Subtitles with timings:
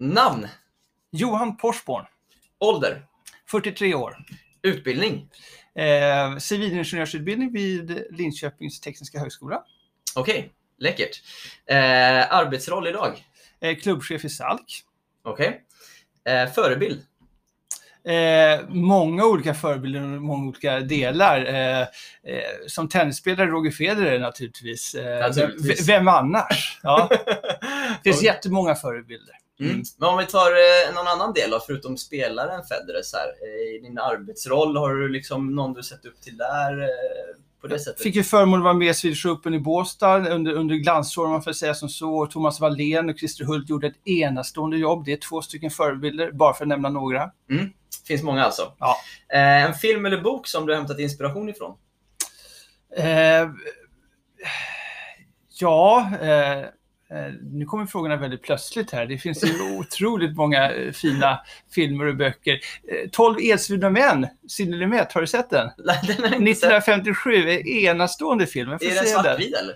[0.00, 0.48] Namn,
[1.12, 2.04] Johan Porsborn,
[2.58, 3.02] ålder,
[3.50, 4.16] 43 år.
[4.62, 5.28] utbildning.
[5.74, 9.62] Eh, civilingenjörsutbildning vid Linköpings tekniska högskola.
[10.14, 11.22] Okej, läckert.
[11.66, 13.24] Eh, arbetsroll idag.
[13.60, 14.82] Eh, klubbchef i SALK.
[15.24, 15.64] Okej.
[16.24, 17.02] Eh, förebild.
[18.04, 21.44] Eh, många olika förebilder och många olika delar.
[21.46, 21.86] Eh, eh,
[22.66, 24.94] som tennisspelare Roger Federer naturligtvis.
[24.94, 25.88] Eh, Naturligtvis.
[25.88, 26.80] Vem annars?
[26.82, 27.08] Ja,
[28.02, 29.34] det finns jättemånga förebilder.
[29.60, 29.82] Mm.
[29.98, 33.76] Men om vi tar eh, någon annan del då, förutom spelaren Federer, så här, eh,
[33.76, 36.82] i din arbetsroll, har du liksom någon du sett upp till där?
[36.82, 36.88] Eh,
[37.60, 38.02] på det sättet?
[38.02, 41.30] Fick ju förmånen att vara med i Swedish Open i Båstad under, under glansår om
[41.30, 42.26] man får säga som så.
[42.26, 45.04] Thomas Wallén och Christer Hult gjorde ett enastående jobb.
[45.04, 47.30] Det är två stycken förebilder, bara för att nämna några.
[48.06, 48.72] finns många alltså.
[48.78, 48.96] Ja.
[49.32, 51.76] Eh, en film eller bok som du har hämtat inspiration ifrån?
[52.96, 53.50] Eh,
[55.60, 56.64] ja, eh,
[57.42, 59.06] nu kommer frågorna väldigt plötsligt här.
[59.06, 61.40] Det finns ju otroligt många eh, fina
[61.74, 62.52] filmer och böcker.
[62.52, 65.70] Eh, 12 edsvurna män, Sidney Lumet, har du sett den?
[65.78, 66.72] Nej, den har jag inte sett.
[66.72, 68.70] 1957, en enastående film.
[68.72, 69.74] Är den svartvit eller?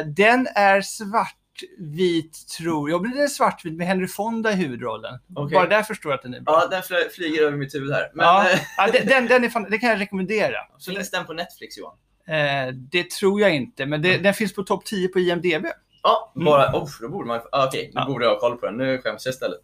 [0.00, 3.02] Eh, den är svartvit, tror jag.
[3.02, 5.18] Men den är svartvit med Henry Fonda i huvudrollen.
[5.36, 5.54] Okej.
[5.54, 6.60] Bara där förstår jag att den är bra.
[6.62, 8.10] Ja, den fly- flyger över mitt huvud här.
[8.14, 10.56] Men Ja, eh, ja, den, den, fan, den kan jag rekommendera.
[10.78, 11.96] Så finns den på Netflix Johan?
[12.28, 15.66] Eh, det tror jag inte, men det, den finns på topp 10 på IMDB.
[16.02, 16.76] Ja, bara...
[16.76, 17.40] Oh, då borde man...
[17.52, 18.06] Ah, Okej, nu Ja.
[18.06, 18.76] borde jag ha koll på den.
[18.76, 19.58] Nu skäms jag istället.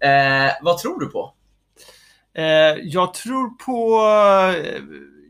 [0.00, 1.34] Eh, vad tror du på?
[2.34, 2.44] Eh,
[2.82, 3.98] jag tror på...
[4.58, 4.82] eh,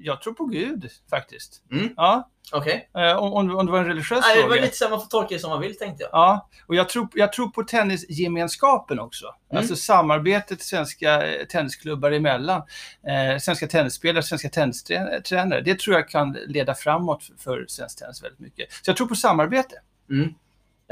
[0.05, 1.62] Jag tror på Gud, faktiskt.
[1.70, 1.88] Mm.
[1.96, 2.88] Ja, Okej.
[2.96, 4.55] eh, om, om, det var en religiös Nej, det fråga.
[4.56, 6.10] var lite så man får tolka det som man vill tänkte jag.
[6.12, 9.27] Ja, och jag tror, jag tror på tennisgemenskapen också.
[9.50, 9.58] Mm.
[9.60, 12.62] Alltså samarbetet svenska eh, tennisklubbar emellan.
[13.06, 15.60] Eh, svenska tennisspelare, svenska tennistränare.
[15.60, 18.72] Det tror jag kan leda framåt för, för svensk tennis väldigt mycket.
[18.72, 19.74] Så jag tror på samarbete.
[20.10, 20.34] Mm.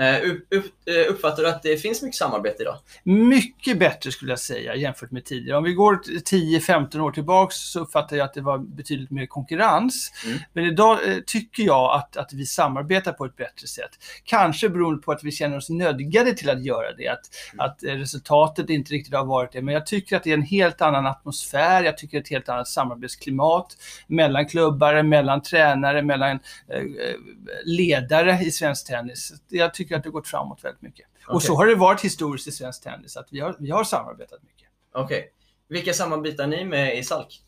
[0.01, 2.77] Eh, eh, uppfattar du att det finns mycket samarbete idag?
[3.03, 5.59] Mycket bättre skulle jag säga jämfört med tidigare.
[5.59, 9.27] Om vi går t- 10-15 år tillbaks så uppfattar jag att det var betydligt mer
[9.27, 10.13] konkurrens.
[10.27, 10.39] Mm.
[10.53, 13.91] Men idag eh, tycker jag att, att vi samarbetar på ett bättre sätt.
[14.25, 17.09] Kanske beroende på att vi känner oss nödgade till att göra det.
[17.09, 17.21] Att,
[17.53, 17.67] Mm.
[17.67, 19.63] att resultatet inte riktigt har varit det.
[19.63, 21.83] Men jag tycker att det är en helt annan atmosfär.
[21.85, 23.77] Jag tycker det är ett helt annat samarbetsklimat
[24.07, 26.39] mellan klubbar, mellan tränare, mellan
[27.65, 29.33] ledare i svensk tennis.
[29.49, 31.07] Jag tycker att det har gått framåt väldigt mycket.
[31.29, 31.47] Och Okej.
[31.47, 34.69] så har det varit historiskt i svensk tennis, att vi har, vi har samarbetat mycket.
[34.95, 35.33] Okej.
[35.69, 37.41] Vilka samarbetar ni med i SALK?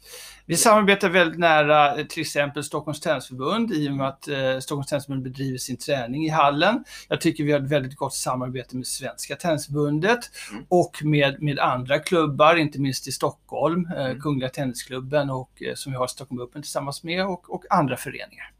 [0.46, 4.86] Vi samarbetar väldigt nära eh, till exempel Stockholms Tennisförbund i och med att eh, Stockholms
[4.86, 6.84] Tennisförbund bedriver sin träning i hallen.
[7.08, 10.18] Jag tycker vi har ett väldigt gott samarbete med Svenska Tennisförbundet
[10.52, 10.64] Mm.
[10.68, 14.20] och med, med andra klubbar, inte minst i Stockholm, eh, Mm.
[14.20, 18.52] Kungliga Tennisklubben och eh, som vi har Stockholm Open tillsammans med och, och andra föreningar.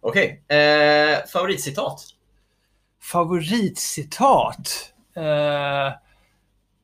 [0.00, 0.42] Okej.
[0.48, 2.00] Eh, favoritcitat?
[3.02, 4.92] Favoritcitat?
[5.16, 5.92] Eh,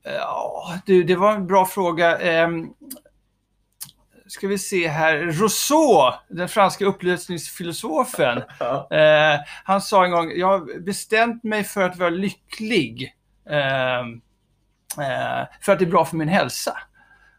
[0.04, 2.18] ja, du, det var en bra fråga.
[2.18, 2.48] Eh,
[4.26, 5.16] ska vi se här.
[5.16, 8.42] Rousseau, den franska upplösningsfilosofen.
[8.58, 8.88] Ja.
[8.90, 13.14] Eh, han sa en gång, jag har bestämt mig för att vara lycklig.
[13.50, 13.98] Eh,
[15.04, 16.78] eh, för att det är bra för min hälsa.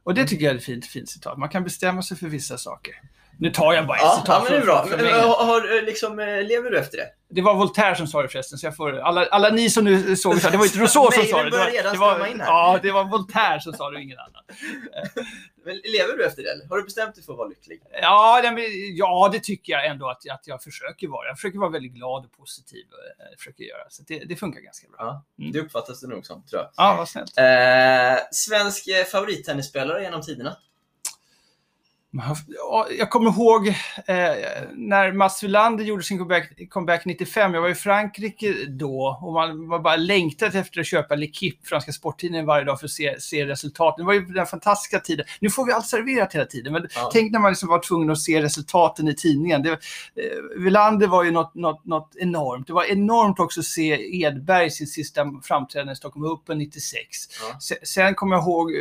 [0.04, 1.38] Och det tycker jag är ett fint, fint citat.
[1.38, 2.94] Man kan bestämma sig för vissa saker.
[3.40, 4.86] Nu tar jag bara ett Ja, citat ja, men det är bra.
[4.90, 5.30] Men, England.
[5.30, 7.08] har, eh, liksom, eh, lever du efter det?
[7.30, 10.16] Det var Voltaire som sa det förresten, så jag får, alla, alla ni som nu
[10.16, 11.58] såg det, det var inte Rousseau som sa det det.
[11.58, 14.44] Var, redan det var, ja, det var Voltaire som sa det och ingen annan.
[15.66, 16.68] Men lever du efter det?
[16.70, 17.82] Har du bestämt dig för att vara lycklig?
[18.02, 18.62] Ja, det,
[18.94, 21.28] ja, det tycker jag ändå att, att jag försöker vara.
[21.28, 22.86] Jag försöker vara väldigt glad och positiv.
[23.32, 23.82] eh, Försöker göra.
[23.90, 24.98] Så det, det funkar ganska bra.
[25.00, 25.52] Ja, Mm.
[25.52, 26.72] det uppfattas det nog som, tror jag.
[26.78, 27.38] Ja, vad snällt.
[27.38, 30.58] Eh, svensk eh, favorittennisspelare genom tiderna?
[32.58, 33.74] Ja, Jag kommer ihåg eh,
[34.76, 37.54] när Mats Wilander gjorde sin comeback, comeback 95.
[37.54, 41.92] Jag var i Frankrike då och man var bara längtat efter att köpa L'Equipe, franska
[41.92, 44.04] sporttidningen, varje dag för att se, se resultaten.
[44.04, 45.26] Det var ju den fantastiska tiden.
[45.40, 47.10] Nu får vi allt serverat hela tiden, men Ja.
[47.14, 49.64] tänk när man liksom var tvungen att se resultaten i tidningen.
[49.64, 49.78] Det, eh,
[50.60, 52.68] Wilander var ju något, något, något enormt.
[52.68, 57.08] Det var enormt också att se Edberg sin sista framträdande i Stockholm Open 96.
[57.52, 57.60] Ja.
[57.60, 58.80] Se- Sen kommer jag ihåg eh,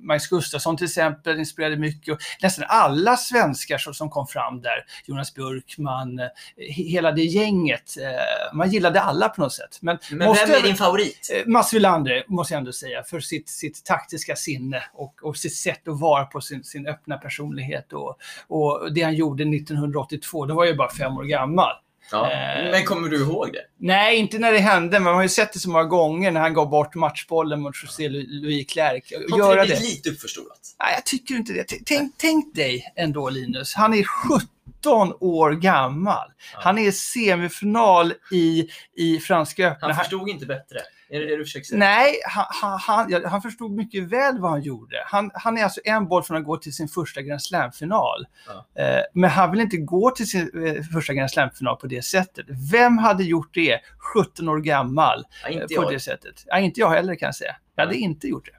[0.00, 2.14] Magnus Gustafsson till exempel, inspirerade mycket.
[2.14, 6.24] Och nästan alla svenskar som, kom fram där, Jonas Björkman, eh,
[6.56, 7.94] he- hela det gänget.
[8.00, 9.78] eh, Man gillade alla på något sätt.
[9.80, 11.30] Men, Men måste vem är din favorit?
[11.34, 15.54] Eh, Mats Wilander, måste jag ändå säga, för sitt, sitt taktiska sinne och, och sitt
[15.56, 18.16] sätt att vara på sin, sin öppna personlighet och,
[18.48, 21.72] och det han gjorde 1982, då var jag ju bara fem år gammal.
[22.12, 22.30] Ja.
[22.32, 23.60] eh, Men kommer du ihåg det?
[23.78, 26.40] Nej, inte när det hände, men man har ju sett det så många gånger när
[26.40, 29.12] han gav bort matchbollen mot José Louis Clerc.
[29.30, 30.60] Har inte det lite uppförstorat?
[30.80, 31.64] Nej, jag tycker inte det.
[31.86, 36.28] Tänk, tänk dig ändå Linus, han är 17 år gammal.
[36.52, 39.88] Han är semifinal i, i Franska öppna.
[39.88, 40.78] Han, förstod inte bättre.
[41.14, 41.78] Är det det du försöker säga?
[41.78, 44.96] Nej, han, han, han, förstod mycket väl vad han gjorde.
[45.06, 48.26] Han, han är alltså en boll från att gå till sin första Grand Slam-final.
[48.46, 48.82] Ja.
[48.82, 52.46] Eh, men han vill inte gå till sin eh, första Grand Slam-final på det sättet.
[52.72, 53.80] Vem hade gjort det
[54.14, 55.92] 17 år gammal Ja, eh, på jag.
[55.92, 56.44] det sättet?
[56.46, 57.56] Ja, inte jag heller kan jag säga.
[57.76, 58.02] Jag hade Nej.
[58.02, 58.54] inte gjort det.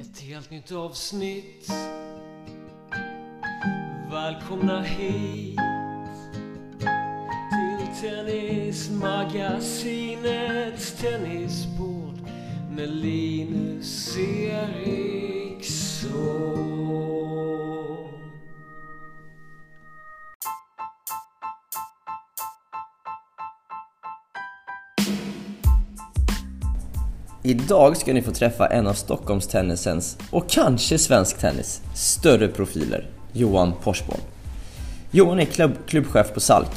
[0.00, 1.68] Ett helt nytt avsnitt
[4.10, 5.60] Välkomna hit
[8.00, 12.14] Tennismagasinets tennisbord
[12.70, 16.10] Med Linus Eriksson
[27.42, 33.72] Idag ska ni få träffa en av Stockholmstennisens och kanske svensk tennis större profiler, Johan
[33.82, 34.20] Porsborn.
[35.10, 36.70] Johan är klubb, klubbchef på Salk,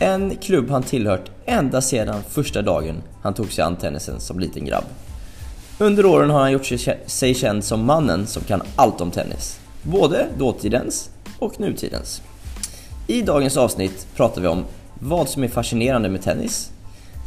[0.00, 4.64] en klubb han tillhört ända sedan första dagen han tog sig an tennisen som liten
[4.64, 4.84] grabb.
[5.78, 6.66] Under åren har han gjort
[7.06, 12.22] sig, känd som mannen som kan allt om tennis, både dåtidens och nutidens.
[13.06, 14.64] I dagens avsnitt pratar vi om
[14.98, 16.70] vad som är fascinerande med tennis,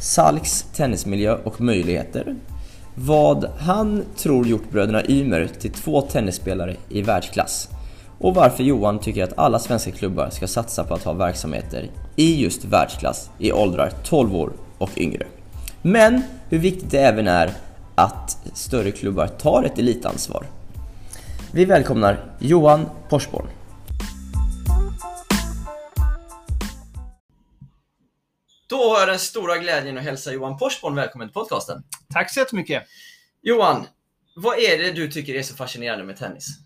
[0.00, 2.36] Salks tennismiljö och möjligheter,
[2.94, 7.68] vad han tror gjort bröderna Ymer till två tennisspelare i världsklass
[8.18, 12.42] och varför Johan tycker att alla svenska klubbar ska satsa på att ha verksamheter i
[12.42, 15.26] just världsklass i åldrar 12 år och yngre.
[15.82, 17.50] Men hur viktigt det även är
[17.94, 20.46] att större klubbar tar ett elitansvar.
[21.52, 23.46] Vi välkomnar Johan Porsborn.
[28.68, 31.82] Då har jag den stora glädjen att hälsa Johan Porsborn välkommen till podcasten.
[32.12, 32.82] Tack så jättemycket.
[33.42, 33.86] Johan,
[34.36, 36.63] vad är det du tycker är så fascinerande med tennis?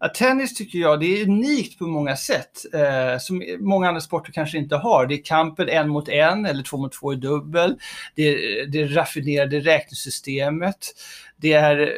[0.00, 4.32] Ja, tennis tycker jag det är unikt på många sätt, eh, som många andra sporter
[4.32, 5.06] kanske inte har.
[5.06, 7.76] Det är kampen en mot en eller två mot två i dubbel.
[8.14, 10.94] Det är det raffinerade räknesystemet.
[11.36, 11.92] Det är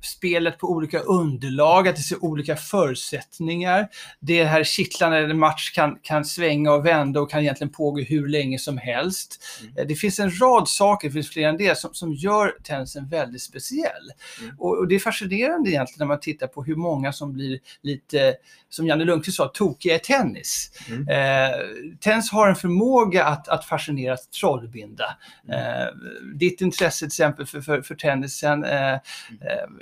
[0.00, 3.88] spelet på olika underlag, att det ser olika förutsättningar.
[4.20, 8.28] Det här kittlande en match kan, kan svänga och vända och kan egentligen pågå hur
[8.28, 9.44] länge som helst.
[9.76, 13.08] Eh, Det finns en rad saker, det finns fler än det, som, som gör tennisen
[13.08, 14.12] väldigt speciell.
[14.42, 14.54] Mm.
[14.58, 18.34] Och, och det är fascinerande egentligen när man tittar på hur många som blir lite,
[18.68, 20.72] som Janne Lundqvist sa, tokiga i tennis.
[20.88, 21.08] Mm.
[21.08, 21.56] Eh,
[22.00, 25.16] tennis har en förmåga att, att fascinera, att trollbinda.
[25.48, 25.60] Mm.
[25.60, 25.86] Eh,
[26.34, 28.98] ditt intresse till exempel för, för, för tennisen eh, eh,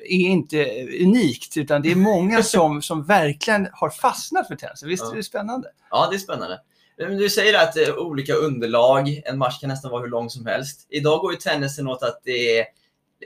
[0.05, 0.65] är inte
[1.05, 4.89] unikt, utan det är många som, som verkligen har fastnat för tennisen.
[4.89, 5.13] Visst Ja.
[5.13, 5.69] är det spännande?
[5.91, 6.61] Ja, det är spännande.
[6.97, 10.87] Du säger att eh, olika underlag, en match kan nästan vara hur lång som helst.
[10.91, 12.65] Idag går ju tennisen åt att det är,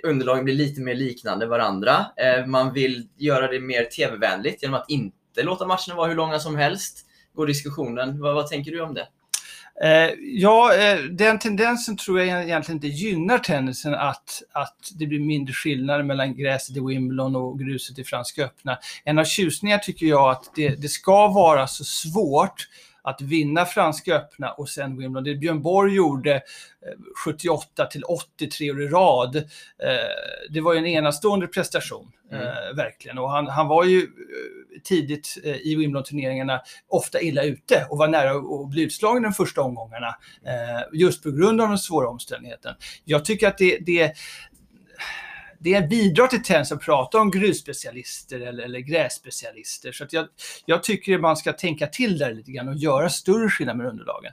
[0.05, 2.07] underlagen blir lite mer liknande varandra.
[2.17, 6.39] Eh, Man vill göra det mer tv-vänligt genom att inte låta matcherna vara hur långa
[6.41, 7.07] som helst.
[7.35, 8.21] Går diskussionen.
[8.21, 9.09] Vad, vad tänker du om det?
[9.85, 15.21] Eh, ja, eh, den tendensen tror jag egentligen inte gynnar tennisen att, att det blir
[15.21, 18.79] mindre skillnader mellan gräset i Wimbledon och gruset i Franska öppna.
[19.05, 22.69] En av tjusningarna tycker jag att det, det ska vara så svårt
[23.03, 25.25] att vinna Franska öppna och sen Wimbledon.
[25.25, 26.41] Det Björn Borg gjorde eh,
[27.25, 29.43] 78 till 83 år i rad, eh,
[30.51, 33.19] det var ju en enastående prestation, eh, verkligen.
[33.19, 38.09] Och han, han var ju eh, tidigt eh, i Wimbledon-turneringarna ofta illa ute och var
[38.09, 40.17] nära att bli utslagen de första omgångarna,
[40.47, 42.75] eh, just på grund av den svåra omständigheten.
[43.05, 44.13] Jag tycker att det, det
[45.63, 49.93] det bidrar till tennis att prata om grusspecialister eller, eller grässpecialister.
[49.93, 50.27] Så att jag,
[50.67, 53.87] jag tycker att man ska tänka till där lite grann och göra större skillnad med
[53.87, 54.33] underlagen.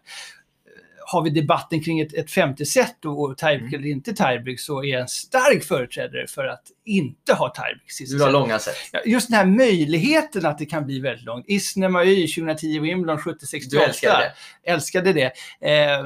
[1.11, 4.87] Har vi debatten kring ett, ett femte set och, tiebreak eller inte tiebreak så är
[4.87, 8.33] jag en stark företrädare för att inte ha tiebreak Du har set.
[8.33, 8.75] långa set.
[9.05, 11.45] Just den här möjligheten att det kan bli väldigt långt.
[11.47, 13.69] Isner Mahy 2010 Wimbledon 70-68.
[13.69, 14.71] Du älskade det.
[14.71, 15.31] Älskade det.
[15.61, 16.03] Eh,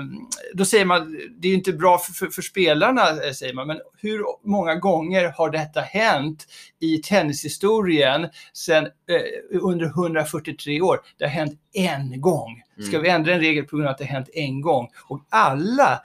[0.54, 3.68] då säger man, det är ju inte bra för, för, för spelarna, eh, säger man,
[3.68, 6.48] men hur många gånger har detta hänt
[6.84, 11.00] i tennishistorien sen, eh, under 143 år?
[11.18, 12.62] Det har hänt en gång.
[12.80, 13.02] Ska Mm.
[13.02, 14.88] vi ändra en regel på grund av att det har hänt en gång?
[15.10, 16.02] Och alla,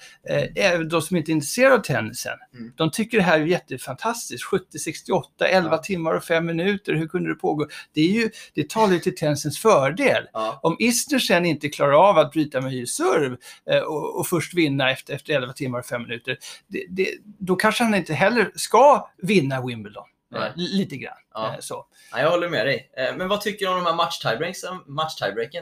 [0.57, 2.73] eh, de som inte är intresserade av tennisen, Mm.
[2.77, 4.45] de tycker det här är jättefantastiskt.
[4.45, 5.79] 70-68, 11 Ja.
[5.79, 7.67] timmar och 5 minuter, hur kunde det pågå?
[7.95, 10.25] Det, är ju, det talar ju till tennisens fördel.
[10.33, 10.61] Ja.
[10.63, 13.37] Om Isner sen inte klarar av att bryta med serv
[13.71, 17.57] eh, och, och först vinna efter, efter 11 timmar och 5 minuter, det, det, då
[17.57, 20.05] kanske han inte heller ska vinna Wimbledon.
[20.35, 20.53] Eh, Nej.
[20.57, 21.17] lite grann.
[21.35, 21.49] Ja.
[21.55, 21.87] Eh, så.
[22.13, 22.91] Ja, jag håller med dig.
[22.97, 25.19] Eh, Men vad tycker du om de här match-tiebreaksen match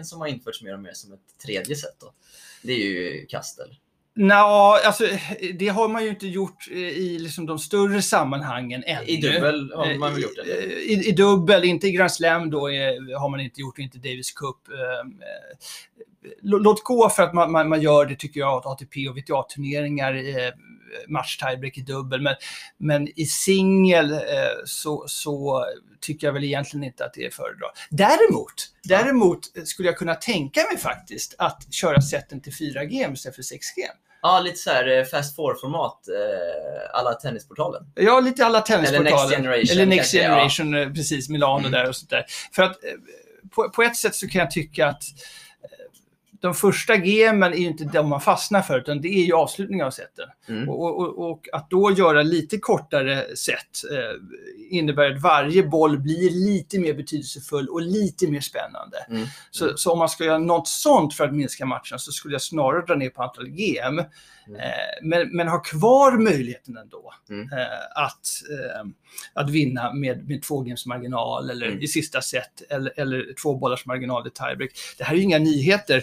[0.08, 1.96] som har införts mer och mer som ett tredje sätt?
[2.00, 2.12] Då?
[2.62, 3.76] Det är ju kastel.
[4.18, 5.04] Nå, alltså,
[5.54, 9.06] det har man ju inte gjort i liksom de större sammanhangen ännu.
[9.06, 10.64] I dubbel har man väl gjort det?
[10.82, 12.61] I, I dubbel, inte i Grand Slam då
[13.18, 14.56] har man inte gjort, inte Davis Cup.
[16.42, 19.16] Lå- Låt gå för att man, man, man gör det, tycker jag, åt ATP och
[19.18, 20.14] VTA-turneringar.
[21.09, 22.21] Match tiebreak i dubbel.
[22.21, 22.35] Men,
[22.78, 24.19] men i singel eh,
[24.64, 25.64] så, så
[26.00, 27.66] tycker jag väl egentligen inte att det är föredra.
[27.90, 33.43] Däremot, däremot skulle jag kunna tänka mig faktiskt att köra seten till 4G istället för
[33.43, 33.87] 6G.
[34.23, 37.83] Ja, lite så här eh, fast forward-format, eh, alla Tennisportalen.
[37.95, 39.11] Ja, lite alla tennisportaler.
[39.11, 40.35] Eller Next Generation, Eller Next kanske, ja.
[40.35, 41.73] Generation, eh, precis, Milano Mm.
[41.73, 42.25] där och sånt där.
[42.52, 42.76] För att
[43.55, 45.02] på, på ett sätt så kan jag tycka att
[46.47, 49.87] de första gemen är ju inte de man fastnar för, utan det är ju avslutningen
[49.87, 50.29] av seten.
[50.49, 50.69] Mm.
[50.69, 56.31] Och, och, och att då göra lite kortare set eh, innebär att varje boll blir
[56.31, 58.97] lite mer betydelsefull och lite mer spännande.
[59.11, 59.26] Mm.
[59.50, 62.43] Så, så om man ska göra något sånt för att minska matchen så skulle jag
[62.43, 64.03] snarare dra ner på antal gem.
[64.49, 64.61] Mm.
[64.61, 64.71] Eh,
[65.03, 67.53] men, men ha kvar möjligheten ändå Mm.
[67.53, 68.85] eh, att, eh,
[69.35, 71.81] att vinna med, med två games marginal eller Mm.
[71.83, 74.71] i sista set eller, eller två bollars marginal i tiebreak.
[74.99, 76.03] Det här är ju inga nyheter.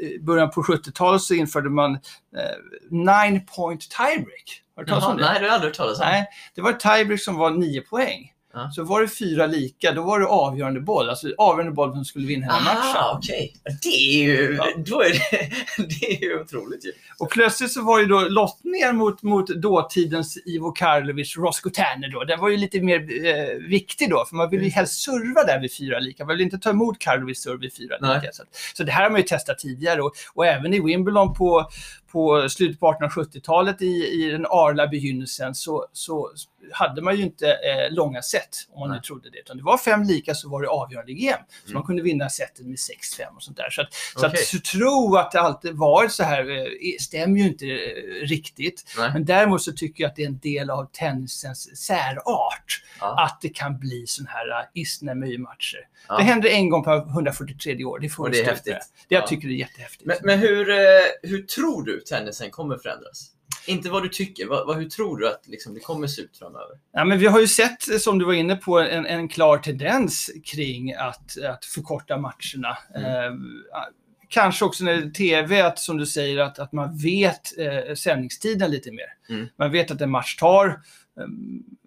[0.00, 1.98] I början på 70-talet så införde man
[2.90, 4.62] nine point tiebreak.
[4.76, 5.24] Har du talat Jaha, om det?
[5.24, 6.06] nej, det har jag aldrig hört talas om.
[6.06, 8.32] Nej, det var ett tiebreak som var nio poäng.
[8.52, 8.70] Ja.
[8.74, 11.08] Så var det fyra lika, då var det avgörande boll.
[11.10, 12.96] Alltså avgörande boll som skulle vinna hela matchen.
[12.96, 13.54] Aha, okej.
[13.82, 14.66] Det är ju, Ja.
[14.76, 15.50] då är det,
[16.00, 16.92] det är ju otroligt ju.
[17.18, 22.24] Och plötsligt så var ju då lottningen mot, mot dåtidens Ivo Karlovic, Roscoe Tanner då,
[22.24, 25.60] den var ju lite mer eh, viktig då, för man ville ju helst serva där
[25.60, 26.24] vid fyra lika.
[26.24, 28.14] Man ville inte ta emot Karlovics serve vid fyra Nej.
[28.20, 28.32] lika.
[28.32, 28.42] Så,
[28.74, 31.68] så det här har man ju testat tidigare och, och även i Wimbledon på,
[32.12, 36.30] på slutet på 1870-talet i, i den arla begynnelsen så, så
[36.72, 39.02] hade man ju inte eh, långa set, om man nu Nej.
[39.02, 39.38] trodde det.
[39.38, 41.44] Utan det var fem lika så var det avgörande game.
[41.64, 41.74] Så Mm.
[41.74, 43.70] man kunde vinna setet med 6-5 och sånt där.
[43.70, 44.40] Så att, så Okej.
[44.40, 46.66] att så tro att det alltid varit så här eh,
[47.00, 48.94] stämmer ju inte eh, riktigt.
[48.98, 49.10] Nej.
[49.12, 52.82] Men däremot så tycker jag att det är en del av tennisens särart.
[53.00, 53.24] Ja.
[53.24, 55.86] Att det kan bli sådana här uh, Isna-matcher.
[56.08, 56.16] Ja.
[56.16, 57.98] Det händer en gång på 143 år.
[57.98, 58.74] Det får Och det är häftigt.
[59.08, 59.26] Det jag Ja.
[59.26, 60.04] tycker det är jättehäftigt.
[60.06, 60.76] Men, men hur, eh,
[61.22, 63.30] hur tror du tennisen kommer förändras?
[63.66, 66.38] Inte vad du tycker, vad, vad, hur tror du att liksom, det kommer se ut
[66.38, 66.80] framöver?
[66.92, 70.30] Ja, men vi har ju sett, som du var inne på, en, en klar tendens
[70.44, 72.78] kring att, att förkorta matcherna.
[72.94, 73.04] Mm.
[73.04, 73.32] Eh,
[74.28, 77.94] kanske också när det är tv, att, som du säger, att, att man vet eh,
[77.94, 79.06] sändningstiden lite mer.
[79.28, 79.46] Mm.
[79.56, 80.80] Man vet att en match tar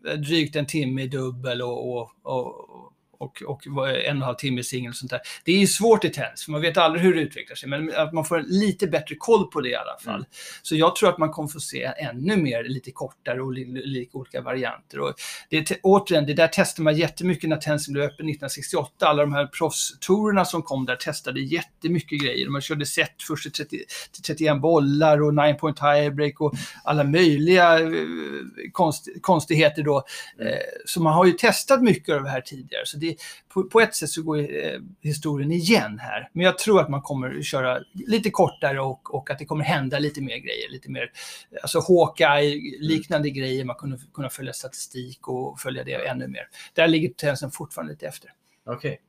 [0.08, 2.93] eh, drygt en timme i dubbel och, och, och,
[3.24, 5.22] och, och en och en halv timme singel och sånt där.
[5.44, 7.92] Det är ju svårt i tennis, för man vet aldrig hur det utvecklar sig, men
[7.96, 10.16] att man får lite bättre koll på det i alla fall.
[10.16, 10.26] Mm.
[10.62, 14.10] Så jag tror att man kommer få se ännu mer, lite kortare och li, li,
[14.14, 15.00] olika varianter.
[15.00, 15.14] Och
[15.50, 19.08] det, återigen, det där testade man jättemycket när tennisen blev öppen 1968.
[19.08, 22.50] Alla de här proffstourerna som kom där testade jättemycket grejer.
[22.50, 23.78] Man körde set först till, 30,
[24.12, 26.54] till 31 bollar och 9 point tiebreak och
[26.84, 27.88] alla möjliga eh,
[28.72, 30.04] konst, konstigheter då.
[30.40, 30.54] Mm.
[30.54, 32.86] Eh, så man har ju testat mycket av det här tidigare.
[32.86, 33.13] Så det,
[33.50, 36.30] på, på ett sätt så går eh, historien igen här.
[36.34, 40.00] Men jag tror att man kommer köra lite kortare och, och att det kommer hända
[40.00, 40.70] lite mer grejer.
[40.70, 41.12] Lite mer,
[41.62, 43.66] alltså Hawkeye-liknande grejer.
[43.66, 46.48] Man kommer kunna följa statistik och följa det ännu mer.
[46.74, 48.30] Där ligger tennisen fortfarande lite efter.
[48.66, 49.00] Okej.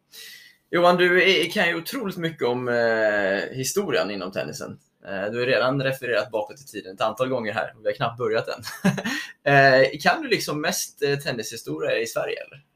[0.70, 4.78] Johan, du är, kan ju otroligt mycket om eh, historien inom tennisen.
[5.08, 7.74] Eh, du har redan refererat bakåt i tiden ett antal gånger här.
[7.82, 8.62] Vi har knappt börjat än.
[9.52, 12.36] eh, kan du liksom mest tennishistoria i Sverige?
[12.40, 12.73] Eller?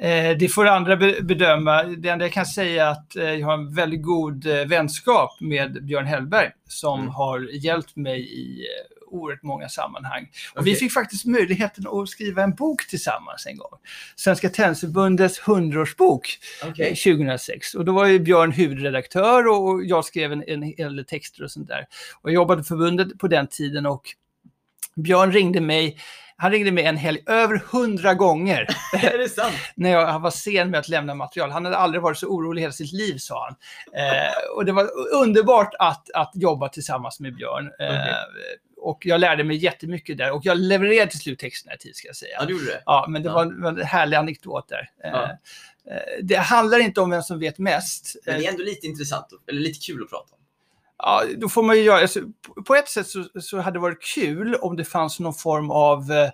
[0.00, 1.82] Eh, det får andra be- bedöma.
[1.82, 5.40] Det enda jag kan säga är att eh, jag har en väldigt god eh, vänskap
[5.40, 7.12] med Björn Hellberg som Mm.
[7.12, 8.66] har hjälpt mig i
[9.06, 10.28] oerhört många sammanhang.
[10.54, 13.70] Och vi fick faktiskt möjligheten att skriva en bok tillsammans en gång.
[14.16, 16.88] Svenska Tennisförbundets 100-årsbok Okej.
[16.88, 17.74] eh, 2006.
[17.74, 21.50] Och då var ju Björn huvudredaktör och jag skrev en, en hel del texter och
[21.50, 21.86] sånt där.
[22.22, 24.02] Och jag jobbade förbundet på den tiden och
[24.96, 25.96] Björn ringde mig
[26.44, 28.66] han ringde mig en helg över hundra gånger
[29.02, 29.54] är det sant?
[29.74, 31.50] när jag var sen med att lämna material.
[31.50, 33.56] Han hade aldrig varit så orolig hela sitt liv, sa han.
[34.00, 37.66] Eh, och det var underbart att, att jobba tillsammans med Björn.
[37.80, 38.14] Eh, Okej.
[38.76, 40.30] Och jag lärde mig jättemycket där.
[40.32, 42.36] Och jag levererade till slut texterna i tid, ska jag säga.
[42.40, 42.82] Ja, du gjorde det?
[42.86, 43.34] Ja, men det Ja.
[43.34, 44.90] var en, härlig anekdot där.
[45.04, 45.22] Eh, Ja.
[45.92, 48.16] eh, Det handlar inte om vem som vet mest.
[48.26, 50.38] Men det Eh, är ändå lite intressant, eller lite kul att prata om.
[50.98, 52.00] Ja, då får man ju göra...
[52.00, 52.20] Alltså,
[52.66, 56.12] på- ett sätt så, så hade det varit kul om det fanns någon form av
[56.12, 56.30] eh,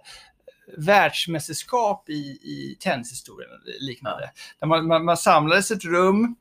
[0.77, 4.31] världsmästerskap i, i tennishistorien eller liknande.
[4.61, 6.37] Där man, man, man samlades i ett rum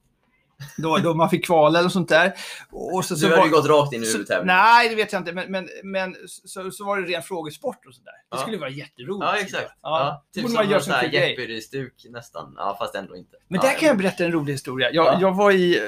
[0.77, 2.33] då, då man fick kvala eller sånt där.
[2.71, 4.55] Och så, Du så hade var- ju gått rakt in i huvudtävlingen.
[4.57, 5.33] nej, det vet jag inte.
[5.33, 8.11] Men, men, men så, så var det ren frågesport och sådär.
[8.31, 8.37] Det Ja.
[8.37, 9.23] skulle vara jätteroligt.
[9.31, 9.71] Ja, exakt.
[9.81, 10.23] Ja, Ja.
[10.33, 11.11] typ som som en.
[11.11, 12.53] Jeopardy-stuk nästan.
[12.57, 13.37] Ja, fast ändå inte.
[13.47, 14.89] Men där kan jag berätta en rolig historia.
[14.91, 15.17] Jag, Ja.
[15.21, 15.79] jag var i...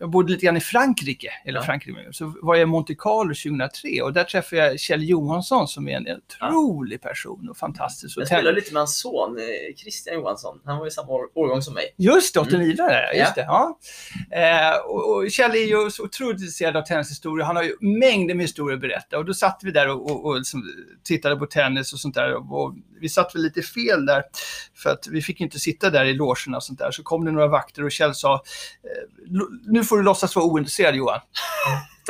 [0.00, 1.64] jag bodde lite grann i Frankrike, eller Ja.
[1.64, 5.88] Frankrike, så var jag i Monte Carlo 2003 och där träffade jag Kjell Johansson som
[5.88, 8.18] är en otrolig person och fantastisk.
[8.18, 10.60] Jag spelade lite med hans son, eh, Christian Johansson.
[10.64, 11.94] Han var i samma år, årgång som mig.
[11.96, 13.18] Just det, 89 där, Ja.
[13.20, 13.40] just det.
[13.42, 13.78] Ja.
[14.30, 17.44] Eh, och, och Kjell är ju så otroligt intresserad av tennishistoria.
[17.46, 19.18] Han har ju mängder med historier att berätta.
[19.18, 20.62] Och då satt vi där och, och, och liksom
[21.04, 22.52] tittade på tennis och sånt där.
[22.52, 24.22] Och vi satt väl lite fel där,
[24.74, 26.90] för att vi fick inte sitta där i logerna och sånt där.
[26.90, 28.40] Så kom det några vakter och Kjell sa, eh,
[29.26, 31.20] "Lo- nu får du låtsas vara ointresserad Johan.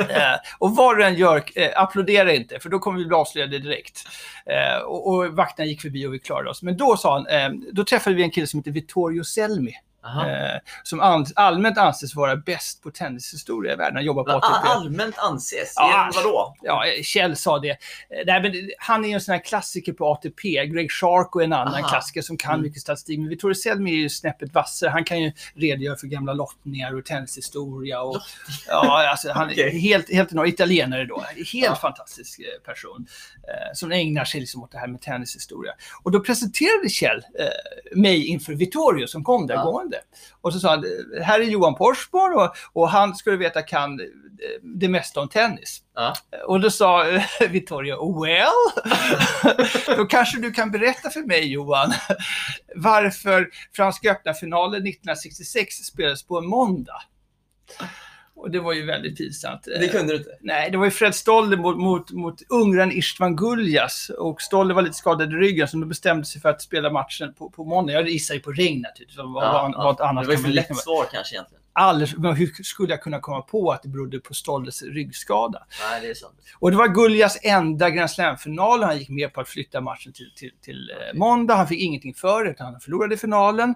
[0.09, 3.59] Eh, och vad du än gör, eh, applådera inte, för då kommer vi bli avslöjade
[3.59, 4.03] direkt.
[4.45, 6.61] Eh, och, och vakterna gick förbi och vi klarade oss.
[6.63, 9.73] Men då sa han, eh, då träffade vi en kille som heter Vittorio Selmi.
[10.05, 13.95] Eh, som an, allmänt anses vara bäst på tennishistoria i världen.
[13.95, 14.67] Han jobbar på ATP.
[14.69, 15.73] allmänt anses?
[15.75, 16.11] Ja.
[16.15, 16.55] Vadå?
[16.61, 17.69] Ja, Kjell sa det.
[17.69, 17.77] Eh,
[18.25, 20.65] Nej, men han är ju en sån här klassiker på ATP.
[20.65, 21.87] Greg Shark och en annan Aha.
[21.89, 22.61] klassiker som kan Mm.
[22.63, 23.19] mycket statistik.
[23.19, 24.89] Men Vittorio Selmi är ju snäppet vassare.
[24.89, 28.01] Han kan ju redogöra för gamla lottningar och tennishistoria.
[28.01, 28.17] Och,
[28.67, 29.79] ja, alltså, han är Okej.
[29.79, 30.47] helt, helt enorm.
[30.47, 31.23] Italienare då.
[31.35, 31.75] Helt Ja.
[31.75, 33.07] fantastisk eh, person.
[33.47, 35.71] Eh, som ägnar sig liksom åt det här med tennishistoria.
[36.03, 39.63] Och då presenterade Kjell eh, mig inför Vittorio som kom där Ja.
[39.89, 39.97] Gående.
[40.41, 43.99] Och så sa han, "Eh, här är Johan Porsborn och, och han du veta kan
[44.61, 45.81] det mesta om tennis.
[45.95, 46.13] Ja.
[46.47, 47.05] Och då sa
[47.49, 48.85] Vittorio, well,
[49.97, 51.93] då kanske du kan berätta för mig Johan,
[52.75, 57.01] varför Franska öppna-finalen 1966 spelades på en måndag.
[58.39, 59.63] Och det var ju väldigt pinsamt.
[59.65, 60.29] Det kunde du inte?
[60.41, 64.11] Nej, det var ju Fred Stolle mot, mot, mot ungraren Istvan Guljas.
[64.17, 67.33] Och Stolle var lite skadad i ryggen, så de bestämde sig för att spela matchen
[67.33, 67.93] på, på måndag.
[67.93, 69.17] Jag gissar ju på regn naturligtvis.
[69.17, 71.58] Vad, vad, vad annat det var ju för lätt svar kanske egentligen.
[72.17, 75.65] Men hur skulle jag kunna komma på att det berodde på Stolles ryggskada?
[75.91, 76.35] Nej, det är sant.
[76.59, 80.31] Och det var Guljas enda Grand Slam-final han gick med på att flytta matchen till,
[80.35, 81.55] till, till eh, måndag.
[81.55, 83.75] Han fick ingenting för det, utan han förlorade finalen.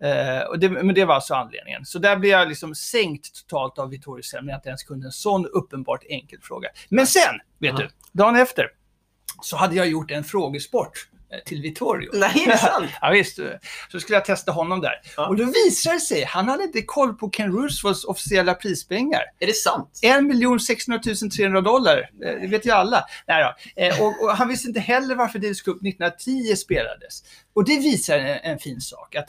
[0.00, 0.06] Ja.
[0.08, 1.84] Eh, och det, men det var alltså anledningen.
[1.84, 5.06] Så där blev jag liksom sänkt totalt av Vittorio Selm när jag inte ens kunde
[5.06, 6.68] en sån uppenbart enkel fråga.
[6.88, 7.76] Men sen, vet Ja.
[7.78, 8.68] du, dagen efter
[9.42, 11.08] så hade jag gjort en frågesport
[11.44, 12.10] till Vittorio.
[12.14, 12.90] Nej, är det sant?
[13.00, 13.38] Ja, visst.
[13.92, 14.92] Så skulle jag testa honom där.
[15.16, 15.28] Ja.
[15.28, 19.22] Och då visade det sig, han hade inte koll på Ken Roosevelts officiella prispengar.
[19.38, 20.00] Är det sant?
[20.02, 21.02] 1 600
[21.36, 21.98] 300 dollar.
[21.98, 23.04] Eh, Det vet ju alla.
[23.28, 23.44] Nej
[23.76, 23.82] då.
[23.82, 27.22] Eh, Och, och han visste inte heller varför Davis Cup 1910 spelades.
[27.54, 29.14] Och det visar en, en fin sak.
[29.14, 29.28] att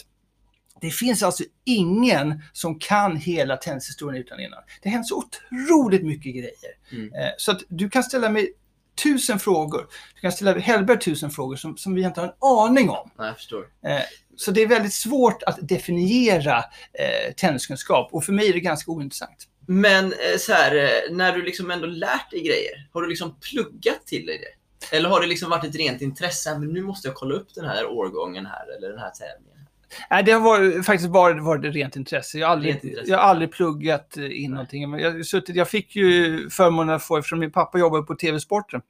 [0.82, 4.60] det finns alltså ingen som kan hela tennishistorien utan innan.
[4.82, 6.72] Det har hänt så otroligt mycket grejer.
[6.92, 7.14] Mm.
[7.14, 8.54] Eh, Så att du kan ställa mig
[9.04, 9.88] tusen frågor.
[10.16, 13.12] Du kan ställa Hellberg tusen frågor som, som vi inte har en aning om.
[13.18, 13.68] Nej, jag förstår.
[13.86, 14.00] Eh,
[14.36, 16.58] Så det är väldigt svårt att definiera
[16.94, 19.48] eh, tenniskunskap och för mig är det ganska ointressant.
[19.68, 23.36] Men eh, så här, eh, när du liksom ändå lärt dig grejer, har du liksom
[23.40, 24.96] pluggat till dig det?
[24.98, 26.60] Eller har det liksom varit ett rent intresse?
[26.60, 29.55] Men nu måste jag kolla upp den här årgången här, eller den här tävlingen.
[30.10, 32.40] Nej, det har varit, faktiskt varit, varit rent intresse.
[32.40, 33.12] Jag har aldrig, intresse.
[33.12, 34.90] Jag har aldrig pluggat in någonting.
[34.90, 38.82] Men jag, suttit, jag fick ju förmånen att få, eftersom min pappa jobbade på TV-sporten,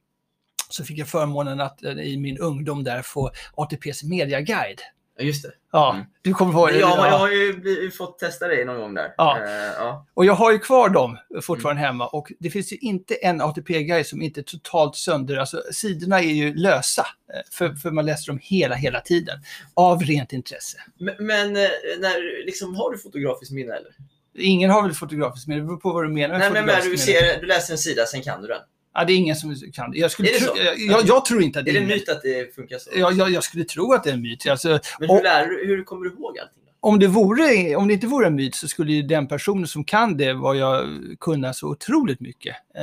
[0.68, 4.80] så fick jag förmånen att eh, i min ungdom där få ATPs mediaguide.
[5.18, 5.50] Ja, just det.
[5.72, 6.06] Ja, Mm.
[6.22, 6.78] du kommer ihåg det?
[6.78, 9.14] Ja, jag har ju fått testa dig någon gång där.
[9.16, 9.38] Ja.
[9.44, 10.06] Eh, ja.
[10.14, 11.86] Och jag har ju kvar dem fortfarande Mm.
[11.86, 15.36] hemma och det finns ju inte en ATP-guide som inte är totalt sönder.
[15.36, 19.38] Alltså sidorna är ju lösa, eh, för, för man läser dem hela, hela tiden.
[19.74, 20.78] Av rent intresse.
[20.98, 21.62] Men, men eh,
[21.98, 23.92] när, liksom, har du fotografiskt minne eller?
[24.38, 27.06] Ingen har väl fotografiskt med det beror på vad du menar med Nej, men fotografiskt
[27.06, 27.26] du, minne.
[27.32, 28.60] ser, du läser en sida, sen kan du den.
[28.98, 29.98] Ja, det är ingen som kan det.
[29.98, 31.86] Jag, skulle Är det tro, jag, jag, jag tror inte att det Är det en
[31.86, 32.90] myt att det funkar så?
[32.94, 34.46] jag, jag, jag skulle tro att det är en myt.
[34.48, 36.62] Alltså, Men hur, och- lär hur kommer du ihåg allting?
[36.66, 36.88] Då?
[36.88, 39.84] om, det vore, om det inte vore en myt så skulle ju den personen som
[39.84, 40.84] kan det vad jag
[41.20, 42.56] kunna så otroligt mycket.
[42.76, 42.82] Eh,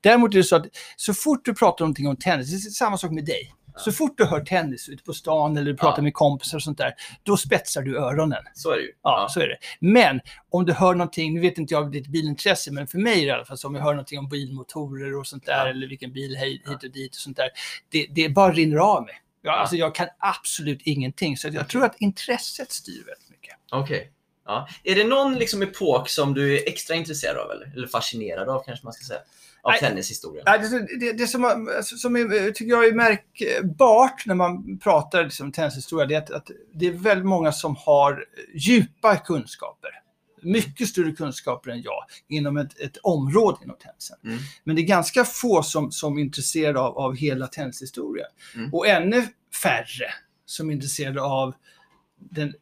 [0.00, 2.98] Däremot är det så att så fort du pratar någonting om tennis, det är samma
[2.98, 3.52] sak med dig.
[3.76, 6.02] Så fort du hör tennis ute på stan eller du pratar Ja.
[6.02, 8.42] med kompisar och sånt där, då spetsar du öronen.
[8.54, 8.92] Så är det ju.
[9.02, 9.56] Ja, så är det.
[9.80, 13.30] Men om du hör någonting, nu vet inte jag ditt bilintresse, men för mig i
[13.30, 15.70] alla fall så om jag hör någonting om bilmotorer och sånt där, Ja.
[15.70, 17.48] eller vilken bil hit hit och dit och sånt där,
[17.88, 19.14] det, det bara rinner av mig.
[19.42, 23.54] Ja, Alltså jag kan absolut ingenting, så jag tror att intresset styr väldigt mycket.
[23.72, 24.12] Okej.
[24.46, 24.68] Ja.
[24.84, 27.72] Är det någon liksom epok som du är extra intresserad av eller?
[27.76, 29.20] Eller fascinerad av kanske man ska säga?
[29.66, 29.80] Av Nej.
[29.80, 30.44] tennishistorien?
[30.44, 36.06] Det, det, det som, som är, tycker jag är märkbart när man pratar liksom, tennishistoria,
[36.06, 38.24] det är att, att det är väldigt många som har
[38.54, 39.90] djupa kunskaper.
[40.42, 44.16] Mycket större kunskaper än jag inom ett, ett område inom tennisen.
[44.24, 44.38] Mm.
[44.64, 48.28] Men det är ganska få som, som är intresserade av, av hela tennishistorien.
[48.54, 48.74] Mm.
[48.74, 49.26] Och ännu
[49.62, 50.10] färre
[50.46, 51.54] som är intresserade av
[52.18, 52.54] den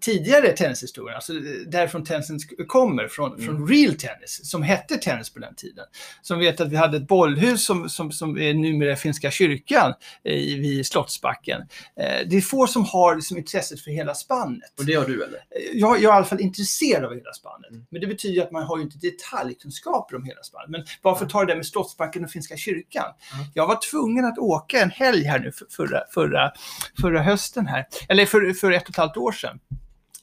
[0.00, 1.32] tidigare tennishistorien, alltså
[1.66, 3.46] därifrån tennisen kommer, från, Mm.
[3.46, 5.84] från real tennis, som hette tennis på den tiden.
[6.22, 10.54] Som vet att vi hade ett bollhus som, som, som är numera Finska kyrkan i,
[10.54, 11.60] vid Slottsbacken.
[12.00, 14.74] Eh, det är få som har liksom, intresset för hela spannet.
[14.78, 15.40] Och det har du eller?
[15.74, 17.70] jag, jag är i alla fall intresserad av hela spannet.
[17.70, 17.86] Mm.
[17.90, 20.70] Men det betyder att man har ju inte detaljkunskaper om hela spannet.
[20.70, 23.04] Men bara för att ta det där med Slottsbacken och Finska kyrkan.
[23.34, 23.46] Mm.
[23.54, 26.52] Jag var tvungen att åka en helg här nu för, förra, förra,
[27.00, 27.86] förra hösten här.
[28.08, 29.58] Eller för, för ett och ett halvt år sedan.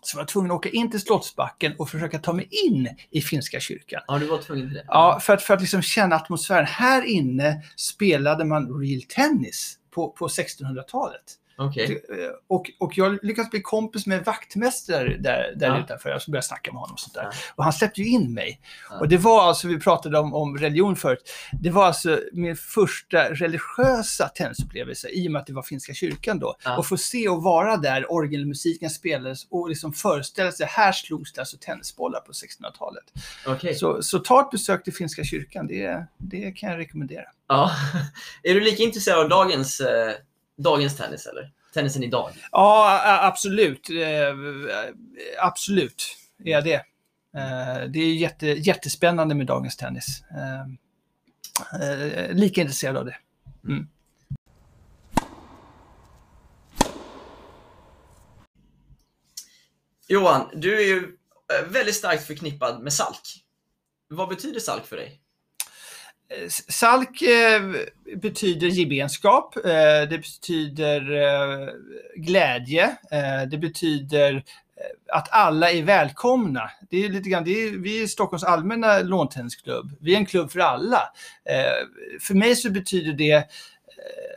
[0.01, 3.21] Så jag var tvungen att åka in till Slottsbacken och försöka ta mig in i
[3.21, 4.01] Finska kyrkan.
[4.07, 4.85] Ja, du var tvungen till det?
[4.87, 6.65] Ja, för att, för att liksom känna atmosfären.
[6.65, 11.37] Här inne spelade man real tennis på, på 1600-talet.
[11.69, 12.03] Okej.
[12.09, 12.15] Eh,
[12.47, 15.79] Och, och jag lyckades bli kompis med en vaktmästare där, där Ja.
[15.83, 16.09] utanför.
[16.09, 17.23] Jag började snacka med honom och sånt där.
[17.23, 17.31] Ja.
[17.55, 18.61] Och han släppte ju in mig.
[18.89, 18.99] Ja.
[18.99, 23.33] Och det var alltså, vi pratade om, om religion förut, det var alltså min första
[23.33, 26.55] religiösa tennisupplevelse i och med att det var finska kyrkan då.
[26.65, 26.77] Ja.
[26.77, 31.41] Och få se och vara där orgelmusiken spelades och liksom föreställa sig, här slogs det
[31.41, 33.03] alltså tennisbollar på 1600-talet.
[33.47, 33.75] Okej.
[33.75, 37.25] Så, så ta ett besök till finska kyrkan, det, det kan jag rekommendera.
[37.47, 37.71] Ja.
[38.43, 40.13] Är du lika intresserad av dagens, eh,
[40.63, 41.51] dagens tennis eller?
[41.73, 42.31] Tennisen idag?
[42.51, 43.89] Ja, absolut.
[43.89, 44.35] Eh,
[45.39, 46.85] absolut är jag det.
[47.35, 50.23] Eh, det är jätte, jättespännande med dagens tennis.
[50.31, 50.61] Eh,
[51.81, 53.17] eh, lika intresserad av det.
[60.07, 63.43] Johan, du är ju eh, väldigt starkt förknippad med Salk.
[64.07, 65.21] Vad betyder Salk för dig?
[66.49, 67.61] Salk eh,
[68.15, 71.67] betyder gemenskap, eh, det betyder eh,
[72.15, 72.97] glädje,
[73.51, 74.43] det betyder
[75.07, 76.71] att alla är välkomna.
[76.89, 79.91] Det är lite grann, det är, vi är Stockholms allmänna låntennisklubb.
[79.99, 81.01] Vi är en klubb för alla.
[82.21, 83.43] För mig så betyder det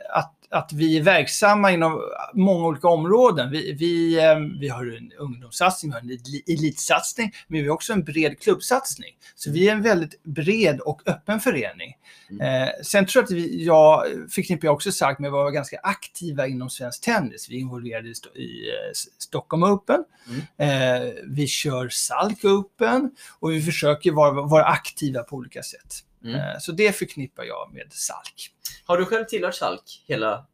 [0.09, 2.01] att, att vi är verksamma inom
[2.33, 3.51] många olika områden.
[3.51, 7.75] Vi, vi, eh, vi har en ungdomssatsning, vi har en eli- elitsatsning, men vi har
[7.75, 9.11] också en bred klubbsatsning.
[9.35, 11.93] Så vi är en väldigt bred och öppen förening.
[12.41, 15.77] Eh, sen tror jag att vi, jag förknippar jag också sagt med att vara ganska
[15.83, 17.49] aktiva inom svensk tennis.
[17.49, 20.03] Vi är involverade i, i eh, Stockholm Open,
[20.57, 25.95] eh, vi kör Salk Open och vi försöker vara, vara aktiva på olika sätt.
[26.25, 26.35] Mm.
[26.35, 28.51] Eh, så det förknippar jag med Salk.
[28.85, 30.45] Har du själv tillhört Salk hela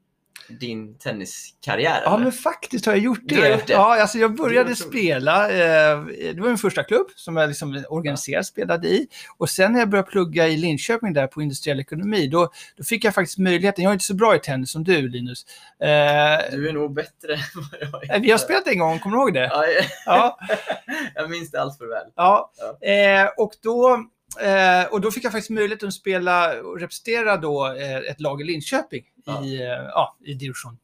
[0.50, 2.02] din tenniskarriär?
[2.06, 2.24] Ja, eller?
[2.24, 3.50] men faktiskt har jag gjort det.
[3.50, 3.74] Gjort det?
[3.74, 6.00] Ja, alltså jag började spela, eh,
[6.34, 9.08] det var min första klubb som jag liksom organiserat spelade i.
[9.38, 13.04] Och sen när jag började plugga i Linköping där på industriell ekonomi, då, då fick
[13.06, 15.46] jag faktiskt möjligheten, jag är inte så bra i tennis som du Linus.
[15.80, 15.88] Eh,
[16.52, 17.40] Du är nog bättre än
[17.72, 18.20] vad jag är.
[18.20, 19.50] vi har spelat en gång, kommer du ihåg det?
[19.54, 20.40] Ja, jag- Ja.
[21.16, 22.08] jag minns det allt för väl.
[22.16, 22.88] Ja, Ja.
[22.88, 24.06] eh, och, då,
[24.42, 28.42] eh, och då fick jag faktiskt möjlighet att spela och representera då, eh, ett lag
[28.42, 29.46] i Linköping Ja.
[29.46, 30.78] i, eh, ja, i division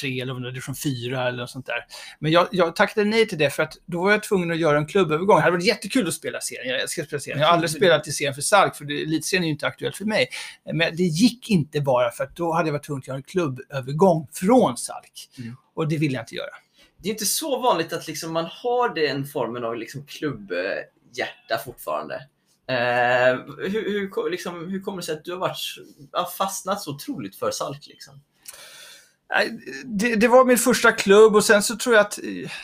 [0.00, 1.84] 3 eller om det var division 4 eller något sånt där.
[2.18, 4.78] Men jag, jag tackade nej till det för att då var jag tvungen att göra
[4.78, 5.36] en klubbövergång.
[5.36, 6.68] Det hade varit jättekul att spela serien.
[6.68, 7.40] Jag älskar att spela serien.
[7.40, 9.96] Jag har aldrig spelat i serien för Salk för det- elitserien är ju inte aktuellt
[9.96, 10.28] för mig.
[10.72, 13.22] Men det gick inte bara för att då hade jag varit tvungen att göra en
[13.22, 15.28] klubbövergång från Salk.
[15.38, 15.56] Mm.
[15.74, 16.50] Och det vill jag inte göra.
[16.96, 22.20] Det är inte så vanligt att liksom man har den formen av liksom klubbhjärta fortfarande.
[22.66, 25.58] Eh, hur, hur, liksom, hur kommer det sig att du har varit,
[26.12, 27.86] har fastnat så otroligt för Salk?
[27.86, 28.20] Liksom?
[29.84, 32.18] Det, det var min första klubb och sen så tror jag att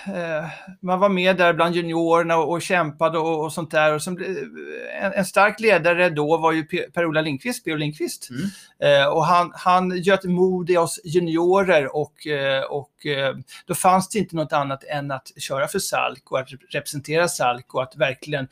[0.06, 0.46] eh,
[0.80, 3.94] man var med där bland juniorerna och, och kämpade och, och sånt där.
[3.94, 4.36] Och sen, blev-
[5.02, 7.76] en, en stark ledare då var ju Pe- Per-Ola Lindqvist, P.O.
[7.76, 8.28] Lindqvist.
[8.30, 9.02] Mm.
[9.02, 14.08] Eh, och han, han göt mod i oss juniorer och, eh, och eh, då fanns
[14.08, 17.82] det inte något annat än att köra för Salk och att rep- representera Salk och
[17.82, 18.48] att verkligen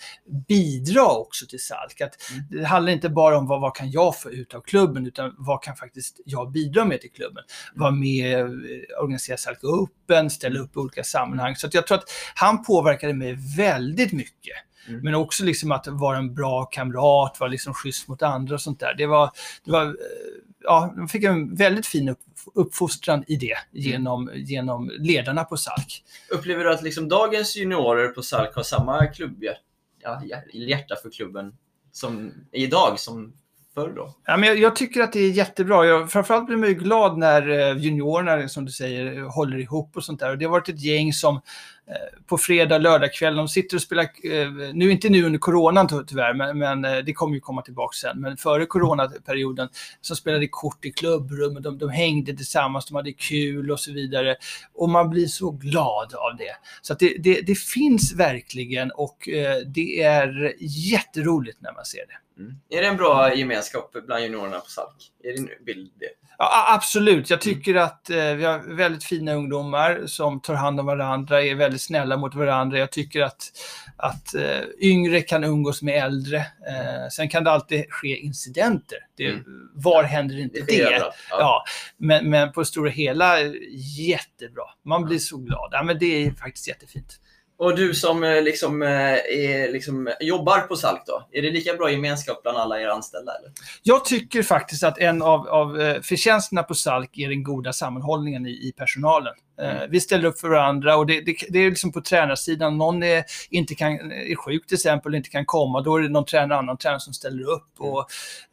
[0.49, 2.01] bidra också till Salk.
[2.01, 2.15] Att
[2.51, 5.63] Det handlar inte bara om vad, vad kan jag få ut av klubben utan vad
[5.63, 7.45] kan faktiskt jag bidra med till klubben.
[7.75, 11.57] Vara med, eh, organisera Salk Open, ställa upp i olika sammanhang.
[11.57, 14.57] Så jag tror att han påverkade mig väldigt mycket.
[14.89, 15.01] Mm.
[15.01, 18.81] Men också liksom att vara en bra kamrat, vara liksom schysst mot andra och sånt
[18.81, 18.95] där.
[18.95, 19.31] Det var,
[19.65, 19.93] det var eh,
[20.63, 22.21] ja, jag fick en väldigt fin upp,
[22.55, 26.05] uppfostran i det genom, genom ledarna på Salk.
[26.31, 29.61] Upplever du att liksom dagens juniorer på Salk har samma klubbhjärta
[30.03, 31.55] ja, hjärta för klubben
[31.93, 33.33] som idag som
[33.77, 34.15] förr då?
[34.27, 35.87] Ja, men jag, jag tycker att det är jättebra.
[35.87, 40.05] Jag, framförallt blir man ju glad när eh, juniorerna, som du säger, håller ihop och
[40.05, 40.31] sånt där.
[40.31, 44.05] Och det har varit ett gäng som eh, på fredag, lördagkväll, de sitter och spelar,
[44.05, 47.63] eh, nu inte nu under coronan ty- tyvärr, men, men eh, det kommer ju komma
[47.63, 48.21] tillbaka sen.
[48.21, 49.69] Men före coronaperioden
[50.01, 54.37] så spelade kort i klubbrummet, de, de hängde tillsammans, de hade kul och så vidare.
[54.75, 56.57] Och man blir så glad av det.
[56.83, 62.07] Så att det, det, det finns verkligen och eh, det är jätteroligt när man ser
[62.07, 62.26] det.
[62.39, 62.53] Mm.
[62.71, 65.13] Är det en bra gemenskap bland juniorerna på Salk?
[65.25, 66.07] Är din bild det?
[66.39, 67.31] Ja, absolut.
[67.31, 71.55] Jag tycker att eh, vi har väldigt fina ungdomar som tar hand om varandra, är
[71.55, 72.79] väldigt snälla mot varandra.
[72.79, 73.43] Jag tycker att,
[73.97, 76.37] att eh, yngre kan umgås med äldre.
[76.39, 78.99] Eh, sen kan det alltid ske incidenter.
[79.17, 79.43] Det, Mm.
[79.75, 80.81] Var händer inte det?
[80.83, 81.15] överallt.
[81.31, 81.37] Ja.
[81.41, 81.65] Ja.
[81.97, 83.41] men, men på det stora hela,
[83.99, 84.65] jättebra.
[84.85, 85.69] Man blir så glad.
[85.73, 87.21] Ja, men det är faktiskt jättefint.
[87.59, 91.75] Och du som eh, liksom, eh, är, liksom, jobbar på Salk då, är det lika
[91.75, 93.33] bra gemenskap bland alla era anställda?
[93.33, 93.53] Eller?
[93.83, 98.47] Jag tycker faktiskt att en av, av eh, förtjänsterna på SALK är den goda sammanhållningen
[98.47, 99.35] i, i personalen.
[99.63, 99.91] Eh, Mm.
[99.91, 102.79] Vi ställer upp för varandra och det, det, det är liksom på tränarsidan.
[102.79, 106.09] Någon är, inte kan, är sjuk till exempel och inte kan komma, då är det
[106.09, 107.69] någon tränare, annan tränare som ställer upp.
[107.79, 108.11] Och,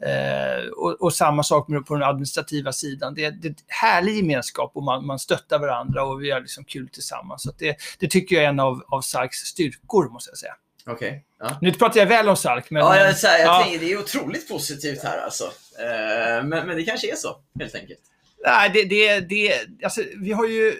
[0.08, 3.14] eh, och, och samma sak med på den administrativa sidan.
[3.14, 6.90] Det, det är härlig gemenskap och man, man stöttar varandra och vi har liksom kul
[6.90, 7.44] tillsammans.
[7.44, 10.54] Så det, det tycker jag är en av, av SALKs styrkor, måste jag säga.
[10.88, 11.26] Okej.
[11.40, 11.58] Ja.
[11.62, 12.82] Nu pratar jag väl om SALK, men...
[12.82, 13.64] Ja, jag, här, jag Ja.
[13.64, 15.44] tänker, det är otroligt positivt här alltså.
[15.80, 18.00] Eh, men, men det kanske är så, helt enkelt.
[18.46, 20.74] Nej, det, det, det, alltså, vi har ju,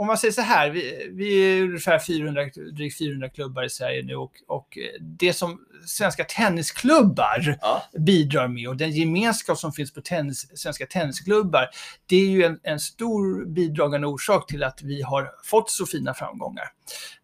[0.00, 4.02] om man säger så här, vi, vi är ungefär 400, drygt 400 klubbar i Sverige
[4.02, 7.82] nu och, och det som svenska tennisklubbar Ja.
[7.98, 11.68] bidrar med och den gemenskap som finns på tennis, svenska tennisklubbar,
[12.06, 16.14] det är ju en, en stor bidragande orsak till att vi har fått så fina
[16.14, 16.68] framgångar.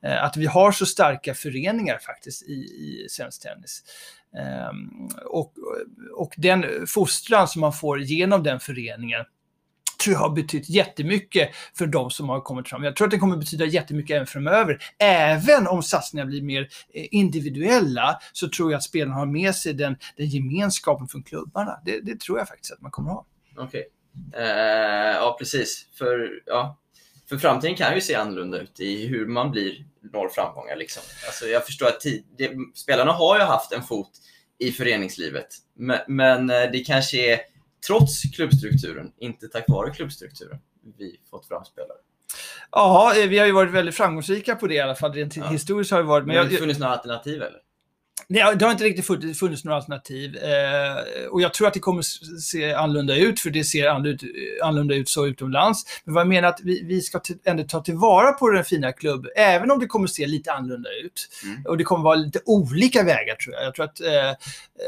[0.03, 3.83] Eh, att vi har så starka föreningar faktiskt i, i svensk tennis.
[4.39, 5.53] Ehm, och,
[6.17, 9.25] och den fostran som man får genom den föreningen
[10.07, 12.85] tror jag har betytt jättemycket för de som har kommit fram.
[12.85, 14.79] Jag tror att det kommer betyda jättemycket även framöver.
[14.99, 19.73] Även om satsningarna blir mer eh, individuella så tror jag att spelarna har med sig
[19.73, 21.81] den, den gemenskapen från klubbarna.
[21.85, 23.27] Det, det tror jag faktiskt att man kommer ha.
[23.57, 23.89] Okej.
[24.35, 25.87] Eh, ja, precis.
[25.99, 26.79] För, ja,
[27.29, 30.77] för framtiden kan ju se annorlunda ut i hur man blir når framgångar.
[30.77, 31.03] Liksom.
[31.27, 34.11] Alltså, jag förstår att tid, det, spelarna har ju haft en fot
[34.59, 37.41] i föreningslivet, men, men eh, det kanske är
[37.87, 40.59] trots klubbstrukturen, inte tack vare klubbstrukturen,
[40.99, 41.99] vi fått fram spelare.
[42.71, 45.13] Ja, eh, vi har ju varit väldigt framgångsrika på det i alla fall.
[45.13, 45.49] Rent Ja.
[45.49, 46.27] historiskt har vi varit.
[46.27, 47.59] Men Men det har inte funnits några alternativ eller?
[48.29, 50.37] Nej, det har inte riktigt funnits, funnits några alternativ.
[50.37, 52.03] Eh, och jag tror att det kommer
[52.41, 55.85] se annorlunda ut, för det ser annorlunda ut, så utomlands.
[56.05, 58.93] Men vad jag menar att vi, vi ska till, ändå ta tillvara på den fina
[58.93, 61.29] klubb, även om det kommer se lite annorlunda ut.
[61.45, 61.63] Mm.
[61.67, 63.65] Och det kommer vara lite olika vägar tror jag.
[63.65, 64.33] Jag tror att, eh,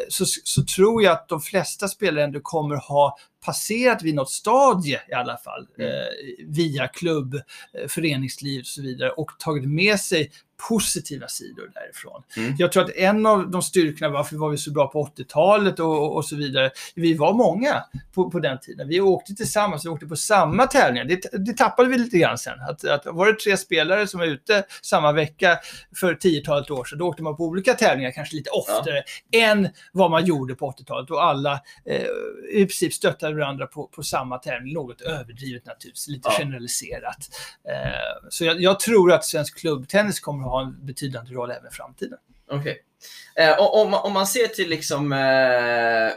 [0.09, 5.01] så, så tror jag att de flesta spelare ändå kommer ha passerat vid något stadie
[5.09, 5.91] i alla fall, Mm.
[5.91, 6.07] eh,
[6.47, 10.31] via klubb, eh, föreningsliv och så vidare och tagit med sig
[10.69, 12.23] positiva sidor därifrån.
[12.37, 12.55] Mm.
[12.59, 15.99] Jag tror att en av de styrkorna, varför var vi så bra på 80-talet och,
[15.99, 18.89] och, och så vidare, vi var många på, på den tiden.
[18.89, 21.05] Vi åkte tillsammans, vi åkte på samma tävlingar.
[21.05, 22.61] Det, det tappade vi lite grann sen.
[22.61, 25.59] Att, att var det tre spelare som var ute samma vecka
[25.97, 30.11] för tiotalet år sedan, då åkte man på olika tävlingar, kanske lite oftare, än vad
[30.11, 31.11] man gjorde på 80-talet.
[31.11, 31.53] Och alla
[31.85, 32.03] eh,
[32.53, 36.39] i princip stöttade varandra på, på samma tävling, något överdrivet naturligtvis, lite Ja.
[36.39, 37.29] generaliserat.
[37.69, 41.67] Eh, så jag, jag tror att svensk klubbtennis kommer kommer ha en betydande roll även
[41.67, 42.19] i framtiden.
[42.51, 42.77] Okay.
[43.37, 46.13] Eh, om, man- om man ser till liksom eh, eh,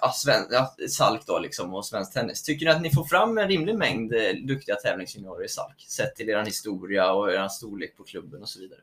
[0.00, 2.42] ja, sven, ja, Salk då liksom och svensk tennis.
[2.42, 5.84] Tycker ni att ni får fram en rimlig mängd eh, duktiga tävlingsjuniorer i Salk?
[5.88, 8.80] Sett till er historia och er storlek på klubben och så vidare.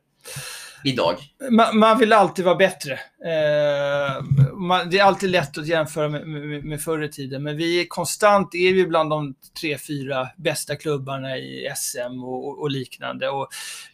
[0.83, 1.17] Idag.
[1.51, 2.93] Man, man vill alltid vara bättre.
[3.25, 7.57] Eh, man, det är alltid lätt att jämföra med, med, med förr i tiden, men
[7.57, 12.61] vi är konstant är vi bland de tre, fyra bästa klubbarna i SM och, och,
[12.61, 13.29] och liknande.
[13.29, 13.47] Och,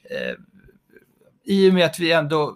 [0.04, 0.36] eh,
[1.50, 2.56] i och med att vi ändå eh,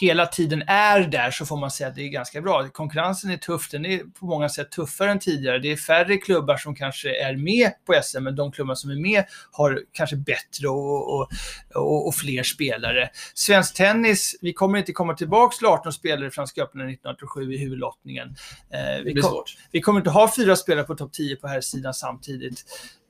[0.00, 2.68] hela tiden är där så får man säga att det är ganska bra.
[2.68, 5.58] Konkurrensen är tuff, den är på många sätt tuffare än tidigare.
[5.58, 8.96] Det är färre klubbar som kanske är med på SM, men de klubbar som är
[8.96, 11.28] med har kanske bättre och, och,
[11.74, 13.10] och, och fler spelare.
[13.34, 17.58] Svensk tennis, vi kommer inte komma tillbaka till 18 spelare i Franska öppna 1987 i
[17.58, 18.28] huvudlottningen.
[18.70, 21.94] Eh, vi, kom, vi kommer inte ha fyra spelare på topp 10 på här sidan
[21.94, 22.64] samtidigt.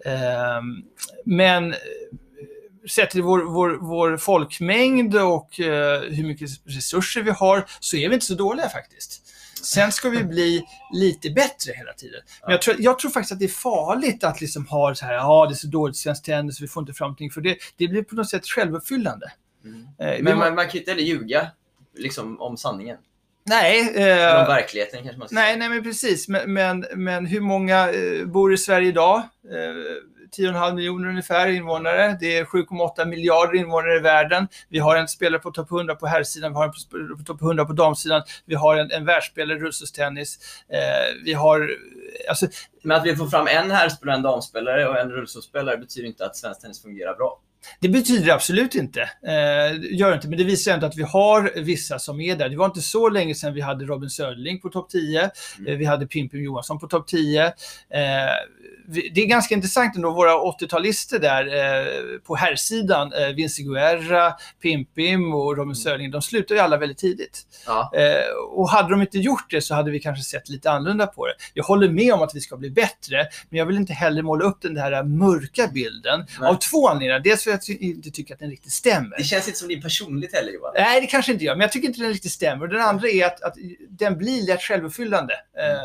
[0.04, 0.82] Ehm,
[1.24, 1.78] men eh,
[2.90, 8.08] sett till vår, vår, vår folkmängd och eh, hur mycket resurser vi har så är
[8.08, 9.22] vi inte så dåliga faktiskt.
[9.64, 12.20] Sen ska vi bli lite bättre hela tiden.
[12.42, 15.14] Men jag tror, jag tror faktiskt att det är farligt att liksom ha så här,
[15.14, 17.30] ja det är så dåligt i svensk tennis, vi får inte fram någonting.
[17.30, 19.32] För det, det blir på något sätt självuppfyllande.
[19.64, 19.80] Mm.
[19.98, 21.50] Eh, Men må- man, man kan ju inte heller ljuga
[21.98, 22.96] liksom, om sanningen.
[23.46, 25.56] nej, Eller om eh, verkligheten kanske man ska nej, säga.
[25.56, 26.28] nej, men precis.
[26.28, 29.16] Men, men, men hur många eh, bor i Sverige idag?
[29.16, 29.22] Eh,
[30.36, 32.16] 10,5 miljoner ungefär invånare.
[32.20, 34.48] Det är 7,8 miljarder invånare i världen.
[34.68, 37.64] Vi har en spelare på topp 100 på herrsidan, vi har en på, topp 100
[37.64, 40.38] på damsidan, vi har en, en världsspelare i rullstolstennis.
[40.68, 41.70] Eh, vi har,
[42.28, 42.46] alltså,
[42.82, 46.36] Men att vi får fram en herrspelare, en damspelare och en rullstolsspelare betyder inte att
[46.36, 47.40] svensk tennis fungerar bra.
[47.80, 49.00] Det betyder absolut inte.
[49.00, 52.48] Eh, gör inte, men det visar ändå att vi har vissa som är där.
[52.48, 55.22] Det var inte så länge sedan vi hade Robin Söderling på topp 10.
[55.22, 55.30] Eh,
[55.64, 57.46] vi hade Pimpim Johansson på topp 10.
[57.46, 57.52] Eh,
[58.86, 65.34] det är ganska intressant ändå, våra 80-talister där eh, på herrsidan, eh, Vince Guerra, Pimpim
[65.34, 67.42] och Robin Söderling, de slutar ju alla väldigt tidigt.
[67.66, 67.92] Ja.
[67.94, 71.26] Eh, och hade de inte gjort det så hade vi kanske sett lite annorlunda på
[71.26, 71.34] det.
[71.54, 74.44] Jag håller med om att vi ska bli bättre, men jag vill inte heller måla
[74.44, 76.26] upp den här mörka bilden.
[76.40, 76.50] Nej.
[76.50, 77.20] Av två anledningar.
[77.20, 79.16] Dels jag inte tycker att den riktigt stämmer.
[79.16, 80.72] Det känns inte som din personligt heller Johan.
[80.74, 82.66] Nej, det kanske inte gör, men jag tycker inte den riktigt stämmer.
[82.66, 83.54] Den andra är att, att
[83.88, 85.34] den blir lätt självuppfyllande.
[85.58, 85.70] Mm.
[85.70, 85.80] Eh,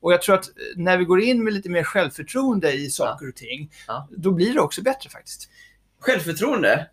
[0.00, 3.36] och jag tror att när vi går in med lite mer självförtroende i saker och
[3.36, 4.08] ting, Ja.
[4.10, 5.48] då blir det också bättre faktiskt.
[6.00, 6.86] Självförtroende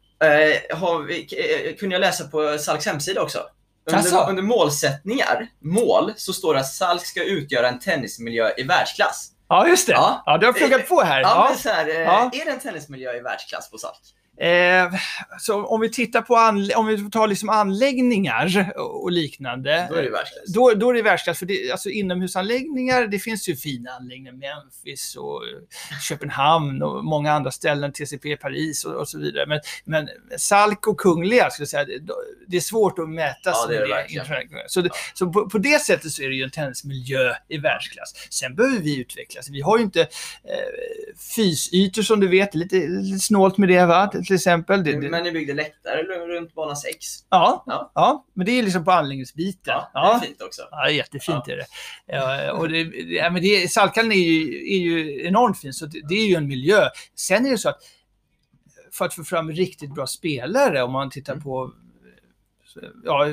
[0.73, 3.39] har vi, eh, kunde jag läsa på Salks hemsida också.
[3.85, 9.31] Under, under målsättningar, mål, så står det att Salk ska utgöra en tennismiljö i världsklass.
[9.51, 9.93] Ja, just det.
[9.93, 10.23] Ja.
[10.25, 11.21] Ja, du har pluggat på här.
[11.21, 12.07] Ja, men så här, eh.
[12.07, 13.99] Är det en tennismiljö i världsklass på Salk?
[14.41, 14.93] Eh,
[15.39, 16.35] så om vi tittar på
[16.75, 19.87] om vi tar liksom anläggningar och liknande.
[19.89, 20.53] Då är det världsklass.
[20.53, 25.15] Då, då är det världsklass, för det, alltså inomhusanläggningar, det finns ju fina anläggningar, Memphis
[25.15, 25.41] och
[26.01, 29.45] Köpenhamn och många andra ställen, TCP Paris och, och så vidare.
[29.47, 31.99] Men, men Salk och Kungliga, skulle säga, det,
[32.47, 33.87] det är svårt att mäta Ja, det
[34.63, 34.69] det.
[34.69, 38.13] Så, det, så på, på det sättet så är det ju en tennismiljö i världsklass.
[38.29, 39.49] Sen behöver vi utvecklas.
[39.49, 40.07] Vi har ju inte eh,
[41.35, 44.83] fysytor som du vet, lite, lite snålt med det va, till, exempel.
[44.83, 46.97] Det, det, Men ni byggde läktare runt bana 6.
[47.29, 47.91] ja, Ja.
[47.95, 49.73] ja, men det är liksom på anläggningsbiten.
[49.93, 50.61] Ja, det är fint också.
[50.71, 51.65] Ja, jättefint är det.
[52.05, 54.41] Ja, och det, ja, men det Saltkallen är ju,
[54.73, 56.89] är ju enormt fint, så det, det är ju en miljö.
[57.15, 57.77] Sen är det så att
[58.91, 61.43] för att få fram riktigt bra spelare, om man tittar Mm.
[61.43, 61.71] på...
[63.03, 63.27] Ja,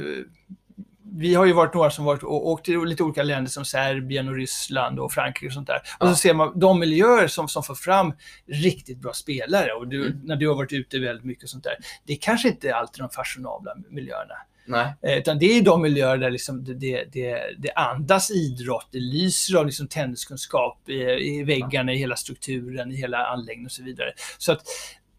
[1.17, 4.29] vi har ju varit några som varit och åkt till lite olika länder som Serbien
[4.29, 5.77] och Ryssland och Frankrike och sånt där.
[5.99, 6.11] Och Ja.
[6.11, 8.13] så ser man de miljöer som, som får fram
[8.47, 9.73] riktigt bra spelare.
[9.73, 10.21] Och du, Mm.
[10.25, 11.75] när du har varit ute väldigt mycket och sånt där.
[12.05, 14.35] Det är kanske inte alltid de fashionabla miljöerna.
[14.67, 14.95] Nej.
[15.03, 19.57] Eh, Utan det är de miljöer där liksom det, det, det, andas idrott, det lyser
[19.59, 24.13] av liksom tenniskunskap i, i väggarna, i hela strukturen, i hela anläggningen och så vidare.
[24.39, 24.63] Så att,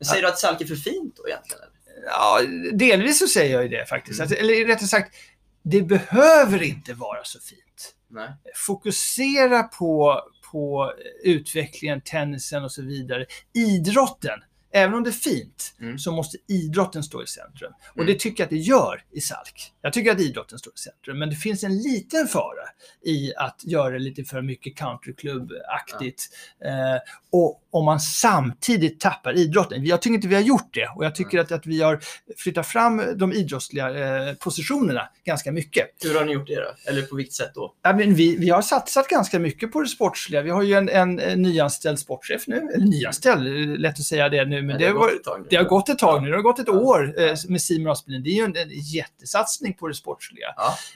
[0.10, 1.62] säger du att Salk är för fint då egentligen?
[1.64, 1.74] Eller?
[2.06, 2.40] ja,
[2.74, 4.20] delvis så säger jag ju det faktiskt.
[4.20, 4.24] Mm.
[4.24, 5.16] Alltså, eller rättare sagt,
[5.64, 7.96] det behöver inte vara så fint.
[8.08, 8.30] Nej.
[8.56, 10.94] Fokusera på, på
[11.24, 13.26] utvecklingen, tennisen och så vidare.
[13.54, 14.40] Idrotten,
[14.72, 16.00] även om det är fint, Mm.
[16.00, 17.74] så måste idrotten stå i centrum.
[17.92, 18.08] Och Mm.
[18.08, 19.74] det tycker jag att det gör i Salk.
[19.82, 22.66] Jag tycker att idrotten står i centrum, men det finns en liten fara
[23.06, 26.24] i att göra det lite för mycket countryklubbaktigt.
[26.66, 27.02] Eh,
[27.32, 29.86] och om man samtidigt tappar idrotten.
[29.86, 32.00] Jag tycker inte vi har gjort det och jag tycker att, att vi har
[32.38, 33.90] flyttat fram de idrottsliga
[34.30, 35.88] eh, positionerna ganska mycket.
[36.04, 36.92] Hur har ni gjort det då?
[36.92, 37.74] Eller på vilket sätt då?
[37.82, 40.42] Ja, men vi, vi har satsat ganska mycket på det sportsliga.
[40.42, 42.58] Vi har ju en, en, en nyanställd sportchef nu.
[42.76, 45.42] Eller nyanställd, är lätt att säga det nu, men det, har var, gått ett tag
[45.42, 45.48] nu.
[45.50, 46.30] det har gått ett tag nu.
[46.30, 48.24] Det har gått ett år eh, med Simon Aspelin.
[48.24, 50.48] Det är ju en, en jättesatsning på det sportsliga.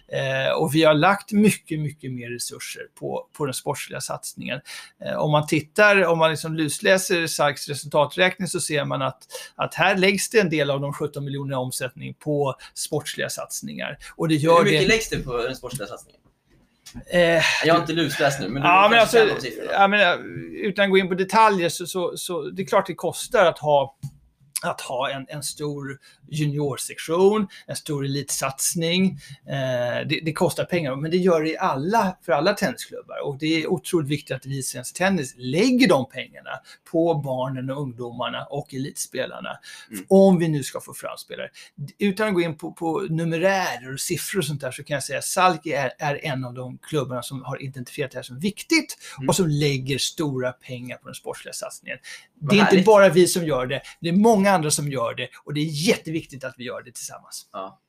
[0.07, 4.59] Eh, och vi har lagt mycket, mycket mer resurser på, på den sportsliga satsningen.
[5.05, 9.23] Eh, om man tittar, om man liksom lusläser Sarks resultaträkning så ser man att,
[9.55, 13.97] att här läggs det en del av de 17 miljoner i omsättning på sportsliga satsningar.
[14.15, 14.87] Och det gör Hur mycket det...
[14.87, 16.22] läggs det på den sportsliga satsningen?
[17.11, 19.17] Eh, Jag har inte lusläst nu, men du ja, men alltså,
[19.71, 19.99] ja, men,
[20.63, 23.59] utan att gå in på detaljer så, så, så det är klart det kostar att
[23.59, 23.95] ha
[24.65, 25.99] att ha en, en stor
[26.29, 29.19] juniorsektion, en stor elitsatsning.
[29.47, 33.15] Eh, det, det kostar pengar, men det gör det i alla, för alla tennisklubbar.
[33.25, 36.49] Och det är otroligt viktigt att vi i Svensk Tennis lägger de pengarna
[36.91, 39.59] på barnen och ungdomarna och elitspelarna.
[39.91, 40.05] Mm.
[40.09, 41.49] Om vi nu ska få fram spelare.
[41.99, 45.03] Utan att gå in på, på numerärer och siffror och sånt där så kan jag
[45.03, 48.39] säga att Salk är, är en av de klubbarna som har identifierat det här som
[48.39, 49.29] viktigt Mm.
[49.29, 51.97] och som lägger stora pengar på den sportsliga satsningen.
[52.39, 52.85] Vad Det är inte härligt.
[52.85, 55.87] bara vi som gör det, det är många andra som gör det och det är
[55.87, 57.49] jätteviktigt att vi gör det tillsammans.
[57.51, 57.79] Ja.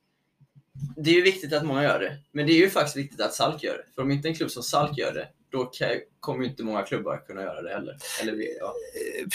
[0.97, 3.33] Det är ju viktigt att många gör det, men det är ju faktiskt viktigt att
[3.33, 3.93] Salk gör det.
[3.95, 5.71] För om inte en klubb som Salk gör det, då
[6.19, 7.97] kommer inte många klubbar kunna göra det heller.
[8.21, 8.73] Eller, ja.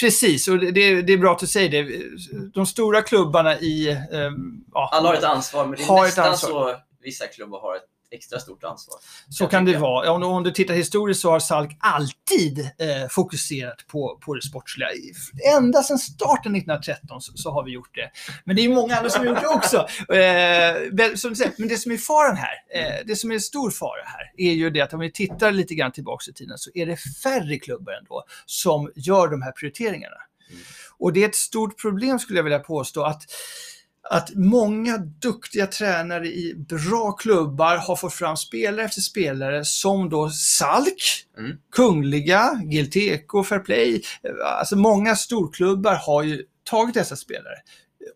[0.01, 2.03] Precis, och det, det är bra att du säger det.
[2.55, 3.91] De stora klubbarna i...
[4.13, 7.87] ehm, ja, Alla har ett ansvar, men det är nästan så vissa klubbar har ett
[8.11, 8.97] extra stort ansvar.
[9.29, 10.13] Så kan det vara.
[10.13, 14.89] Om, om du tittar historiskt så har Salk alltid eh, fokuserat på, på det sportsliga.
[15.57, 18.11] Ända sedan starten 1913 så, så har vi gjort det.
[18.45, 19.77] Men det är många andra som har gjort det också.
[20.15, 23.71] Eh, som du säger, men det som är faran här, eh, det som är stor
[23.71, 26.71] fara här, är ju det att om vi tittar lite grann tillbaka i tiden så
[26.75, 30.17] är det färre klubbar ändå som gör de här prioriteringarna.
[30.51, 30.63] Mm.
[30.99, 33.23] Och det är ett stort problem skulle jag vilja påstå att
[34.11, 40.31] att många duktiga tränare i bra klubbar har fått fram spelare efter spelare som då
[40.31, 41.57] Salk, Mm.
[41.73, 44.03] Kungliga, GLTK, Fair Play.
[44.45, 47.55] Alltså många storklubbar har ju tagit dessa spelare.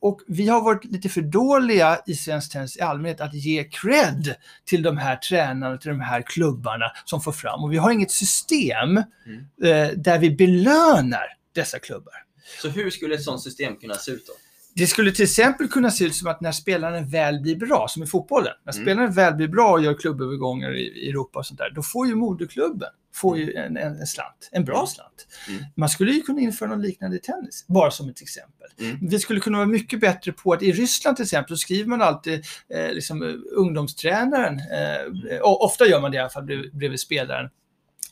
[0.00, 4.34] Och vi har varit lite för dåliga i svensk tennis i allmänhet att ge cred
[4.64, 7.64] till de här tränarna, till de här klubbarna som får fram.
[7.64, 12.14] Och vi har inget system eh, där vi belönar dessa klubbar.
[12.62, 14.32] Så hur skulle ett sådant system kunna se ut då?
[14.76, 18.02] Det skulle till exempel kunna se ut som att när spelaren väl blir bra, som
[18.02, 18.84] i fotbollen, när Mm.
[18.84, 22.14] spelaren väl blir bra och gör klubbövergångar i, Europa och sånt där, då får ju
[22.14, 25.26] moderklubben får ju en, en, en slant, en bra slant.
[25.48, 25.64] Mm.
[25.76, 28.68] Man skulle ju kunna införa något liknande i tennis, bara som ett exempel.
[28.80, 28.98] Mm.
[29.08, 32.02] Vi skulle kunna vara mycket bättre på att i Ryssland till exempel så skriver man
[32.02, 32.44] alltid
[32.74, 37.00] eh, liksom, eh, ungdomstränaren, eh, och ofta gör man det i alla fall bredvid, bredvid
[37.00, 37.50] spelaren,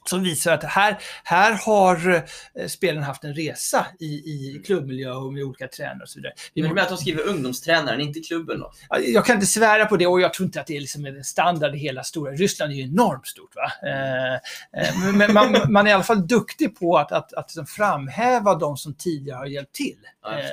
[0.04, 2.24] som visar att här, här har
[2.54, 6.32] eh, spelaren haft en resa i, i klubbmiljö och med olika tränare och så vidare.
[6.54, 8.72] Vi menar att de skriver ungdomstränaren, inte klubben då?
[8.88, 11.06] Ja, Jag kan inte svära på det och jag tror inte att det är liksom
[11.06, 12.32] en standard i hela stora.
[12.32, 13.54] Ryssland är ju enormt stort.
[13.56, 13.88] Va?
[13.88, 14.34] Eh,
[14.82, 18.54] eh, men man, man är i alla fall duktig på att, att, att liksom framhäva
[18.54, 19.98] de som tidigare har hjälpt till.
[20.22, 20.46] Ja, eh,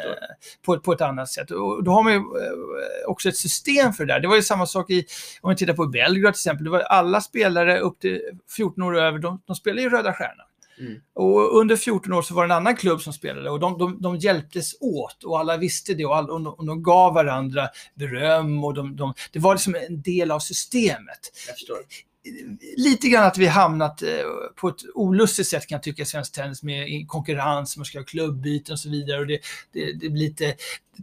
[0.65, 1.51] på, på ett annat sätt.
[1.51, 4.19] Och då har man ju eh, också ett system för det där.
[4.19, 5.05] Det var ju samma sak i,
[5.41, 6.63] om vi tittar på Belgrad till exempel.
[6.63, 8.21] Det var alla spelare upp till
[8.55, 10.45] 14 år och över, de, de spelade ju Röda Stjärnan.
[10.79, 11.01] Mm.
[11.13, 14.01] Och under 14 år så var det en annan klubb som spelade och de, de,
[14.01, 17.69] de hjälptes åt och alla visste det och, all, och, de, och de gav varandra
[17.95, 21.19] beröm och de, de, det var liksom en del av systemet.
[22.77, 24.09] Lite grann att vi hamnat eh,
[24.55, 28.05] på ett olustigt sätt kan jag tycka i svensk tennis med konkurrens, man ska ha
[28.05, 29.39] klubbyten och så vidare och det,
[29.73, 30.55] det, det blir lite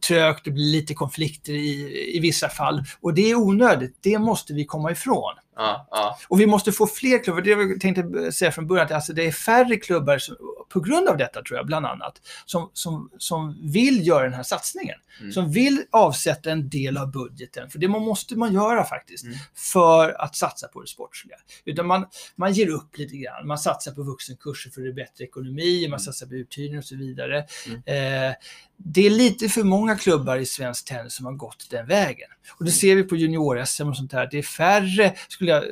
[0.06, 4.54] trögt, det blir lite konflikter i, i vissa fall och det är onödigt, det måste
[4.54, 5.34] vi komma ifrån.
[5.58, 6.18] Ja, ja.
[6.28, 7.40] Och vi måste få fler klubbar.
[7.42, 10.36] Det jag tänkte säga från början, att alltså det är färre klubbar som,
[10.68, 14.42] på grund av detta tror jag, bland annat, som, som, som vill göra den här
[14.42, 14.96] satsningen.
[15.20, 15.32] Mm.
[15.32, 19.36] Som vill avsätta en del av budgeten, för det må- måste man göra faktiskt, Mm.
[19.54, 21.36] för att satsa på det sportsliga.
[21.64, 23.46] Utan man, man ger upp lite grann.
[23.46, 25.98] Man satsar på vuxenkurser för det är bättre ekonomi, man Mm.
[25.98, 27.46] satsar på uthyrning och så vidare.
[27.86, 28.28] Mm.
[28.30, 28.34] Eh,
[28.78, 32.28] det är lite för många klubbar i svensk tennis som har gått den vägen.
[32.58, 34.28] Och det ser vi på junior-SM och sånt här.
[34.30, 35.70] Det är färre, skulle jag eh,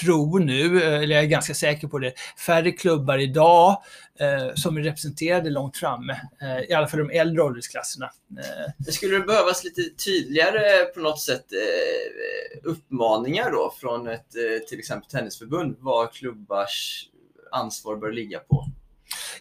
[0.00, 2.12] tro nu, eh, eller jag är ganska säker på det,
[2.46, 3.82] färre klubbar idag
[4.20, 6.20] eh, som är representerade långt framme.
[6.42, 8.10] Eh, I alla fall de äldre åldersklasserna.
[8.38, 14.08] Eh, Det skulle det behövas lite tydligare eh, på något sätt eh, uppmaningar då från
[14.08, 17.08] ett eh, till exempel tennisförbund vad klubbars
[17.52, 18.66] ansvar bör ligga på?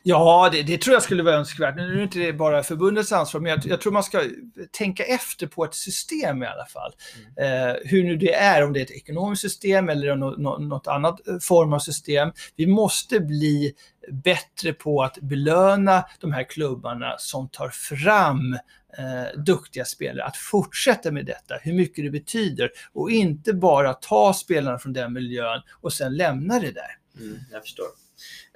[0.03, 1.75] Ja, det, det tror jag skulle vara önskvärt.
[1.75, 4.23] Nu är det inte bara förbundets ansvar, men jag, jag tror man ska
[4.71, 6.91] tänka efter på ett system i alla fall.
[7.37, 10.87] Eh, hur nu det är, om det är ett ekonomiskt system eller nå- nå- något
[10.87, 12.31] annat eh, form av system.
[12.55, 13.73] Vi måste bli
[14.11, 18.53] bättre på att belöna de här klubbarna som tar fram
[18.97, 24.33] eh, duktiga spelare, att fortsätta med detta, hur mycket det betyder och inte bara ta
[24.33, 26.97] spelarna från den miljön och sen lämna det där.
[27.19, 27.85] Mm, jag förstår.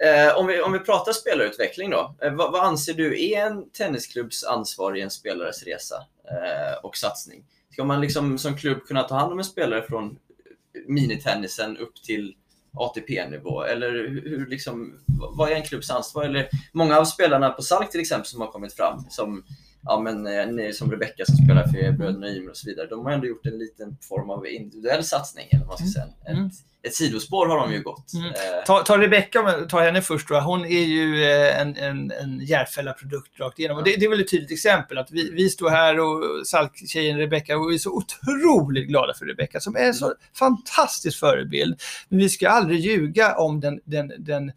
[0.03, 2.15] Eh, om, vi, om vi pratar spelarutveckling då.
[2.21, 5.95] Eh, vad, vad anser du är en tennisklubbs ansvar i en spelares resa
[6.31, 7.45] eh, och satsning?
[7.71, 12.03] Ska man liksom som klubb kunna ta hand om en spelare från eh, minitennisen upp
[12.03, 12.35] till
[12.73, 13.63] ATP-nivå?
[13.63, 14.99] Eller hur, hur liksom,
[15.37, 16.23] vad är en klubbs ansvar?
[16.23, 19.43] Eller många av spelarna på Salk till exempel som har kommit fram, som,
[19.87, 23.05] ja, men, eh, ni- som Rebecca som spelar för bröderna Ymer och så vidare, de
[23.05, 25.47] har ändå gjort en liten form av individuell satsning.
[25.51, 26.33] Eller vad man ska säga.
[26.35, 26.45] Mm.
[26.45, 26.51] Ett,
[26.87, 28.13] ett sidospår har de ju gått.
[28.13, 28.27] Mm.
[28.27, 28.33] Eh,
[28.65, 30.39] Ta, ta Rebecca, tar henne först då.
[30.39, 33.77] Hon är ju eh, en, en, en Järfälla-produkt rakt igenom.
[33.77, 37.17] Och det, det är väl ett tydligt exempel att vi, vi står här och Salk-tjejen
[37.17, 41.81] Rebecca och vi är så otroligt glada för Rebecca som är en så fantastisk förebild.
[42.09, 44.51] Men vi ska aldrig ljuga om den, den, den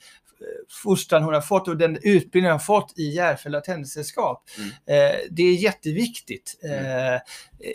[0.83, 4.45] fostran hon har fått och den utbildning hon har fått i Järfälla tennissällskap.
[4.59, 4.69] Mm.
[4.71, 6.61] Eh, det är jätteviktigt.
[6.65, 7.21] Eh,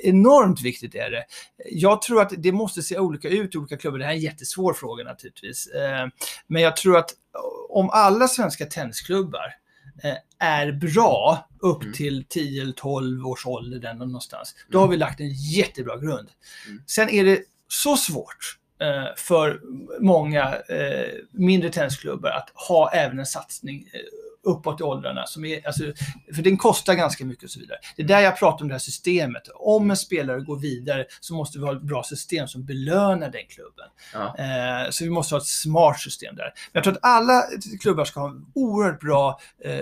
[0.09, 1.25] enormt viktigt är det.
[1.71, 3.99] Jag tror att det måste se olika ut i olika klubbar.
[3.99, 5.67] Det här är en jättesvår fråga naturligtvis.
[5.67, 6.07] Eh,
[6.47, 7.09] men jag tror att
[7.69, 9.55] om alla svenska tennisklubbar
[10.39, 11.93] är bra upp Mm.
[11.93, 16.29] till 10 eller 12 års ålder där någonstans, då har vi lagt en jättebra grund.
[16.67, 16.81] Mm.
[16.87, 19.61] Sen är det så svårt Eh, för
[19.99, 23.99] många eh, mindre tennisklubbar att ha även en satsning eh,
[24.45, 25.25] uppåt i åldrarna.
[25.25, 25.83] Som är, alltså,
[26.35, 27.77] för den kostar ganska mycket och så vidare.
[27.95, 29.43] Det är där jag pratar om det här systemet.
[29.55, 33.45] Om en spelare går vidare så måste vi ha ett bra system som belönar den
[33.49, 33.85] klubben.
[34.13, 34.35] Ja.
[34.37, 36.43] Eh, så vi måste ha ett smart system där.
[36.43, 37.43] Men jag tror att alla
[37.81, 39.79] klubbar ska ha en oerhört bra eh,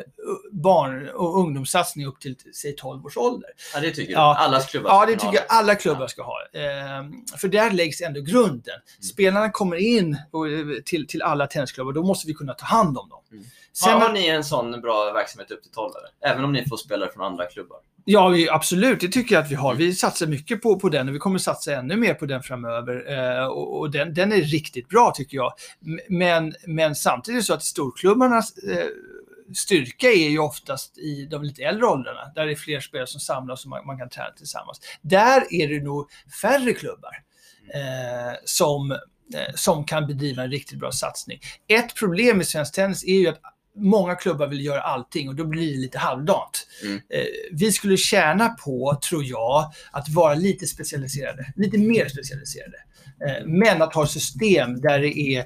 [0.51, 3.49] barn och ungdomssatsning upp till, säg 12 års ålder.
[3.73, 4.19] Ja, det tycker Ja.
[4.19, 4.37] jag.
[4.37, 6.35] Allas klubbar Ja, det tycker jag alla klubbar ska ha.
[6.53, 8.75] Eh, för där läggs ändå grunden.
[9.13, 12.97] Spelarna kommer in och, eh, till, till alla tennisklubbar, då måste vi kunna ta hand
[12.97, 13.19] om dem.
[13.31, 13.43] Mm.
[13.73, 16.31] Sen, har, har ni en sån bra verksamhet upp till 12 eller?
[16.33, 17.77] Även om ni får spelare från andra klubbar?
[18.05, 18.99] Ja, vi, absolut.
[18.99, 19.71] Det tycker jag att vi har.
[19.71, 19.77] Mm.
[19.77, 23.11] Vi satsar mycket på, på den och vi kommer satsa ännu mer på den framöver.
[23.11, 25.53] Eh, och och den, den är riktigt bra tycker jag.
[26.09, 28.85] Men, men samtidigt så att storklubbarna eh,
[29.55, 33.19] styrka är ju oftast i de lite äldre åldrarna, där det är fler spelare som
[33.19, 34.81] samlas och man, man kan träna tillsammans.
[35.01, 36.09] Där är det nog
[36.41, 37.23] färre klubbar
[37.73, 41.39] eh, som, eh, som kan bedriva en riktigt bra satsning.
[41.67, 43.41] Ett problem i svensk tennis är ju att
[43.75, 46.67] många klubbar vill göra allting och då blir det lite halvdant.
[46.83, 46.95] Mm.
[46.95, 52.77] Eh, vi skulle tjäna på, tror jag, att vara lite specialiserade, lite mer specialiserade.
[53.27, 55.45] Eh, men att ha system där det är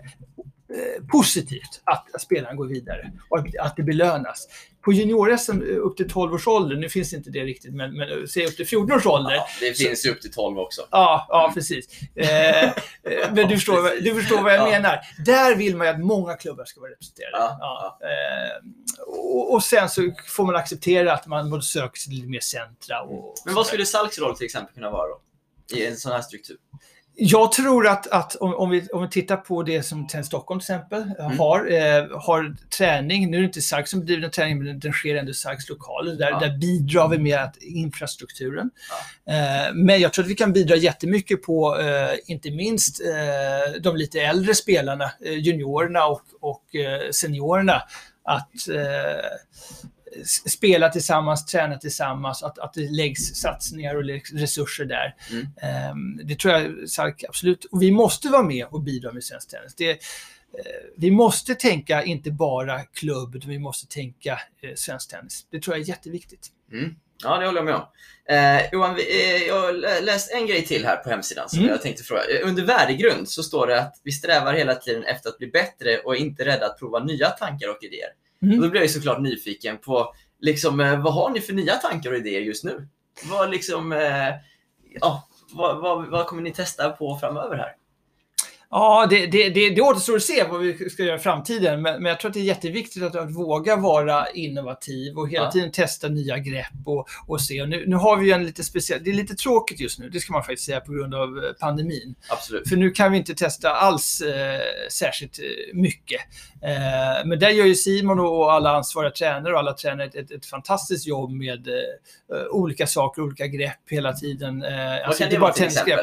[1.11, 4.47] positivt att, spelaren går vidare och att, att det belönas.
[4.81, 8.25] På junior-SM upp till 12 års ålder, nu finns inte det riktigt, men, men eh,
[8.25, 10.81] säg upp till 14 års ålder, Ja, det finns ju upp till 12 också.
[10.91, 12.01] Ja, ja precis.
[12.15, 12.71] Eh, eh,
[13.33, 14.71] men du förstår, vad- du förstår vad jag Ja.
[14.71, 14.99] menar.
[15.25, 17.37] Där vill man ju att många klubbar ska vara representerade.
[17.59, 18.67] Ja, Eh,
[19.07, 23.01] och, och sen så får man acceptera att man söker sig till lite mer centra.
[23.01, 25.21] Och, Men vad skulle Salks roll till exempel kunna vara då?
[25.77, 26.57] I en sån här struktur?
[27.19, 30.59] Jag tror att, att om, om, vi, om vi tittar på det som Tennis Stockholm
[30.59, 31.39] till exempel Mm.
[31.39, 34.93] har, eh, har träning, nu är det inte Sark som bedriver den träningen, men den
[34.93, 36.15] sker ändå i Sarks lokaler.
[36.15, 36.39] Där, Ja.
[36.39, 38.69] där bidrar vi med att, infrastrukturen.
[39.29, 43.95] Eh, men jag tror att vi kan bidra jättemycket på, eh, inte minst eh, de
[43.97, 47.81] lite äldre spelarna, eh, juniorerna och, och eh, seniorerna,
[48.23, 49.25] att eh,
[50.49, 55.15] spela tillsammans, träna tillsammans, att, att det läggs satsningar och läggs resurser där.
[55.31, 55.47] Mm.
[55.61, 57.65] Ehm, det tror jag Sark absolut.
[57.65, 59.75] Och vi måste vara med och bidra med svensk tennis.
[59.75, 59.95] Det, eh,
[60.97, 64.31] vi måste tänka inte bara klubb, utan vi måste tänka
[64.61, 65.45] eh, svensk tennis.
[65.51, 66.47] Det tror jag är jätteviktigt.
[66.71, 66.95] Mm.
[67.23, 67.85] Ja, det håller jag med om.
[68.29, 71.59] Eh, Johan, vi, eh, jag har lä- läst en grej till här på hemsidan som
[71.59, 71.71] Mm.
[71.71, 72.21] jag tänkte fråga.
[72.21, 75.97] Eh, Under värdegrund så står det att vi strävar hela tiden efter att bli bättre
[75.99, 78.09] och är inte rädda att prova nya tankar och idéer.
[78.41, 78.57] Mm.
[78.57, 81.75] Och då blir jag ju såklart nyfiken på liksom, eh, vad har ni för nya
[81.75, 82.87] tankar och idéer just nu?
[83.29, 84.29] Vad, liksom, eh,
[84.99, 87.71] ja, vad, vad, vad kommer ni testa på framöver här?
[88.69, 92.01] Ja, det, det, det, det återstår att se vad vi ska göra i framtiden, men,
[92.03, 95.51] men jag tror att det är jätteviktigt att, att våga vara innovativ och hela Ja.
[95.51, 97.61] tiden testa nya grepp och, och se.
[97.61, 100.09] Och nu, nu har vi ju en lite speciell, det är lite tråkigt just nu,
[100.09, 102.15] det ska man faktiskt säga på grund av eh, pandemin.
[102.29, 102.69] Absolut.
[102.69, 104.59] För nu kan vi inte testa alls eh,
[104.91, 105.45] särskilt eh,
[105.77, 106.21] mycket.
[106.63, 110.31] Eh, men där gör ju Simon och alla ansvariga tränare och alla tränare ett, ett,
[110.31, 111.73] ett fantastiskt jobb med eh,
[112.51, 114.63] olika saker, olika grepp hela tiden.
[114.63, 115.97] Eh, Vad alltså kan det bara vara till exempel?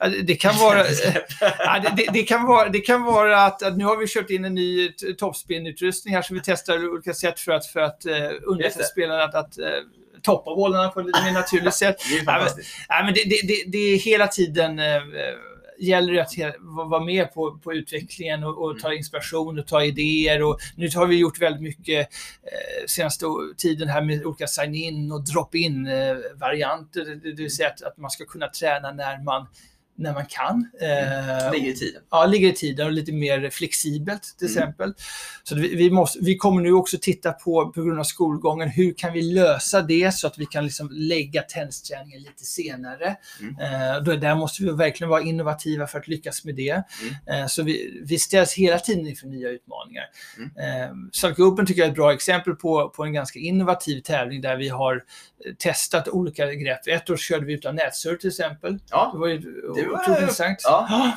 [0.00, 0.78] Det- Det kan vara,
[1.58, 4.30] ja, det, det, det, kan vara, det kan vara att, att nu har vi kört
[4.30, 8.06] in en ny t- topspin-utrustning här som vi testar olika sätt för att, för att
[8.06, 8.12] uh,
[8.46, 8.84] underlätta det.
[8.84, 9.66] spelarna att, att eh,
[10.22, 11.96] toppa bollarna på ett mer naturligt sätt.
[12.26, 12.50] Det är.
[12.88, 15.02] Nej, men det, det, det, är hela tiden eh,
[15.78, 20.42] gäller det att vara med på, på utvecklingen och, och ta inspiration och ta idéer.
[20.42, 22.08] Och nu har vi gjort väldigt mycket
[22.42, 23.26] eh, senaste
[23.56, 27.04] tiden här med olika sign-in och drop-in eh, varianter.
[27.04, 29.46] Det, det vill säga att, att man ska kunna träna när man,
[30.02, 30.68] när man kan.
[30.80, 32.02] Eh, Ligger i tiden.
[32.10, 34.58] Ja, ligger i tiden och lite mer flexibelt till Mm.
[34.58, 34.94] exempel.
[35.42, 38.94] Så vi, vi, måste, vi kommer nu också titta på, på grund av skolgången, hur
[38.94, 43.16] kan vi lösa det så att vi kan liksom lägga tennisträningen lite senare.
[43.40, 43.56] Mm.
[43.96, 46.70] Eh, då, där måste vi verkligen vara innovativa för att lyckas med det.
[47.26, 47.40] Mm.
[47.42, 50.04] Eh, så vi, vi ställs hela tiden inför nya utmaningar.
[50.36, 50.50] Mm.
[50.82, 54.40] Eh, Salk Open tycker jag är ett bra exempel på, på en ganska innovativ tävling
[54.40, 54.94] där vi har
[55.46, 56.86] eh, testat olika grepp.
[56.86, 58.72] Ett år körde vi utan nätsurr till exempel.
[58.78, 59.12] Det Ja.
[59.16, 60.58] var ju Det var- otroligt intressant.
[60.64, 61.12] ja.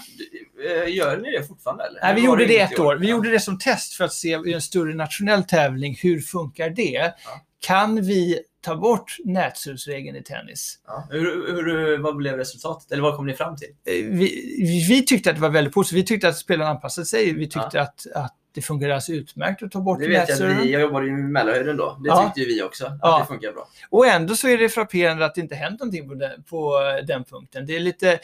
[0.85, 1.83] Eh, Gör ni det fortfarande?
[1.83, 1.99] Eller?
[2.01, 2.95] Nej, vi var gjorde det ett i år.
[2.95, 3.11] Vi Ja.
[3.11, 7.13] gjorde det som test för att se i en större nationell tävling, hur funkar det?
[7.25, 7.41] Ja.
[7.59, 10.79] Kan vi ta bort nätsurrsregeln i tennis?
[10.87, 11.07] Ja.
[11.09, 12.91] Hur, hur, vad blev resultatet?
[12.91, 13.67] Eller vad kom ni fram till?
[13.85, 15.97] Eh, Vi, vi- tyckte att det var väldigt positivt.
[15.99, 17.33] Vi tyckte att spelarna anpassade sig.
[17.33, 20.71] Vi tyckte att, att det fungerade alldeles utmärkt att ta bort Det vet jag vi,
[20.71, 21.97] jag jobbade ju med Mälarhöjden då.
[22.03, 22.23] Det Ja.
[22.35, 22.85] tyckte vi också.
[22.85, 23.19] Att Ja.
[23.19, 23.67] det funkar bra.
[23.89, 27.23] Och ändå så är det frapperande att det inte hänt någonting på den, på den
[27.23, 27.65] punkten.
[27.65, 28.11] Det är lite...
[28.11, 28.17] eh,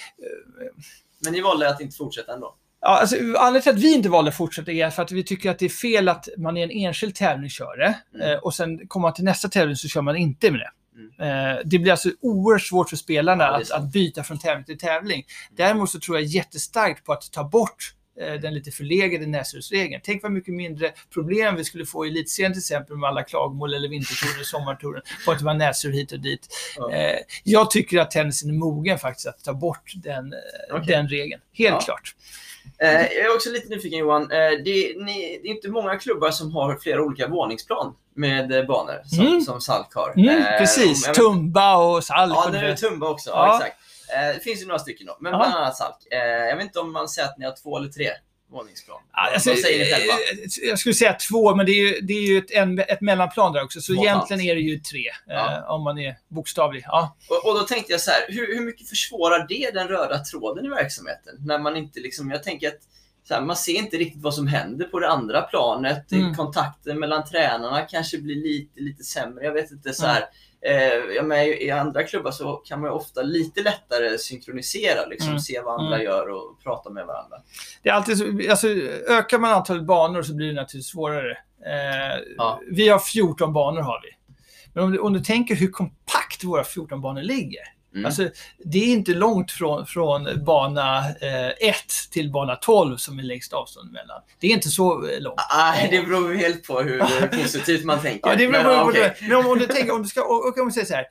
[1.24, 2.56] Men ni valde att inte fortsätta ändå?
[2.82, 5.52] Ja, alltså, anledningen till att vi inte valde att fortsätta är för att vi tycker
[5.52, 8.32] att det är fel att man i en enskild tävling kör det Mm.
[8.32, 10.70] eh, och sen kommer man till nästa tävling så kör man inte med det.
[11.26, 14.78] Eh, det blir alltså oerhört svårt för spelarna Ja, att, att byta från tävling till
[14.80, 15.24] tävling.
[15.58, 18.01] Däremot så tror jag jättestarkt på att ta bort eh,
[18.42, 20.02] den lite förlegade näsrusregeln.
[20.06, 23.74] Tänk vad mycket mindre problem vi skulle få i elitserien till exempel med alla klagomål
[23.74, 26.48] eller vintertouren och sommartouren på att det var näsrur hit och dit.
[26.94, 30.40] Eh, jag tycker att tennisen är mogen faktiskt att ta bort den, eh,
[30.76, 30.86] Okej.
[30.88, 31.42] den regeln.
[31.54, 31.80] Helt Ja.
[31.82, 32.16] klart.
[32.78, 34.22] Eh, jag är också lite nyfiken Johan.
[34.32, 38.66] Eh, det, ni, det är inte många klubbar som har flera olika våningsplan med eh,
[38.66, 39.42] banor som, Mm.
[39.42, 40.14] som Salk har.
[40.18, 41.04] Mm, Eh, precis.
[41.12, 42.34] Tumba och Salk.
[42.36, 42.78] Ja, nu är det.
[42.78, 43.30] Tumba också.
[43.30, 43.48] Ja.
[43.48, 43.58] Ja.
[43.58, 43.78] exakt.
[44.16, 45.38] Eh, det finns ju några stycken då, men Ja.
[45.38, 45.95] bland annat Salk.
[46.12, 48.09] Eh, jag vet inte om man säger att ni har två eller tre
[48.51, 48.99] våningsplan.
[49.12, 50.14] Alltså, Vad säger ni själva?
[50.14, 53.01] eh, Jag skulle säga två, men det är ju, det är ju ett, en, ett
[53.01, 53.82] mellanplan där också.
[53.82, 55.57] Så Smått egentligen är det ju tre, Ja.
[55.57, 56.84] eh, om man är bokstavlig.
[56.88, 57.18] Ja.
[57.30, 60.66] Och, och då tänkte jag så här, hur, hur mycket försvårar det den röda tråden
[60.66, 61.36] i verksamheten?
[61.39, 62.80] När man inte liksom, jag tänker att
[63.30, 66.12] här, man ser inte riktigt vad som händer på det andra planet.
[66.12, 66.36] Mm.
[66.36, 69.45] Kontakten mellan tränarna kanske blir lite, lite sämre.
[69.45, 69.93] Jag vet inte.
[69.93, 70.26] så här.
[70.66, 75.39] Eh, men I andra klubbar så kan man ju ofta lite lättare synkronisera, liksom, Mm.
[75.39, 76.05] se vad andra Mm.
[76.05, 77.38] gör och prata med varandra.
[77.84, 78.68] Det är alltid så, alltså,
[79.09, 81.32] ökar man antalet banor så blir det naturligtvis svårare.
[81.66, 82.62] Eh, Ja.
[82.72, 84.34] Vi har 14 banor har vi.
[84.74, 87.62] Men om du, om du tänker hur kompakt våra 14 banor ligger.
[87.94, 88.06] Mm.
[88.06, 88.30] Alltså,
[88.66, 91.76] det är inte långt från, från bana eh, 1
[92.12, 94.22] till bana 12 som är längst avstånd mellan.
[94.39, 95.39] Det är inte så eh, långt.
[95.58, 97.00] Nej, det beror helt på hur
[97.42, 98.30] positivt man tänker.
[98.30, 99.02] Ja, det Men, beror på okej.
[99.20, 99.28] det.
[99.28, 101.06] Men om, om du tänker, om du ska, och, om vi säger så här.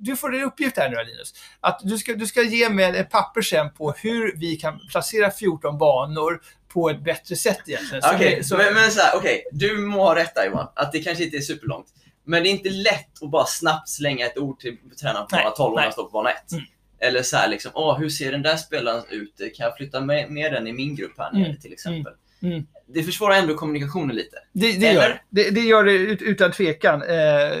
[0.00, 1.34] Du får en uppgift här nu Linus.
[1.60, 5.30] Att du ska, du ska ge mig ett papper sen på hur vi kan placera
[5.30, 6.40] 14 banor
[6.72, 8.02] på ett bättre sätt egentligen.
[8.14, 10.92] Okej, vi- så- men, men så här, okej, du må ha rätt där Johan, att
[10.92, 11.86] det kanske inte är superlångt.
[12.28, 15.50] Men det är inte lätt att bara snabbt slänga ett ord till tränaren på bana
[15.50, 15.84] 12 om nej.
[15.84, 16.52] han står på bana 1.
[16.52, 16.64] Mm.
[17.00, 19.36] Eller så här liksom, åh, hur ser den där spelaren ut?
[19.38, 22.12] Kan jag flytta med, med den i min grupp här nere Mm, till exempel?
[22.42, 22.66] mm.
[22.94, 24.36] Det försvårar ändå kommunikationen lite.
[24.52, 27.02] Det, det, gör, det, det gör det ut, utan tvekan.
[27.02, 27.08] Eh,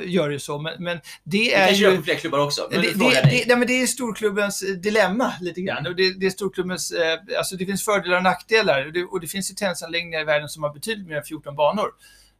[0.04, 0.58] gör det så.
[0.58, 1.96] Men, men det Det är kanske ju...
[1.96, 2.68] på fler klubbar också.
[2.70, 5.86] Men Det, det, det, det, nej, men det är storklubbens eh, dilemma lite grann.
[5.86, 8.86] Och det, det är storklubbens, eh, alltså det finns fördelar och nackdelar.
[8.86, 11.56] Och det, och det finns ju tennisanläggningar i världen som har betydligt mer än 14
[11.56, 11.88] banor.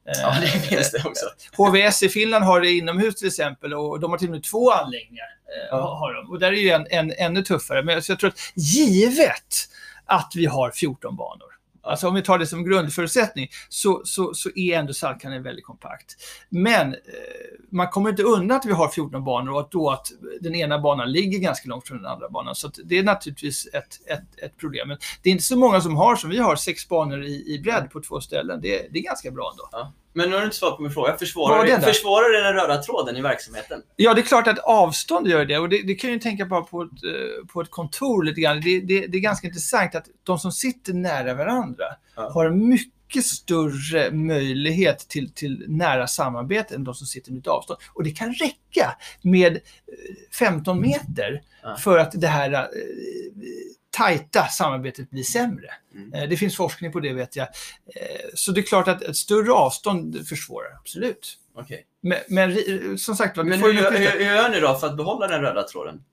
[0.09, 1.27] Eh, Ja, det finns det också.
[1.57, 4.71] HVS i Finland har det inomhus till exempel och de har till och med två
[4.73, 5.25] anläggningar.
[5.25, 5.97] Eh, Ja.
[5.99, 6.31] har de.
[6.31, 7.83] Och där är ju en, en, ännu tuffare.
[7.83, 9.69] Men jag tror att givet
[10.07, 14.51] att vi har 14 banor, alltså om vi tar det som grundförutsättning, så, så, så
[14.55, 16.17] är ändå Saltkanen väldigt kompakt.
[16.49, 16.99] Men eh,
[17.71, 20.07] man kommer inte undan att vi har 14 banor och att då att
[20.41, 22.55] den ena banan ligger ganska långt från den andra banan.
[22.55, 24.89] Så att det är naturligtvis ett, ett, ett problem.
[24.89, 27.59] Men det är inte så många som har, som vi har, sex banor i, i
[27.59, 28.61] bredd på två ställen.
[28.61, 29.69] Det, det är ganska bra ändå.
[29.73, 29.93] Ja.
[30.19, 31.17] Men nu har du inte svarat på min fråga.
[31.17, 33.83] Försvårar, det försvårar det den röda tråden i verksamheten?
[33.97, 35.59] Ja, det är klart att avstånd gör det.
[35.59, 38.61] Och det, det kan ju tänka bara på ett, eh, på ett kontor lite grann.
[38.61, 41.85] Det, det, det är ganska intressant att de som sitter nära varandra
[42.17, 42.31] Ja.
[42.35, 47.79] har mycket större möjlighet till, till nära samarbete än de som sitter med avstånd.
[47.95, 49.61] Och det kan räcka med eh,
[50.39, 51.77] 15 meter Ja.
[51.77, 52.61] för att det här eh,
[53.91, 55.71] tajta samarbetet blir sämre.
[55.95, 56.13] Mm.
[56.13, 57.47] Eh, Det finns forskning på det vet jag.
[57.47, 61.39] Eh, Så det är klart att ett större avstånd försvårar, absolut.
[61.55, 61.87] Okej.
[62.03, 64.97] Men, men ri- som sagt var, Men hur, hur, hur gör ni då för att
[64.97, 66.05] behålla den röda tråden?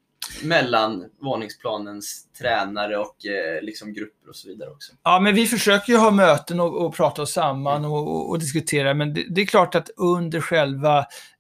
[0.44, 4.94] Mellan våningsplanens tränare och eh, liksom grupper och så vidare också.
[5.04, 8.40] Ja, men vi försöker ju ha möten och, och prata oss samman och, och, och
[8.40, 11.00] diskutera, men det, det är klart att under själva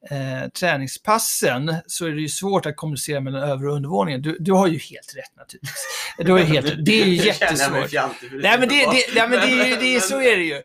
[0.10, 4.22] eh, träningspassen så är det ju svårt att kommunicera mellan över och undervåningen.
[4.22, 5.86] Du, du har ju helt rätt naturligtvis.
[6.18, 6.86] Du har ju helt.
[6.86, 7.90] Det är ju jättesvårt.
[7.90, 10.62] fjantig, Nej men, det, det, nej, men det, är det är, så är det ju.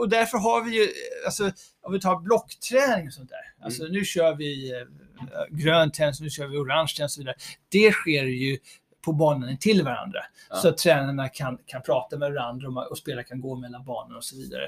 [0.00, 0.88] Och, därför har vi ju,
[1.26, 1.50] alltså,
[1.82, 3.64] om vi tar blockträning och sånt där.
[3.64, 4.86] Alltså nu kör vi eh,
[5.50, 7.36] grön tennis, nu kör vi orange tennis och så vidare.
[7.68, 8.58] Det sker ju
[9.04, 10.20] på banorna till varandra.
[10.50, 10.56] Ja.
[10.56, 14.16] Så att tränarna kan, kan prata med varandra och, och spelare kan gå mellan banorna
[14.16, 14.64] och så vidare.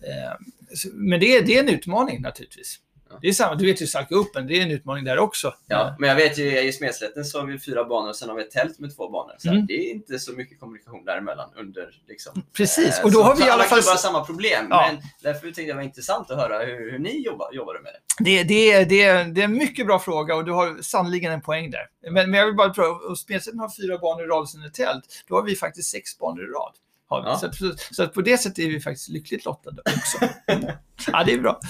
[0.00, 0.32] Eh,
[0.74, 2.80] så, men det det är en utmaning naturligtvis.
[3.10, 3.18] Ja.
[3.22, 4.14] Det är samma, du vet ju Salka
[4.48, 5.54] det är en utmaning där också.
[5.66, 8.36] Ja, men jag vet ju i Smedslätten så har vi fyra banor och sen har
[8.36, 9.34] vi ett tält med två banor.
[9.38, 9.66] Så Mm.
[9.66, 12.42] det är inte så mycket kommunikation däremellan under liksom.
[12.52, 13.78] Precis, Eh, och då så- har vi i alla fall...
[13.78, 14.66] har samma problem.
[14.70, 14.88] Ja.
[14.92, 17.92] Men därför tyckte jag det var intressant att höra hur, hur ni jobbar, jobbade med
[17.92, 18.24] det.
[18.24, 21.40] Det, det, är- det, det är en mycket bra fråga och du har sannoliken en
[21.42, 21.86] poäng där.
[22.10, 24.74] Men, men jag vill bara pröva, och Spelsätten har fyra banor i rad sen ett
[24.74, 25.24] tält.
[25.28, 26.72] Då har vi faktiskt sex banor i rad.
[27.12, 27.36] Ja.
[27.40, 30.18] Så, att, så, så att på det sättet är vi faktiskt lyckligt lottade också.
[31.12, 31.60] ja, det är bra.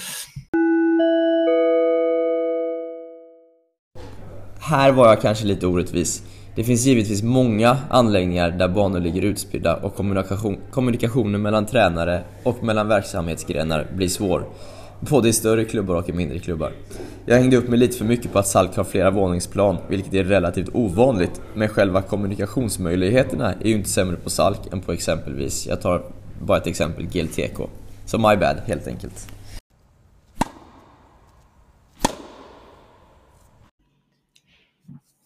[4.71, 6.23] Här var jag kanske lite orättvis.
[6.55, 12.63] Det finns givetvis många anläggningar där banor ligger utspridda och kommunikation, kommunikationen mellan tränare och
[12.63, 14.45] mellan verksamhetsgrenar blir svår.
[14.99, 16.71] Både i större klubbar och i mindre klubbar.
[17.25, 20.23] Jag hängde upp mig lite för mycket på att Salk har flera våningsplan, vilket är
[20.23, 25.81] relativt ovanligt, men själva kommunikationsmöjligheterna är ju inte sämre på Salk än på exempelvis, jag
[25.81, 26.01] tar
[26.41, 27.59] bara ett exempel, GLTK.
[28.05, 29.27] Så my bad, helt enkelt.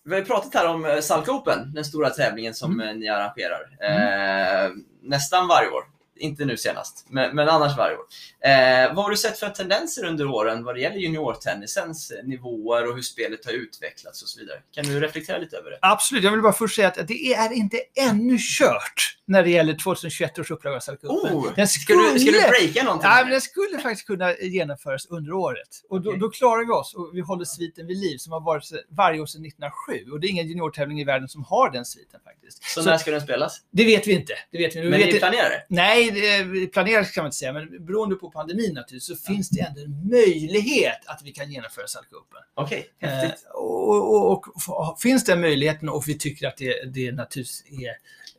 [0.06, 2.88] Vi har ju pratat här om eh, Salk Open, den stora tävlingen som Mm.
[2.88, 3.62] eh, ni arrangerar.
[3.82, 4.72] Eh,
[5.04, 5.84] nästan varje år.
[6.18, 8.04] Inte nu senast, men, men annars varje år.
[8.40, 12.88] Eh, vad har du sett för tendenser under åren vad det gäller juniortennisens eh, nivåer
[12.90, 14.58] och hur spelet har utvecklats och så vidare?
[14.72, 15.78] Kan du reflektera lite över det?
[15.82, 19.74] Absolut, jag vill bara först säga att det är inte ännu kört när det gäller
[19.74, 21.34] 2021 års upplaga av Salka Open.
[21.38, 23.10] Oh, Den ska, du, ska du breaka någonting?
[23.10, 23.24] Här?
[23.24, 25.68] men den skulle faktiskt kunna genomföras under året.
[25.90, 26.20] Och då, Okej.
[26.20, 29.26] då klarar vi oss och vi håller sviten vid liv som har varit varje år
[29.26, 30.12] sedan 1907.
[30.12, 32.64] Och det är ingen juniortävling i världen som har den sviten faktiskt.
[32.64, 33.62] så, Så när ska den spelas?
[33.72, 34.34] det vet vi inte.
[34.52, 34.82] Det vet vi.
[34.82, 35.66] Men vet ni planerar det?
[35.70, 39.82] Nej, planerar kan man inte säga, men beroende på pandemin naturligtvis så finns det ändå
[39.82, 42.42] en möjlighet att vi kan genomföra Salka Open.
[42.54, 43.46] Okej, Eh, häftigt.
[43.54, 44.48] och, och, och,
[44.90, 47.92] och finns den möjligheten och vi tycker att det, det naturligtvis är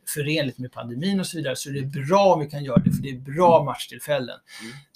[0.09, 2.91] förenligt med pandemin och så vidare så är det bra om vi kan göra det,
[2.91, 4.39] för det är bra matchtillfällen.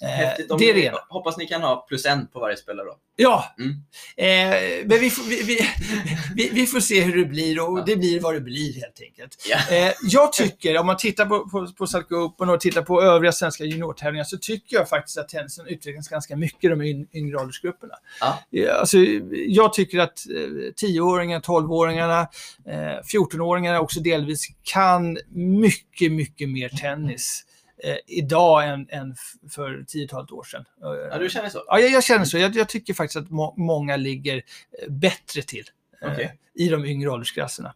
[0.02, 0.50] Eh, Häftigt.
[0.50, 0.98] Om det är det ena.
[1.08, 2.96] Hoppas ni kan ha plus en på varje spelare då.
[3.16, 3.70] Ja, Mm.
[4.16, 5.58] eh, men vi får, vi, vi,
[6.36, 7.82] vi, vi får se hur det blir och Ja.
[7.86, 9.36] det blir vad det blir helt enkelt.
[9.70, 13.32] Eh, jag tycker, om man tittar på, på, på Salka Open och tittar på övriga
[13.32, 17.36] svenska juniortävlingar så tycker jag faktiskt att tennisen utvecklas ganska mycket i de yng- yngre
[17.36, 17.94] åldersgrupperna.
[18.20, 18.38] Ja.
[18.50, 18.98] Ja, Alltså,
[19.46, 22.20] jag tycker att eh, 10-åringar, 12-åringarna,
[22.66, 25.01] eh, 14-åringarna också delvis kan
[25.34, 27.44] mycket, mycket mer tennis
[27.84, 29.16] eh, idag än, än
[29.50, 30.64] för tiotalet år sedan.
[30.82, 31.64] Eh, Ja, du känner så?
[31.66, 32.38] Ja, jag, jag känner så.
[32.38, 35.64] Jag, jag tycker faktiskt att må, många ligger eh, bättre till
[36.02, 36.38] eh, Okej.
[36.54, 37.74] i de yngre åldersklasserna.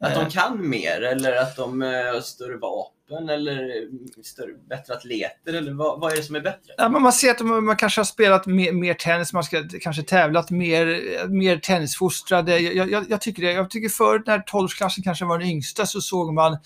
[0.00, 4.52] Att Eh, de kan mer eller att de eh, har större vapen eller eh, större,
[4.68, 6.74] bättre atleter eller vad, vad är det som är bättre?
[6.76, 9.64] Ja, men man ser att de, man kanske har spelat mer, mer tennis, man ska
[9.80, 10.86] kanske tävlat mer,
[11.28, 12.58] mer tennisfostrade.
[12.58, 13.52] Jag, jag, jag tycker det.
[13.52, 16.58] Jag tycker förut när 12-klassen kanske var den yngsta så såg man eh,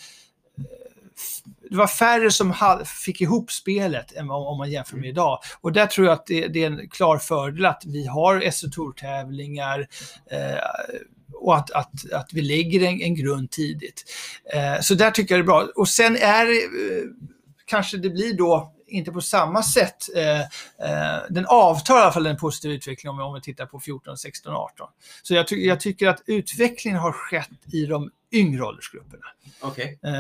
[1.71, 2.55] det var färre som
[3.05, 5.39] fick ihop spelet än om man jämför med idag.
[5.61, 9.87] Och där tror jag att det, är en klar fördel att vi har SO Tour-tävlingar
[10.31, 10.59] eh,
[11.41, 14.05] och att, att, att vi lägger en, en grund tidigt.
[14.55, 15.69] Eh, så där tycker jag det är bra.
[15.77, 17.03] Och sen är eh,
[17.65, 19.97] kanske det blir då inte på samma sätt.
[20.17, 23.67] Eh, eh, den avtar i alla fall den positiva utvecklingen om, vi- om vi tittar
[23.67, 24.89] på 14, 16, 18.
[25.23, 29.23] Så jag, ty jag tycker att utvecklingen har skett i de yngre åldersgrupperna.
[29.61, 29.99] Okej.
[30.03, 30.13] Eh,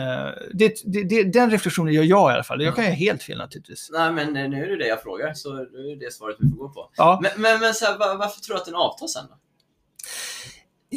[0.54, 2.62] det, det, det, den reflektionen gör jag i alla fall.
[2.62, 3.88] Jag kan göra helt fel naturligtvis.
[3.92, 5.62] Nej, men eh, nu är det det jag frågar, så nu
[5.92, 6.90] är det svaret vi får gå på.
[6.96, 9.34] Ja, Men, men, men här, va- varför tror du att den avtar sen då?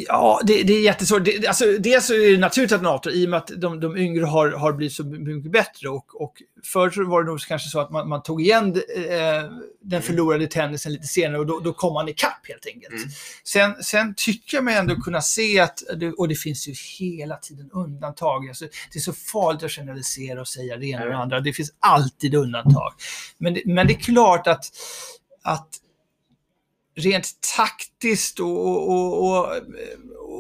[0.07, 1.25] Ja det, det är jättesvårt.
[1.25, 3.97] Det, alltså, dels så är det naturligt att avtar i och med att de, de
[3.97, 5.89] yngre har, har blivit så mycket bättre.
[5.89, 10.01] Och, och förr var det nog kanske så att man, man tog igen eh, den
[10.01, 12.93] förlorade tennisen lite senare och då, då kom man ikapp helt enkelt.
[12.93, 13.09] Mm.
[13.43, 15.83] Sen, sen tycker jag mig ändå kunna se att,
[16.17, 18.47] och det finns ju hela tiden undantag.
[18.47, 21.39] Alltså, det är så farligt att generalisera och säga det ena och det andra.
[21.39, 22.93] Det finns alltid undantag.
[23.37, 24.65] Men, men det är klart att,
[25.43, 25.67] att
[26.97, 29.47] rent taktiskt och, och, och,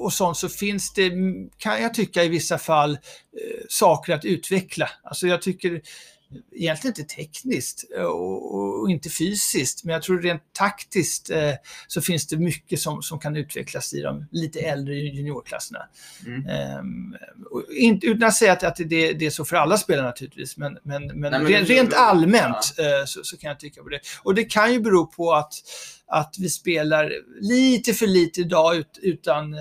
[0.03, 1.11] och, sånt så finns det,
[1.57, 2.99] kan jag tycka i vissa fall, eh,
[3.69, 4.89] saker att utveckla.
[5.03, 5.81] Alltså jag tycker
[6.51, 11.53] egentligen inte tekniskt eh, och, och inte fysiskt, men jag tror rent taktiskt eh,
[11.87, 15.79] så finns det mycket som, som kan utvecklas i de lite äldre juniorklasserna.
[16.25, 17.15] Mm.
[17.51, 20.57] Och inte, utan att säga att, att det, det är så för alla spelare naturligtvis,
[20.57, 23.89] men, men, men, Nej, men rent, rent allmänt eh, så, så kan jag tycka på
[23.89, 23.99] det.
[24.23, 25.53] Och det kan ju bero på att,
[26.07, 29.59] att vi spelar lite för lite idag ut, utan eh,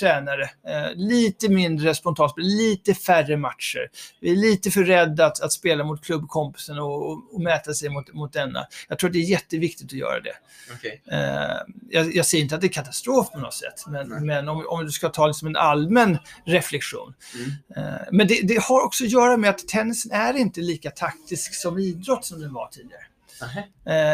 [0.00, 0.42] tränare.
[0.42, 3.88] Eh, lite mindre spontanspel, lite färre matcher.
[4.20, 7.88] Vi är lite för rädda att, att spela mot klubbkompisen och, och, och mäta sig
[7.88, 8.66] mot, mot denna.
[8.88, 10.34] Jag tror att det är jätteviktigt att göra det.
[10.74, 11.02] Okej.
[11.10, 11.56] Eh,
[11.90, 14.20] jag, jag säger inte att det är katastrof på något sätt, men, Nej.
[14.20, 17.14] men om, om du ska ta liksom en allmän reflektion.
[17.34, 17.50] Mm.
[17.76, 21.54] Eh, men det, det har också att göra med att tennisen är inte lika taktisk
[21.54, 23.02] som idrott som den var tidigare.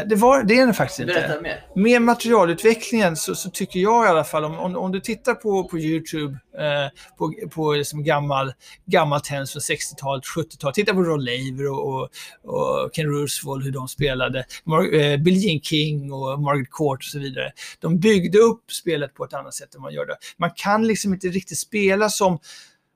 [0.02, 1.12] Eh, det, var, det är den faktiskt inte.
[1.14, 1.64] Berätta mer.
[1.74, 5.64] Med materialutvecklingen så, så tycker jag i alla fall, om, om, om du tittar på,
[5.68, 8.52] på YouTube, eh, på, på liksom gammal,
[8.86, 12.08] gammal tennis från 60-talet, 70-talet, titta på Rod Laver och, och,
[12.44, 17.04] och Ken Roosevelt, hur de spelade, Mar- eh, Billie Jean King och Margaret Court och
[17.04, 17.52] så vidare.
[17.80, 20.16] De byggde upp spelet på ett annat sätt än man gör det.
[20.36, 22.38] Man kan liksom inte riktigt spela som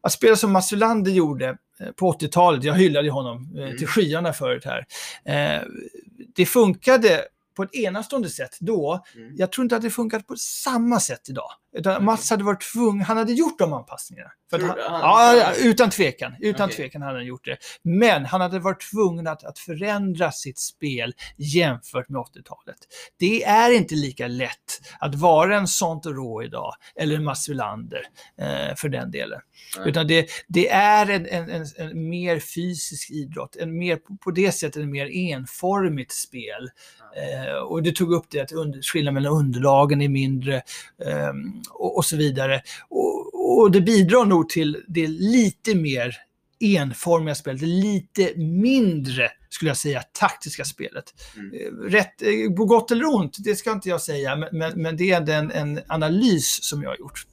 [0.01, 1.49] att spela som Mats Wilander gjorde
[1.81, 3.77] eh, på 80-talet, jag hyllade honom eh, Mm.
[3.79, 4.87] till skyarna förut här.
[5.25, 5.63] Eh,
[6.37, 7.25] det funkade
[7.57, 9.05] på ett enastående sätt då.
[9.15, 9.37] Mm.
[9.37, 11.51] Jag tror inte att det funkat på samma sätt idag.
[11.77, 14.31] Utan Mats hade varit tvungen, han hade gjort de anpassningarna.
[14.51, 16.35] För han, han- ja, utan tvekan.
[16.41, 16.77] Utan Okej.
[16.77, 17.57] tvekan hade han gjort det.
[17.83, 22.77] Men han hade varit tvungen att, att förändra sitt spel jämfört med 80-talet.
[23.19, 28.03] Det är inte lika lätt att vara en Sonto idag, eller en Mats Wilander
[28.41, 29.41] eh, för den delen.
[29.79, 29.89] Nej.
[29.89, 34.53] Utan det, det är en, en, en, en mer fysisk idrott, en mer, på det
[34.53, 36.71] sättet en mer enformigt spel.
[37.17, 40.63] Eh, och du tog upp det att under, skillnaden mellan underlagen är mindre
[41.07, 42.63] ehm, och, och så vidare.
[42.89, 46.17] Och, och det bidrar nog till det lite mer
[46.61, 51.15] enformiga spelet, det lite mindre, skulle jag säga, taktiska spelet.
[51.37, 51.55] Mm.
[51.55, 54.97] Eh, Rätt, eh, på gott eller ont, det ska inte jag säga, men, men, men
[54.97, 57.27] det är den, en analys som jag har gjort.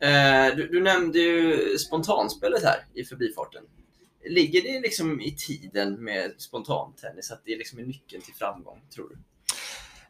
[0.00, 3.62] Eh, du, du nämnde ju spontanspelet här i förbifarten.
[4.30, 9.08] Ligger det liksom i tiden med spontantennis att det liksom är nyckeln till framgång, tror
[9.08, 9.16] du?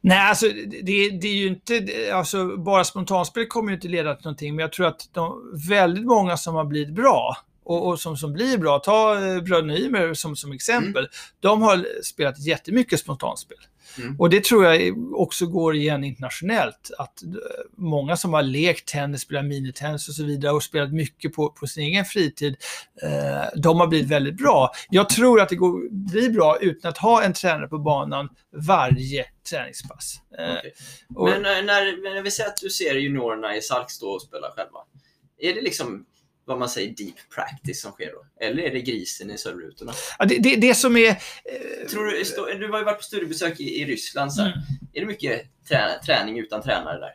[0.00, 0.46] Nej, alltså
[0.82, 4.62] det, det är ju inte, alltså bara spontanspel kommer ju inte leda till någonting, men
[4.62, 8.58] jag tror att de, väldigt många som har blivit bra och, och som, som blir
[8.58, 8.78] bra.
[8.78, 11.02] Ta eh, Bröderna Ymer som, som exempel.
[11.04, 11.10] Mm.
[11.40, 13.58] De har spelat jättemycket spontanspel.
[13.98, 14.16] Mm.
[14.20, 16.90] Och det tror jag också går igen internationellt.
[16.98, 17.28] Att eh,
[17.76, 21.66] många som har lekt tennis, spelat minitennis och så vidare och spelat mycket på, på
[21.66, 22.56] sin egen fritid,
[23.02, 24.70] eh, de har blivit väldigt bra.
[24.90, 28.28] Jag tror att det går, blir bra utan att ha en tränare på banan
[28.66, 30.14] varje träningspass.
[30.38, 30.54] Eh,
[31.16, 34.22] och- Men eh, när, när vi säger att du ser juniorerna i Salk stå och
[34.22, 34.78] spela själva.
[35.40, 36.04] Är det liksom
[36.48, 38.46] vad man säger deep practice som sker då?
[38.46, 39.92] Eller är det grisen i serverutorna?
[40.18, 41.08] ja, det, det, det som är...
[41.10, 44.32] eh, Tror du, stå, du har ju varit på studiebesök i, i Ryssland.
[44.32, 44.42] Så.
[44.42, 44.52] Mm.
[44.92, 47.12] Är det mycket trä, träning utan tränare där?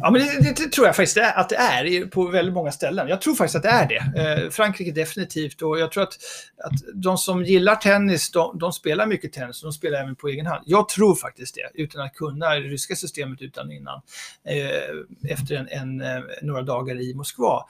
[0.00, 2.54] Ja, men det, det, det tror jag faktiskt det är, att det är på väldigt
[2.54, 3.08] många ställen.
[3.08, 4.22] Jag tror faktiskt att det är det.
[4.22, 6.18] Eh, Frankrike definitivt och jag tror att,
[6.64, 10.28] att de som gillar tennis, de, de spelar mycket tennis och de spelar även på
[10.28, 10.62] egen hand.
[10.66, 14.00] Jag tror faktiskt det, utan att kunna det ryska systemet utan och innan.
[14.48, 17.66] Eh, efter en, en, eh, några dagar i Moskva.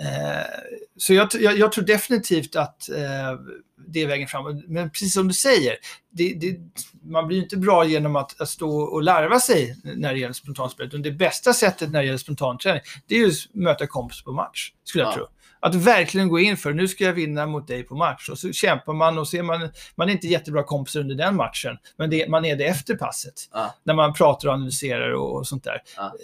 [0.00, 0.46] Eh,
[0.96, 3.40] så jag, jag, jag tror definitivt att eh,
[3.86, 4.64] det är vägen framåt.
[4.68, 5.76] Men precis som du säger,
[6.10, 6.58] det, det,
[7.02, 10.32] man blir ju inte bra genom att, att stå och larva sig när det gäller
[10.32, 10.94] spontanspelet.
[10.94, 14.32] Utan Det bästa sättet när det gäller spontanträning, det är ju att möta kompis på
[14.32, 15.14] match, skulle jag Ja.
[15.16, 15.26] tro.
[15.64, 18.28] Att verkligen gå in för, nu ska jag vinna mot dig på match.
[18.28, 21.78] Och så kämpar man och ser man, man är inte jättebra kompisar under den matchen,
[21.96, 23.34] men det, man är det efter passet.
[23.52, 23.74] Ja.
[23.84, 25.82] När man pratar och analyserar och, och sånt där.
[25.96, 26.14] Ja.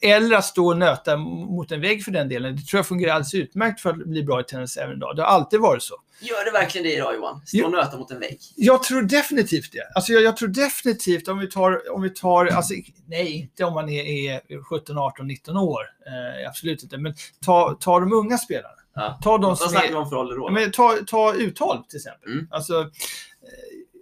[0.00, 2.56] Eller att stå och nöta mot en vägg för den delen.
[2.56, 5.16] Det tror jag fungerar alldeles utmärkt för att bli bra i tennis även idag.
[5.16, 5.94] Det har alltid varit så.
[6.20, 7.42] Gör det verkligen det idag Johan?
[7.46, 8.38] Stå och nöta mot en vägg?
[8.56, 9.88] Jag tror definitivt det.
[9.94, 12.74] Alltså jag, jag tror definitivt om vi tar, om vi tar alltså,
[13.06, 14.04] nej, inte om man är,
[14.34, 15.80] är 17, 18, 19 år.
[16.06, 16.98] Eh, absolut inte.
[16.98, 17.14] Men
[17.44, 18.74] ta, ta de unga spelarna.
[18.94, 19.18] Ja.
[19.22, 20.50] Ta de Vad som snackar vi är, om för ålder då?
[20.50, 22.32] men ta, ta U12 till exempel.
[22.32, 22.48] Mm.
[22.50, 22.86] Alltså, eh,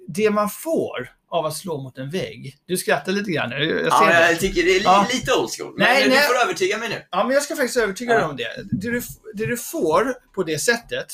[0.08, 2.56] det man får av att slå mot en vägg.
[2.66, 3.50] Du skrattar lite grann.
[3.50, 4.30] Jag, jag ser ja, det.
[4.30, 5.06] jag tycker det är li- Ja.
[5.12, 5.74] lite old school.
[5.78, 6.18] Men Nej, du nej.
[6.28, 7.02] får övertyga mig nu.
[7.10, 8.48] Ja, men jag ska faktiskt övertyga dig om det.
[8.72, 9.02] Det du,
[9.34, 11.06] det du får på det sättet,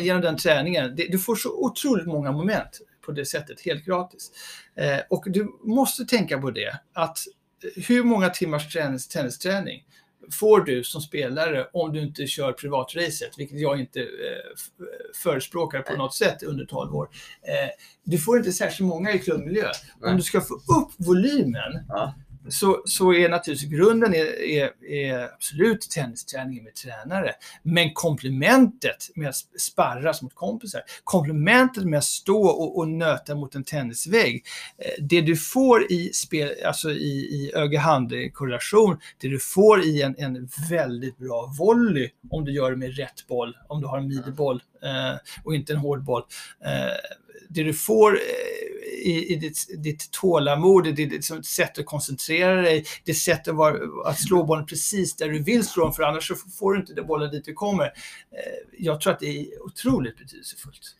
[0.00, 4.30] genom den träningen, du får så otroligt många moment på det sättet, helt gratis.
[4.76, 7.18] Eh, och du måste tänka på det, att
[7.64, 9.84] eh, hur många timmars tränings, tennisträning
[10.30, 14.06] får du som spelare om du inte kör privatracet, vilket jag inte eh,
[15.22, 17.08] förespråkar på något sätt under 12 år.
[17.42, 17.70] Eh,
[18.04, 19.70] du får inte särskilt många i klubbmiljö.
[20.02, 22.14] Om du ska få upp volymen Ja
[22.48, 27.32] så, så är naturligtvis grunden är, är, är absolut tennisträningen med tränare.
[27.62, 33.54] Men komplementet med att sparras mot kompisar, komplementet med att stå och, och nöta mot
[33.54, 34.44] en tennisvägg,
[34.78, 40.14] eh, det du får i, spel, alltså i, i öga-hand-korrelation, det du får i en,
[40.18, 44.08] en väldigt bra volley, om du gör det med rätt boll, om du har en
[44.08, 46.22] midboll eh, och inte en hård boll.
[46.64, 47.21] Eh,
[47.54, 52.62] det du får eh, i, i ditt, ditt tålamod, i ditt, ditt sätt att koncentrera
[52.62, 53.76] dig, det sätt att, vara,
[54.10, 56.94] att slå bollen precis där du vill slå den, för annars så får du inte
[56.94, 57.84] den bollen dit du kommer.
[57.84, 57.90] Eh,
[58.78, 60.96] Jag tror att det är otroligt betydelsefullt.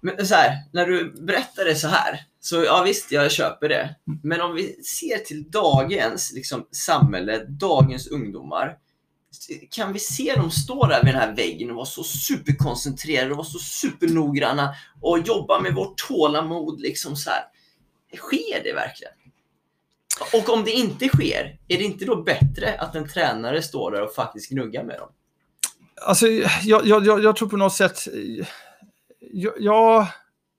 [0.00, 3.94] Men så här, när du berättar det så här, så ja visst, jag köper det.
[4.22, 8.76] Men om vi ser till dagens liksom, samhälle, dagens ungdomar.
[9.70, 13.36] Kan vi se dem stå där vid den här väggen och vara så superkoncentrerade och
[13.36, 17.42] vara så supernoggranna och jobba med vårt tålamod liksom så här.
[18.16, 19.12] Sker det verkligen?
[20.32, 24.02] Och om det inte sker, är det inte då bättre att en tränare står där
[24.02, 25.08] och faktiskt gnuggar med dem?
[26.06, 26.26] Alltså,
[26.62, 27.98] jag, jag, jag, tror på något sätt...
[29.32, 30.06] Jag, jag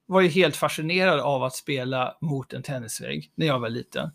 [0.07, 4.09] var ju helt fascinerad av att spela mot en tennisvägg när jag var liten.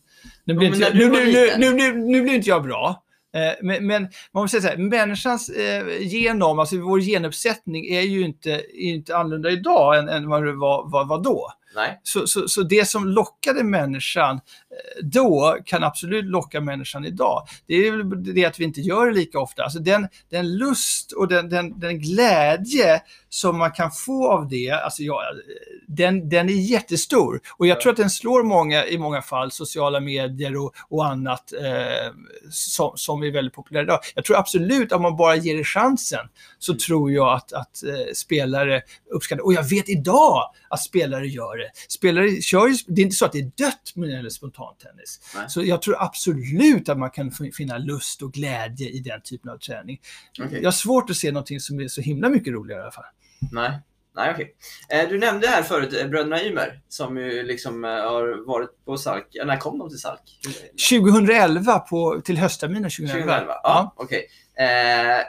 [0.45, 1.61] Nu blir, Ja, men inte, när jag- du nu, var nu, liten.
[1.61, 3.05] nu, nu, nu, nu blir inte jag bra.
[3.35, 4.03] Eh, Men, men
[4.33, 8.81] man måste säga så här, människans eh, genom, alltså vår genuppsättning är ju inte, är
[8.81, 11.53] inte annorlunda idag än, än vad det var, var, var då.
[11.75, 12.01] Nej.
[12.03, 14.41] Så, så, så det som lockade människan
[15.03, 17.47] då kan absolut locka människan idag.
[17.67, 19.63] Det är det att vi inte gör det lika ofta.
[19.63, 24.71] Alltså den, den lust och den, den, den glädje som man kan få av det,
[24.71, 25.23] alltså ja,
[25.87, 27.41] den, den är jättestor.
[27.57, 31.53] Och jag tror att den slår många i många fall, sociala medier och, och annat
[31.53, 32.15] eh,
[32.51, 34.01] som, som är väldigt populärt idag.
[34.15, 36.27] Jag tror absolut att man bara ger det chansen
[36.59, 41.57] så tror jag att, att eh, spelare uppskattar Och jag vet idag att spelare gör
[41.57, 41.71] det.
[41.89, 45.21] Spelare kör ju, det är inte så att det är dött när det gäller spontantennis.
[45.35, 45.45] Nej.
[45.51, 49.59] Så jag tror absolut att man kan finna lust och glädje i den typen av
[49.59, 50.01] träning.
[50.41, 50.59] Okej.
[50.59, 53.05] Jag har svårt att se någonting som är så himla mycket roligare i alla fall.
[53.53, 53.81] Nej,
[54.17, 54.55] Nej okej.
[54.89, 58.97] Eh, Du nämnde här förut eh, bröderna Ymer som ju liksom eh, har varit på
[58.99, 59.27] Salk.
[59.31, 60.21] Ja, när kom de till Salk?
[60.91, 63.23] 2011 på, till höstterminen 2011.
[63.23, 63.53] 2011?
[63.63, 64.27] Ja, okej.
[64.61, 65.21] Eh,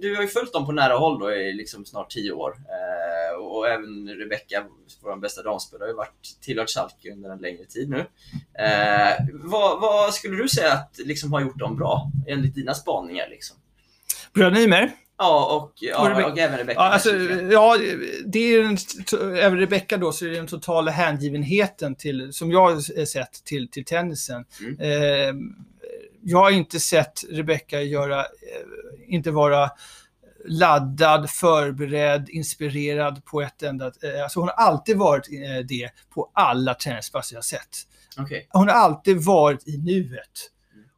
[0.00, 2.50] Du har ju följt dem på nära håll då i liksom snart tio år.
[2.50, 4.64] Eh, Och även Rebecca,
[5.02, 7.98] vår bästa damspelare, har ju varit tillhört Salk under en längre tid nu.
[8.64, 13.28] Eh, vad, vad skulle du säga att liksom har gjort dem bra enligt dina spaningar?
[13.28, 13.56] Liksom?
[14.32, 16.80] Bröderna Ymer, Ja, och, Och ja, Rebecca- och även Rebecca.
[16.80, 17.10] Ja, alltså,
[17.52, 17.76] ja,
[18.26, 18.78] det är den,
[19.36, 23.68] även Rebecca då, så är det den totala hängivenheten till, som jag har sett till,
[23.70, 24.44] till tennisen.
[24.60, 25.54] Mm.
[26.26, 28.24] Jag har inte sett Rebecca göra, eh,
[29.08, 29.70] inte vara
[30.44, 33.86] laddad, förberedd, inspirerad på ett enda...
[33.86, 37.76] Eh, alltså hon har alltid varit eh, det på alla träningspass jag har sett.
[38.18, 38.48] Okej.
[38.50, 40.50] Hon har alltid varit i nuet.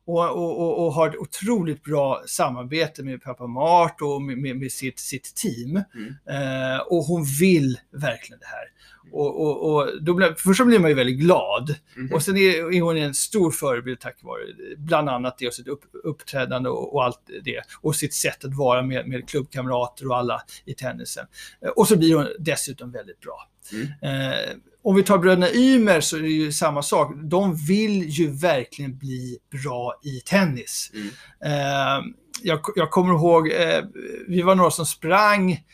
[0.07, 4.57] Och, och, och, och har ett otroligt bra samarbete med pappa Mart och med, med,
[4.57, 5.83] med sitt, sitt team.
[5.95, 6.15] Mm.
[6.29, 8.76] Eh, och hon vill verkligen det här.
[9.17, 11.75] Och, och, och då blir, först så blir man ju väldigt glad.
[11.97, 12.13] Mhm.
[12.13, 14.43] Och sen är, är hon en stor förebild tack vare
[14.77, 17.61] bland annat det och sitt upp, uppträdande och, och allt det.
[17.81, 21.27] Och sitt sätt att vara med, med klubbkamrater och alla i tennisen.
[21.65, 23.49] Eh, och så blir hon dessutom väldigt bra.
[23.73, 23.87] Mm.
[24.03, 27.15] Eh, om vi tar bröderna Ymer så är det ju samma sak.
[27.25, 30.91] De vill ju verkligen bli bra i tennis.
[30.95, 31.09] Mm.
[31.45, 32.05] Eh,
[32.43, 33.85] jag, jag kommer ihåg, eh,
[34.29, 35.65] vi var några som sprang,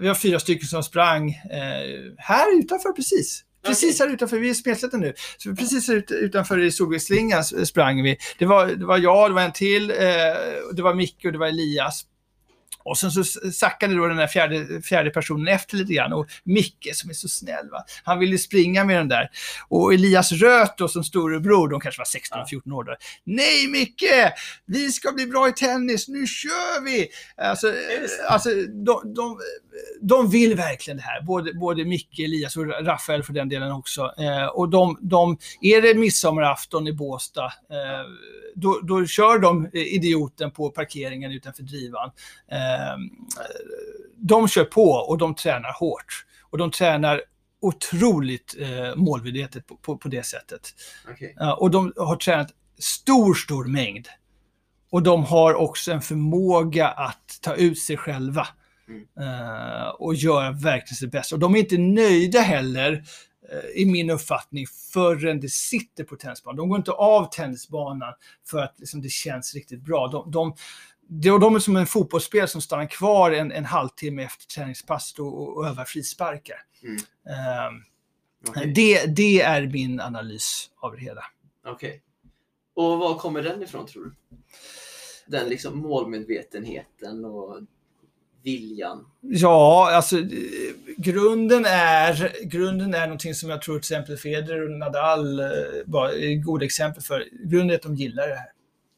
[0.00, 3.44] vi var fyra stycken som sprang eh, här utanför precis.
[3.66, 5.14] Precis här utanför, vi är i Smedsätten nu.
[5.38, 8.16] Så precis här ut, utanför i Solvägsslingan s- sprang vi.
[8.38, 9.96] Det var, det var jag, det var en till, eh,
[10.72, 12.02] det var Micke och det var Elias.
[12.84, 16.12] Och sen så sackade då den där fjärde, fjärde personen efter lite grann.
[16.12, 17.84] Och Micke som är så snäll, va?
[18.04, 19.28] han ville springa med den där.
[19.68, 22.96] Och Elias Röth då som storebror, de kanske var 16-14 år då.
[23.24, 24.32] Nej Micke!
[24.66, 27.08] Vi ska bli bra i tennis, nu kör vi!
[27.36, 27.72] Alltså,
[28.28, 28.48] alltså
[28.84, 29.40] de, de,
[30.00, 31.22] de vill verkligen det här.
[31.22, 34.14] Både, både Micke, Elias och Rafael för den delen också.
[34.18, 38.06] Eh, och de, de, är det midsommarafton i Båstad, eh,
[38.54, 42.10] då, då kör de eh, idioten på parkeringen utanför drivan.
[42.50, 42.96] Eh,
[44.16, 46.26] de kör på och de tränar hårt.
[46.50, 47.22] Och de tränar
[47.60, 50.74] otroligt eh, målmedvetet på, på, på det sättet.
[51.10, 51.34] Okej.
[51.36, 54.08] Ja, och de har tränat stor, stor mängd.
[54.90, 58.48] Och de har också en förmåga att ta ut sig själva.
[58.90, 59.06] Mm.
[59.20, 61.34] eh, och göra verkligen sitt bästa.
[61.34, 63.04] Och de är inte nöjda heller,
[63.52, 66.56] eh, i min uppfattning, förrän det sitter på tennisbanan.
[66.56, 68.14] De går inte av tennisbanan
[68.46, 70.08] för att liksom, det känns riktigt bra.
[70.08, 70.54] De, de,
[71.08, 75.56] de, de är som en fotbollsspelare som stannar kvar en, en halvtimme efter träningspass och,
[75.56, 76.56] och övar frisparkar.
[76.82, 76.96] Mm.
[77.28, 77.72] Eh,
[78.48, 78.72] Okej.
[78.74, 81.24] det, det är min analys av det hela.
[81.66, 82.02] Okej.
[82.74, 84.14] Och var kommer den ifrån tror du?
[85.26, 87.60] Den liksom målmedvetenheten och
[88.44, 89.04] viljan.
[89.20, 90.16] Ja, alltså
[90.96, 95.46] grunden är, grunden är någonting som jag tror till exempel Federer och Nadal eh,
[95.86, 97.24] var är goda exempel för.
[97.44, 98.46] Grunden är att de gillar det här.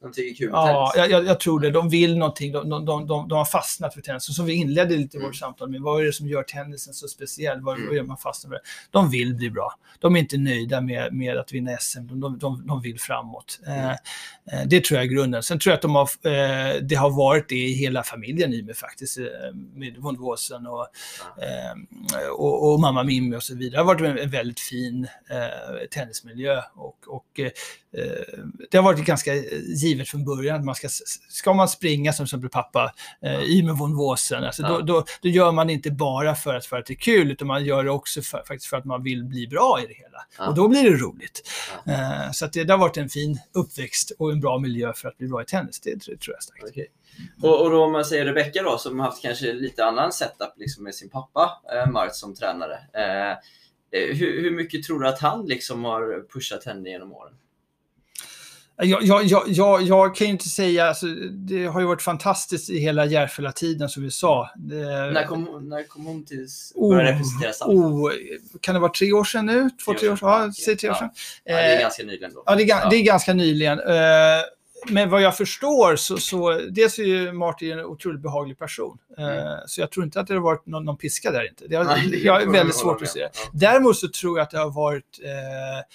[0.03, 1.71] De tycker kul Ja, jag, jag, jag tror det.
[1.71, 2.53] De vill någonting.
[2.53, 4.29] De, de, de, de, de har fastnat för tennis.
[4.29, 5.29] Och som vi inledde lite Mm.
[5.29, 7.61] vårt samtal med, vad är det som gör tennisen så speciell?
[7.61, 7.87] Vad, Mm.
[7.89, 8.61] vad gör man fastnar för?
[8.91, 9.75] De vill bli bra.
[9.99, 12.07] De är inte nöjda med, med att vinna SM.
[12.21, 13.61] De, de, de, vill framåt.
[13.67, 13.79] Mm.
[13.79, 15.43] Eh, eh, det tror jag är grunden.
[15.43, 18.63] Sen tror jag att de har, eh, det har varit det i hela familjen i
[18.63, 19.19] mig faktiskt.
[19.19, 19.25] Eh,
[19.75, 20.87] med von Wåsen och,
[21.43, 23.71] eh, och, och mamma Mimmi och så vidare.
[23.71, 26.63] Det har varit en, en väldigt fin eh, tennismiljö.
[26.75, 27.53] Och, och eh, eh,
[28.71, 30.89] det har varit ganska givet från början man ska,
[31.29, 34.69] ska man springa som exempel pappa eh, i med von Wåsen, alltså, Ja.
[34.69, 37.31] då, då, då gör man det inte bara för att, för att det är kul,
[37.31, 39.95] utan man gör det också för, faktiskt för att man vill bli bra i det
[39.95, 40.19] hela.
[40.39, 40.49] Ja.
[40.49, 41.49] Och då blir det roligt.
[41.87, 45.19] Eh, så det, det har varit en fin uppväxt och en bra miljö för att
[45.19, 46.65] bli bra i tennis, det, tror- tror jag starkt.
[46.69, 46.87] Okej.
[47.43, 50.53] Och, och då om man säger Rebecca då, som har haft kanske lite annan setup
[50.57, 52.79] liksom med sin pappa, eh, Mart, som tränare.
[52.95, 57.33] Eh, eh, hur, hur mycket tror du att han liksom har pushat henne genom åren?
[58.77, 62.79] Jag, jag, jag, jag, kan ju inte säga, alltså, det har ju varit fantastiskt i
[62.79, 64.51] hela Järfälla-tiden som vi sa.
[64.57, 64.75] Det,
[65.11, 67.71] När kom, när kom hon till Oh, börja representera Salk?
[67.71, 68.11] oh,
[68.61, 69.71] kan det vara tre år sedan nu?
[69.85, 71.11] Två, Tre år tre år sedan, ja, säg tre år sedan.
[71.45, 72.43] Ja, det är Eh, ganska nyligen då.
[72.47, 72.89] Ja, det är, Ja.
[72.91, 73.79] det är ganska nyligen.
[73.81, 73.95] Eh,
[74.89, 78.99] Men vad jag förstår så, så dels är ju Martin en otroligt behaglig person.
[79.19, 79.59] Eh, Mm.
[79.67, 81.67] Så jag tror inte att det har varit någon, någon piska där inte.
[81.69, 83.21] Det har, Nej, det jag är väldigt svårt att se.
[83.21, 83.29] Ja.
[83.53, 85.31] Däremot så tror jag att det har varit, eh,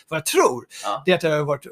[0.07, 1.03] vad jag tror, Ja.
[1.05, 1.71] det är att det har varit, eh,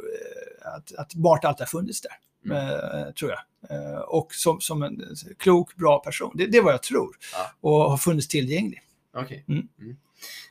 [0.75, 2.11] att, att Martin alltid har funnits där.
[2.45, 2.57] Mm.
[2.57, 3.39] Eh, tror jag.
[3.69, 5.01] Eh, och som, som en
[5.39, 6.31] klok, bra person.
[6.35, 7.15] Det, det är vad jag tror.
[7.33, 7.51] Ja.
[7.61, 8.81] Och har funnits tillgänglig.
[9.17, 9.45] Okej.
[9.47, 9.67] Mm.
[9.79, 9.97] Mm.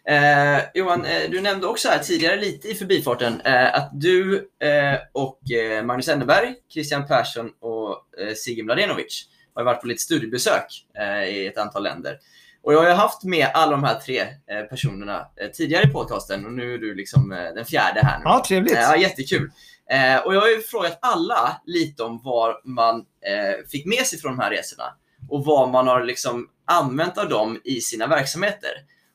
[0.08, 4.98] Eh, Johan, eh, du nämnde också här tidigare lite i förbifarten eh, att du eh,
[5.12, 5.40] och
[5.84, 8.06] Magnus Enneberg, Christian Persson och
[8.36, 10.86] Sigge Mladenovic har varit på lite studiebesök
[11.28, 12.18] i ett antal länder.
[12.62, 14.26] Och jag har ju haft med alla de här tre
[14.70, 18.18] personerna tidigare i podcasten och nu är du liksom den fjärde här.
[18.18, 18.24] Nu.
[18.24, 18.74] Ja, trevligt.
[18.74, 19.50] Ja, jättekul.
[19.90, 24.18] Eh, och jag har ju frågat alla lite om vad man eh, fick med sig
[24.18, 24.94] från de här resorna
[25.28, 28.70] och vad man har liksom använt av dem i sina verksamheter.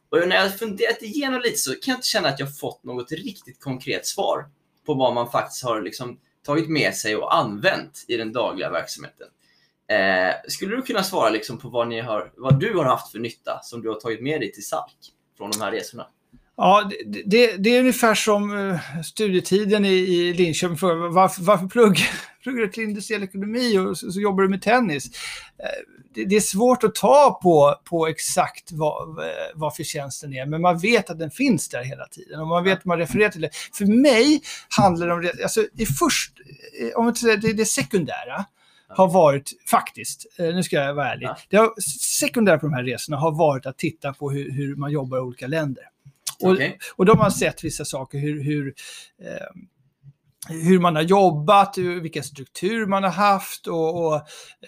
[0.09, 2.83] Och när jag har funderat igenom lite så kan jag inte känna att jag fått
[2.83, 4.45] något riktigt konkret svar
[4.85, 9.27] på vad man faktiskt har liksom tagit med sig och använt i den dagliga verksamheten.
[9.89, 13.19] Eh, skulle du kunna svara liksom på vad, ni har, vad du har haft för
[13.19, 14.97] nytta som du har tagit med dig till SALK
[15.37, 16.07] från de här resorna?
[16.61, 20.77] Ja, det, det, det är ungefär som uh, studietiden i, i Linköping.
[20.77, 21.99] För, varför, varför plugg,
[22.43, 25.05] pluggar du till industriell ekonomi och så, så jobbar du med tennis?
[25.05, 29.19] Uh, det, det, är svårt att ta på, på exakt vad,
[29.55, 32.77] vad förtjänsten är, men man vet att den finns där hela tiden och man vet
[32.77, 33.49] att man refererar till det.
[33.73, 34.41] För mig
[34.77, 36.33] handlar det om, alltså i först,
[36.95, 38.45] om man säger det, det sekundära,
[38.87, 41.81] har varit, faktiskt, nu ska jag vara ärlig, det har,
[42.19, 45.21] sekundära på de här resorna har varit att titta på hur, hur man jobbar i
[45.21, 45.83] olika länder.
[46.43, 46.77] Och, Okej.
[46.95, 48.73] och då har man sett vissa saker, hur, hur,
[49.23, 49.47] eh,
[50.49, 54.15] hur man har jobbat, vilken struktur man har haft och, och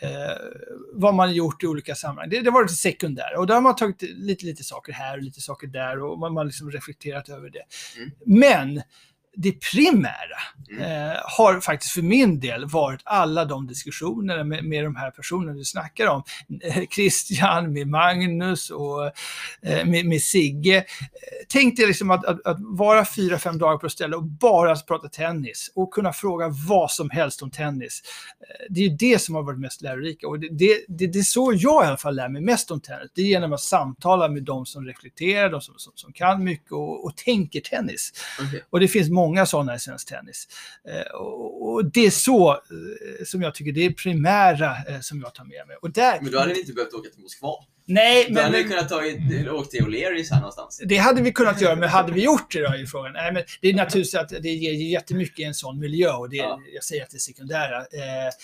[0.02, 0.38] eh,
[0.94, 2.30] vad man har gjort i olika sammanhang.
[2.30, 5.18] Det, det har varit det sekundära och då har man tagit lite, lite saker här
[5.18, 7.64] och lite saker där och man har liksom reflekterat över det.
[7.98, 8.12] Mm.
[8.26, 8.82] Men
[9.38, 10.38] det primära
[10.72, 10.84] Mm.
[11.12, 15.54] eh, har faktiskt för min del varit alla de diskussionerna med, med de här personerna
[15.54, 16.24] du snackar om.
[16.64, 19.06] Eh, Christian, med Magnus och
[19.62, 20.78] eh, med, med Sigge.
[20.78, 20.84] Eh,
[21.50, 24.76] Tänk dig liksom att, att, att vara fyra, fem dagar på ett ställe och bara
[24.76, 28.02] prata tennis och kunna fråga vad som helst om tennis.
[28.42, 31.20] Eh, Det är ju det som har varit mest lärorika och det, det, det, det
[31.20, 33.12] är så jag i alla fall lär mig mest om tennis.
[33.16, 36.72] Det är genom att samtala med de som reflekterar, de som, som, som kan mycket
[36.72, 38.12] och, och tänker tennis.
[38.48, 38.64] Okej.
[38.70, 40.48] Och det finns många sådana i svensk tennis.
[40.90, 45.34] Eh, och, det är så eh, som jag tycker det är primära eh, som jag
[45.36, 45.76] tar med mig.
[45.82, 47.50] Och där, Men då hade ni inte behövt åka till Moskva.
[47.86, 48.96] nej, Då men, hade ni men kunnat ta,
[49.56, 50.82] åka till O'Learys här någonstans.
[50.86, 53.14] det hade vi kunnat göra, men hade vi gjort det då i frågan?
[53.14, 56.38] Nej, men det är naturligtvis att det ger jättemycket i en sån miljö och det,
[56.38, 56.62] Ja.
[56.74, 57.86] jag säger att det är sekundära.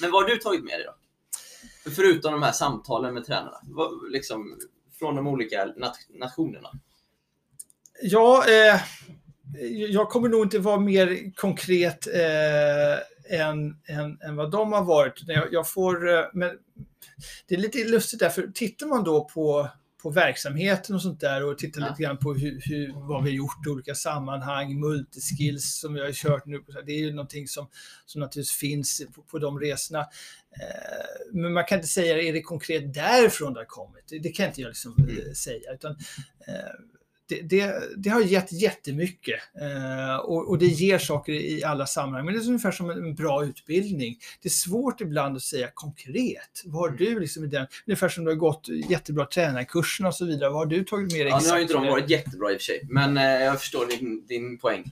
[0.01, 0.93] Men vad har du tagit med dig då?
[1.95, 3.57] Förutom de här samtalen med tränarna.
[4.11, 4.57] Liksom,
[4.99, 6.69] från de olika nat- nationerna.
[8.01, 8.81] Ja, eh,
[9.89, 15.13] jag kommer nog inte vara mer konkret eh, än, än, än vad de har varit.
[15.27, 16.51] Jag, jag får, eh, men
[17.47, 19.69] det är lite lustigt där, för tittar man då på,
[20.03, 21.89] på verksamheten och sånt där och tittar Ja.
[21.89, 25.99] lite grann på hur, hur, vad vi har gjort i olika sammanhang, multiskills som vi
[26.01, 26.63] har kört nu.
[26.85, 27.67] Det är ju någonting som,
[28.05, 29.99] som naturligtvis finns på, på de resorna.
[29.99, 34.03] Eh, men man kan inte säga, är det konkret därifrån det har kommit?
[34.09, 35.17] Det, det kan inte jag liksom Mm.
[35.27, 35.73] eh, säga.
[35.73, 35.91] Utan,
[36.47, 36.55] eh,
[37.27, 42.25] det, det, det har gett jättemycket eh, och, och det ger saker i alla sammanhang.
[42.25, 44.17] Men det är ungefär som en, bra utbildning.
[44.41, 46.63] Det är svårt ibland att säga konkret.
[46.65, 47.67] Vad har du liksom i den?
[47.87, 50.49] Ungefär som du har gått jättebra tränarkursen och så vidare.
[50.49, 51.29] Vad har du tagit med dig?
[51.29, 53.59] Ja, nu har ju inte de varit jättebra i och för sig, men eh, jag
[53.59, 54.91] förstår din, din poäng.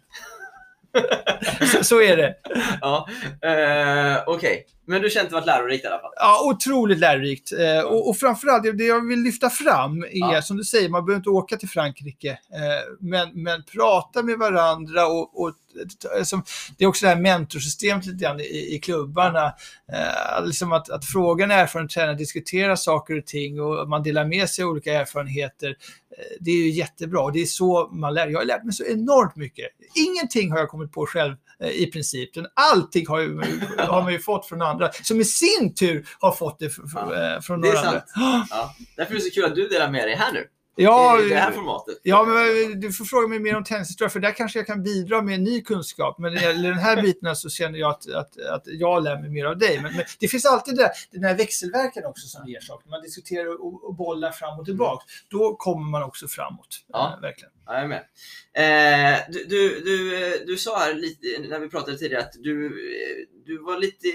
[1.71, 2.35] så, så är det.
[2.81, 3.09] Ja,
[3.41, 6.11] eh, Okej, men du känner att det varit lärorikt i alla fall?
[6.15, 7.51] Ja, otroligt lärorikt.
[7.53, 10.41] Eh, och, och framförallt, det- det jag vill lyfta fram är, Ja.
[10.41, 15.07] som du säger, man behöver inte åka till Frankrike, eh, men, men prata med varandra
[15.07, 15.53] och, och
[16.23, 16.43] som,
[16.77, 19.45] det är också det här mentorsystemet lite grann i, i klubbarna.
[19.93, 24.25] Eh, liksom att, att fråga en erfaren tränare, diskutera saker och ting och man delar
[24.25, 25.69] med sig av olika erfarenheter.
[25.69, 28.27] Eh, det är ju jättebra och det är så man lär.
[28.27, 29.65] Jag har lärt mig så enormt mycket.
[29.95, 32.29] Ingenting har jag kommit på själv i princip.
[32.53, 33.41] Allting har, ju,
[33.77, 36.71] har man ju fått från andra, som i sin tur har fått det eh,
[37.41, 37.91] från det är några andra.
[37.91, 38.47] sant.
[38.49, 40.47] Ja, därför är det så kul att du delar med dig här nu.
[40.75, 41.99] Ja, I det här formatet.
[42.03, 45.21] Ja, men du får fråga mig mer om tennishistoria, för där kanske jag kan bidra
[45.21, 46.19] med ny kunskap.
[46.19, 49.21] Men när det gäller den här biten så känner jag att, att, att jag lär
[49.21, 49.81] mig mer av dig.
[49.81, 52.89] Men, men det finns alltid det den här växelverkan också som ger saker.
[52.89, 55.05] Man diskuterar och, och bollar fram och tillbaka.
[55.29, 56.85] Då kommer man också framåt.
[56.87, 57.13] Ja.
[57.15, 57.51] Eh, verkligen.
[57.65, 58.03] Ja, jag är med.
[58.53, 62.65] Eh, du, du, du, eh, du sa här lite, när vi pratade tidigare att du,
[62.65, 64.07] eh, du var lite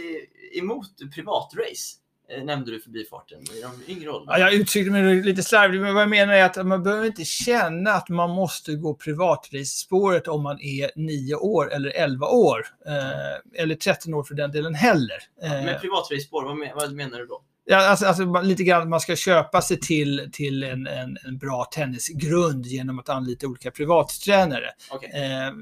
[0.52, 1.99] emot privatrace.
[2.36, 4.38] Eh, nämnde du förbifarten i de yngre åldrarna.
[4.38, 7.24] Ja, jag uttryckte mig lite slarvigt, men vad jag menar är att man behöver inte
[7.24, 12.66] känna att man måste gå privatrace-spåret om man är 9 år eller 11 år.
[12.86, 15.18] Eh, eller 13 år för den delen heller.
[15.42, 17.42] Eh, Men privatrace-spår, vad, men, vad menar du då?
[17.70, 21.64] Ja, alltså, alltså lite grann man ska köpa sig till, till en, en, en bra
[21.64, 24.70] tennisgrund genom att anlita olika privattränare.
[24.90, 25.10] Okej.
[25.14, 25.52] Eh,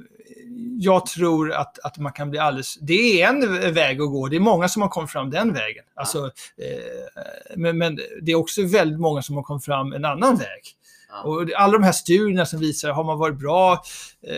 [0.78, 2.78] jag tror att, att man kan bli alldeles...
[2.80, 4.28] Det är en väg att gå.
[4.28, 5.84] Det är många som har kommit fram den vägen.
[5.94, 10.36] Alltså, eh, men, men det är också väldigt många som har kommit fram en annan
[10.36, 10.62] väg.
[11.24, 13.72] Och alla de här studierna som visar, har man varit bra,
[14.22, 14.34] eh,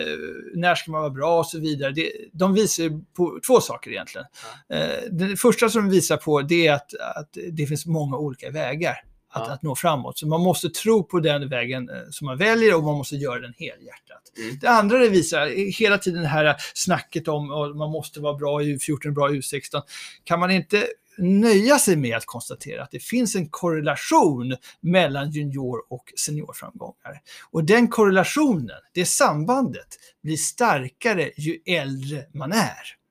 [0.55, 1.91] när ska man vara bra och så vidare.
[1.91, 4.27] Det, de visar på två saker egentligen.
[4.69, 8.49] Eh, det första som de visar på det är att, att det finns många olika
[8.49, 9.03] vägar
[9.33, 9.53] att, Ja.
[9.53, 10.17] att nå framåt.
[10.17, 13.39] Så man måste tro på den vägen eh, som man väljer och man måste göra
[13.39, 14.21] den helhjärtat.
[14.37, 14.57] Mm.
[14.61, 18.33] Det andra det visar, är hela tiden det här snacket om att man måste vara
[18.33, 19.81] bra i U14, bra i U16.
[20.23, 20.87] Kan man inte
[21.21, 27.21] nöja sig med att konstatera att det finns en korrelation mellan junior och seniorframgångar.
[27.51, 29.87] Och den korrelationen, det sambandet,
[30.23, 33.01] blir starkare ju äldre man är.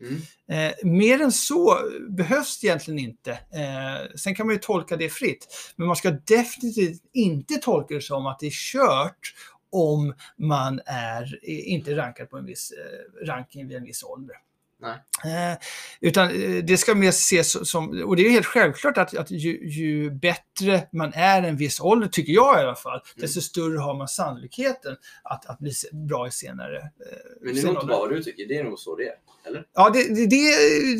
[0.00, 0.20] Mm.
[0.48, 1.78] Eh, mer än så
[2.08, 3.30] behövs det egentligen inte.
[3.32, 5.46] Eh, sen kan man ju tolka det fritt.
[5.76, 9.34] Men man ska definitivt inte tolka det som att det är kört
[9.72, 14.36] om man är inte rankad på en viss eh, ranking vid en viss ålder.
[14.84, 15.52] Nej.
[15.52, 15.58] Eh,
[16.00, 19.68] utan eh, det ska mer ses som, och det är helt självklart att, att ju,
[19.68, 23.94] ju bättre man är en viss ålder, tycker jag i alla fall, desto större har
[23.94, 26.82] man sannolikheten att, att bli bra i senare eh,
[27.40, 29.14] Men det är nog inte bara vad du tycker, det är nog så det är.
[29.46, 29.66] Eller?
[29.74, 30.36] Ja, det, det, det,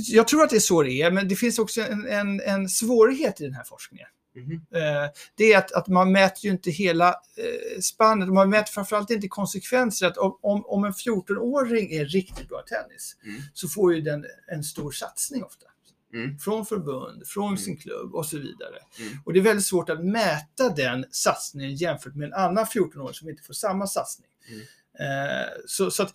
[0.09, 2.69] jag tror att det är så det är, men det finns också en, en, en
[2.69, 4.09] svårighet i den här forskningen.
[4.36, 4.52] Mhm.
[4.74, 9.11] Eh, det är att, att man mäter ju inte hela eh, spannet, man mäter framförallt
[9.11, 10.06] inte konsekvenser.
[10.06, 13.40] Att om, om, om en 14-åring är riktigt bra tennis Mm.
[13.55, 15.66] så får ju den en stor satsning ofta.
[16.15, 16.39] Mm.
[16.39, 18.78] Från förbund, från sin klubb och så vidare.
[19.01, 19.12] Mm.
[19.24, 23.28] Och det är väldigt svårt att mäta den satsningen jämfört med en annan 14-åring som
[23.28, 24.28] inte får samma satsning.
[24.48, 24.61] Mm.
[24.98, 26.12] Eh, så, så att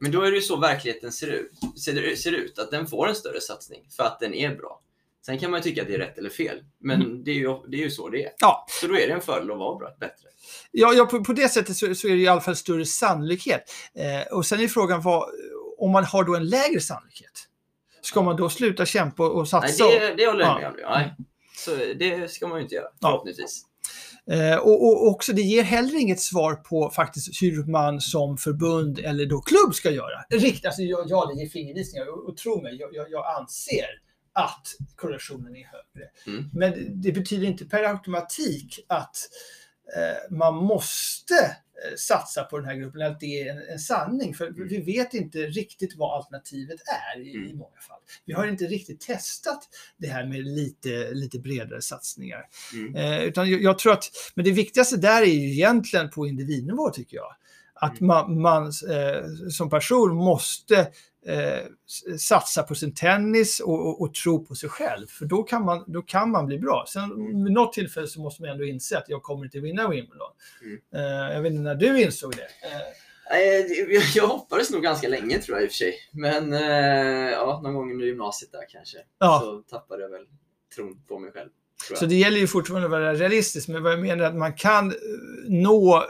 [0.00, 1.52] Men då är det ju så verkligheten ser ut.
[1.84, 4.80] Ser, ser ut, att den får en större satsning för att den är bra.
[5.26, 7.48] Sen kan man ju tycka att det är rätt eller fel, men det, är ju,
[7.68, 8.30] det är ju så det är.
[8.38, 8.66] Ja.
[8.80, 10.28] Så då är det en fördel att vara bra, bättre.
[10.70, 13.62] Ja, ja på, på det sättet så, så är det i alla fall större sannolikhet.
[13.94, 15.28] Eh, och sen är frågan vad,
[15.78, 17.48] om man har då en lägre sannolikhet,
[18.02, 19.84] ska man då sluta kämpa och Nej, satsa?
[19.84, 20.70] det, det håller jag Ja.
[20.70, 20.90] med om.
[20.90, 21.14] Nej.
[21.56, 23.08] Så det ska man ju inte göra, Ja.
[23.08, 23.62] förhoppningsvis.
[24.30, 28.98] Eh, och, och också, det ger heller inget svar på faktiskt hur man som förbund
[28.98, 30.24] eller då klubb ska göra.
[30.30, 33.86] Riktigt, alltså, ja, ja, det ger fingervisningar och, och tro mig, jag, jag, jag anser
[34.34, 34.66] att
[34.96, 36.10] korrelationen är högre.
[36.26, 36.50] Mm.
[36.52, 39.16] Men det betyder inte per automatik att
[39.96, 44.34] eh, man måste eh, satsa på den här gruppen, att det är en, en sanning.
[44.34, 46.80] För vi vet inte riktigt vad alternativet
[47.14, 47.58] är i, i Mm.
[47.58, 48.00] många fall.
[48.24, 52.44] Vi har inte riktigt testat det här med lite, lite bredare satsningar.
[52.74, 52.96] Mm.
[52.96, 56.90] Eh, utan jag, jag tror att, men det viktigaste där är ju egentligen på individnivå
[56.90, 57.36] tycker jag.
[57.84, 58.06] Att Mm.
[58.06, 60.76] man, man eh, som person måste
[61.26, 61.66] eh,
[62.18, 65.06] satsa på sin tennis och, och, och tro på sig själv.
[65.06, 66.84] För då kan man, då kan man bli bra.
[66.88, 67.44] Sen Mm.
[67.44, 70.30] vid något tillfälle så måste man ändå inse att jag kommer inte vinna Wimbledon.
[70.62, 70.78] Mm.
[70.94, 72.42] Eh, jag vet inte när du insåg det.
[72.68, 72.80] Eh,
[73.30, 75.94] Nej, det- Jag hoppades nog ganska länge tror jag i och för sig.
[76.12, 78.98] Men eh, ja, någon gång under gymnasiet där kanske.
[79.18, 79.40] Ja.
[79.44, 80.24] Så tappade jag väl
[80.76, 81.50] tron på mig själv.
[81.94, 84.52] Så det gäller ju fortfarande att vara realistisk, men vad jag menar är att man
[84.52, 84.96] kan eh,
[85.48, 86.04] nå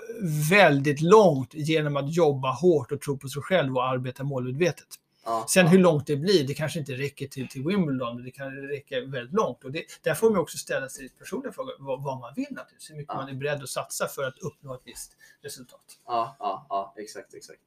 [0.50, 4.86] väldigt långt genom att jobba hårt och tro på sig själv och arbeta målmedvetet.
[5.24, 5.70] Ja, Sen ja.
[5.70, 9.00] hur långt det blir, det kanske inte räcker till, till Wimbledon, men det kan räcka
[9.00, 9.64] väldigt långt.
[9.64, 12.90] Och det, där får man också ställa sig personliga frågor, vad, vad man vill naturligtvis,
[12.90, 13.20] hur mycket Ja.
[13.20, 15.80] man är beredd att satsa för att uppnå ett visst resultat.
[16.06, 17.60] Ja, ja, ja, exakt, exakt.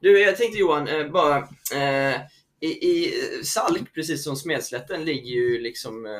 [0.00, 1.36] Du, jag tänkte Johan, eh, bara
[1.74, 2.20] eh,
[2.60, 3.12] i, i
[3.44, 6.12] Salk, precis som Smedslätten, ligger ju liksom eh,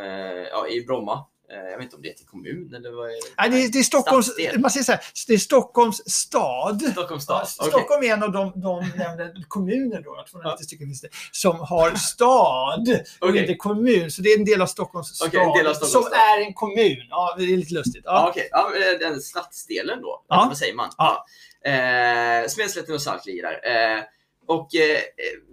[0.52, 1.24] ja, i Bromma.
[1.52, 3.20] Eh, jag vet inte om det heter kommun eller vad är det?
[3.39, 4.60] Nej, det, är- det, är Stockholms, Stadsdel.
[4.60, 6.82] man säger så här, det är Stockholms stad.
[6.93, 7.66] Stockholms Ja, stad.
[7.69, 7.81] Okej.
[7.81, 11.90] Stockholm är en av de, de nämnda kommuner då, 290 stycken finns det, som har
[11.94, 12.89] stad
[13.20, 13.40] och Okej.
[13.40, 14.10] inte kommun.
[14.10, 16.12] Så det är en del av Stockholms stad, en del av Stockholms som stad.
[16.19, 17.06] är en kommun.
[17.10, 18.02] Ja, det är lite lustigt.
[18.05, 18.28] Ja, Ja.
[18.31, 18.48] okej.
[18.51, 18.70] Ja,
[19.01, 20.24] den stadsdelen då.
[20.28, 20.44] Ja.
[20.48, 20.90] Vad säger man?
[20.98, 21.27] Ja.
[21.65, 23.97] Eh, Smedslätten och Salk ligger där.
[23.97, 24.02] Eh,
[24.48, 25.00] och eh,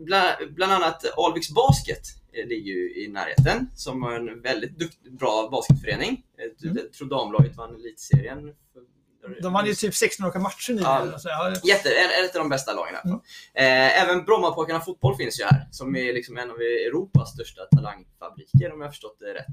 [0.06, 2.02] bland, bland annat Alviks Basket
[2.34, 6.24] eh, ligger ju i närheten, som har en väldigt dukt, bra basketförening.
[6.38, 6.78] Eh, Mm.
[6.84, 8.42] Jag tror damlaget vann elitserien.
[8.74, 8.95] för-
[9.42, 10.92] De vann ju typ 16 olika matcher nyligen.
[10.92, 11.12] Ja.
[11.14, 11.54] Alltså, ja.
[11.64, 12.96] Jätte, ett av de bästa lagen.
[13.06, 13.20] Mm.
[13.54, 18.74] Eh, även Brommapojkarna fotboll finns ju här, som är liksom en av Europas största talangfabriker
[18.74, 19.48] om jag har förstått det rätt.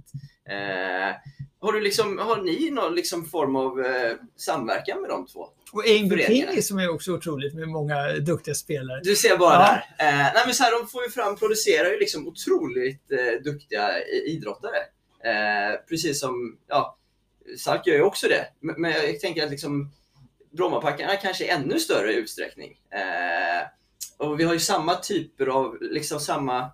[0.49, 1.17] Eh,
[1.61, 5.41] har, du liksom, har ni någon liksom form av eh, samverkan med de två?
[5.73, 6.53] Och Föreningarna.
[6.53, 9.01] King som är också otroligt med många duktiga spelare.
[9.03, 9.59] Du ser bara Ja.
[9.99, 10.09] där.
[10.09, 14.05] Eh, nej men så här, de får ju fram, producerar ju liksom otroligt eh, duktiga
[14.27, 14.77] idrottare.
[15.25, 16.99] Eh, precis som, ja,
[17.59, 18.47] Salk gör ju också det.
[18.61, 19.91] Men, men jag tänker att liksom
[20.51, 22.81] Brommapackarna kanske i ännu större utsträckning.
[22.91, 23.67] Eh,
[24.19, 26.71] och vi har ju samma typer av, liksom samma,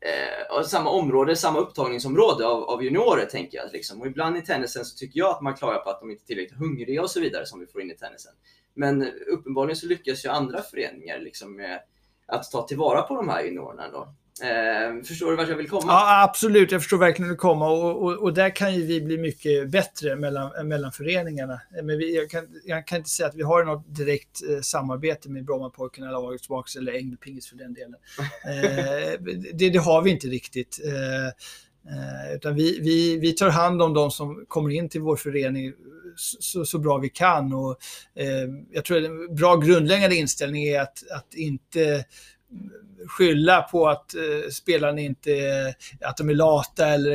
[0.00, 3.72] eh, samma område, samma upptagningsområde av, av juniorer tänker jag.
[3.72, 4.00] Liksom.
[4.00, 6.26] Och ibland i tennisen så tycker jag att man klagar på att de inte är
[6.26, 8.32] tillräckligt hungriga och så vidare som vi får in i tennisen.
[8.74, 11.80] Men uppenbarligen så lyckas ju andra föreningar liksom med
[12.26, 13.90] att ta tillvara på de här juniorerna.
[13.90, 14.14] Då.
[14.42, 15.82] Eh, förstår du vart jag vill komma?
[15.86, 16.72] Ja, absolut.
[16.72, 17.66] Jag förstår verkligen hur det kommer.
[17.66, 21.60] Och, och, och där kan ju vi bli mycket bättre mellan, mellan föreningarna.
[21.82, 25.30] Men vi, jag, kan, jag kan inte säga att vi har något direkt eh, samarbete
[25.30, 27.96] med Brommapojkarna eller Box eller Ängelpingis för den delen.
[28.50, 29.12] Eh,
[29.54, 30.80] det, det har vi inte riktigt.
[30.84, 31.26] Eh,
[31.94, 35.72] eh, utan vi, vi, vi tar hand om de som kommer in till vår förening
[36.16, 37.52] så, så bra vi kan.
[37.52, 37.76] Och,
[38.14, 42.04] eh, jag tror att en bra grundläggande inställning är att, att inte
[43.06, 45.30] skylla på att eh, spelarna inte
[46.00, 47.14] att de är lata eller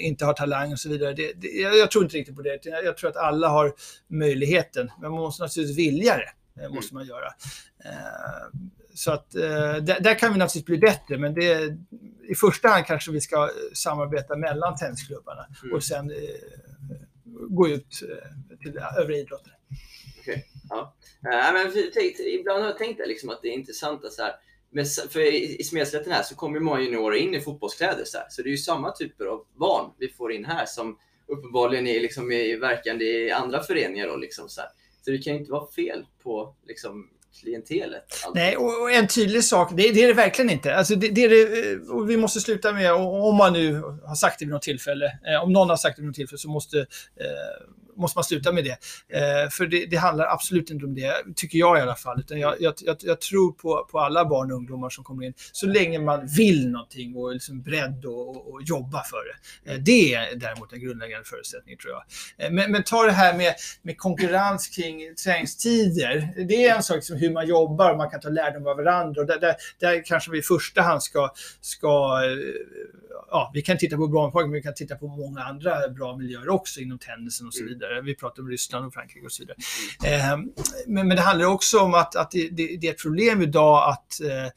[0.00, 1.12] inte har talang och så vidare.
[1.12, 2.58] Det, det, jag, tror inte riktigt på det.
[2.62, 3.72] Jag, jag tror att alla har
[4.08, 6.62] möjligheten, men man måste naturligtvis vilja det.
[6.62, 7.26] eh, måste man göra.
[7.84, 8.58] Eh,
[8.94, 9.42] så att eh,
[9.76, 11.76] där, där kan vi naturligtvis bli bättre, men det,
[12.28, 15.76] i första hand kanske vi ska samarbeta mellan tennisklubbarna Mm.
[15.76, 16.16] och sen eh,
[17.48, 17.90] gå ut
[18.62, 19.52] till övriga idrotter.
[20.20, 20.94] Okej, ja.
[21.20, 24.22] Nej, men tänk, ibland har jag tänkt det, liksom, att det är intressant att så
[24.22, 24.32] här,
[24.74, 28.04] men, för i, i Smedslätten här så kommer ju många juniorer in i fotbollskläder.
[28.04, 30.98] Så, här, så det är ju samma typer av barn vi får in här som
[31.28, 34.08] uppenbarligen är liksom, är verkande i andra föreningar.
[34.08, 34.70] Då, liksom, så, här.
[35.04, 37.08] så det kan ju inte vara fel på liksom,
[37.40, 38.04] klientelet.
[38.26, 38.42] alltid.
[38.42, 40.74] Nej, och, och en tydlig sak, det, det är det verkligen inte.
[40.76, 43.74] Alltså det, det är det, eh, och vi måste sluta med, och- om man nu
[44.04, 46.38] har sagt det vid något tillfälle, eh, om någon har sagt det vid något tillfälle
[46.38, 48.78] så måste, eh, måste man sluta med det.
[49.08, 52.20] Eh, för det, det handlar absolut inte om det, tycker jag i alla fall.
[52.20, 55.34] Utan jag, jag, jag, jag tror på, på alla barn och ungdomar som kommer in,
[55.52, 59.72] så länge man vill någonting och är liksom beredd och jobba för det.
[59.72, 62.02] Eh, det är däremot en grundläggande förutsättning tror jag.
[62.46, 66.44] Eh, men, men ta det här med, med konkurrens kring träningstider.
[66.48, 69.20] Det är en sak som hur man jobbar och man kan ta lärdom av varandra.
[69.20, 71.30] Och där, där, där kanske vi i första hand ska,
[71.60, 75.88] ska eh, ja, vi kan titta på Brommapojken, men vi kan titta på många andra
[75.88, 77.78] bra miljöer också inom tennisen och så Mm.
[77.88, 78.00] Vidare.
[78.02, 79.56] Vi pratar om Ryssland och Frankrike och så vidare.
[80.04, 80.36] Eh,
[80.86, 83.88] men, men det handlar också om att, att det, det, det är ett problem idag
[83.90, 84.52] att eh,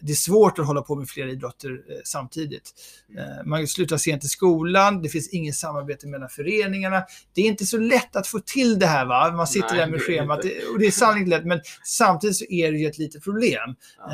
[0.00, 2.72] det är svårt att hålla på med flera idrotter eh, samtidigt.
[3.18, 7.02] Eh, man slutar sent i skolan, det finns inget samarbete mellan föreningarna.
[7.34, 9.06] Det är inte så lätt att få till det här.
[9.06, 9.32] Va?
[9.32, 12.44] Man sitter Nej, där med schemat det- och det är sannolikt lätt, men samtidigt så
[12.44, 13.74] är det ju ett litet problem.
[13.98, 14.10] Ja.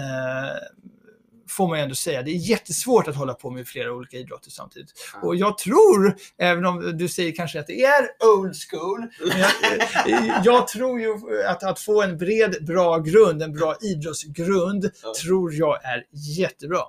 [1.57, 2.23] Får man ju ändå säga.
[2.23, 4.93] Det är jättesvårt att hålla på med flera olika idrotter samtidigt.
[5.15, 5.29] Ja.
[5.29, 8.09] Och jag tror, även om du säger kanske att det är
[8.39, 11.17] old school, jag, eh, jag tror ju
[11.49, 15.13] att, att få en bred, bra grund, en bra idrottsgrund, Ja.
[15.25, 16.05] tror jag är
[16.39, 16.81] jättebra.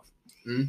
[0.45, 0.67] Mm.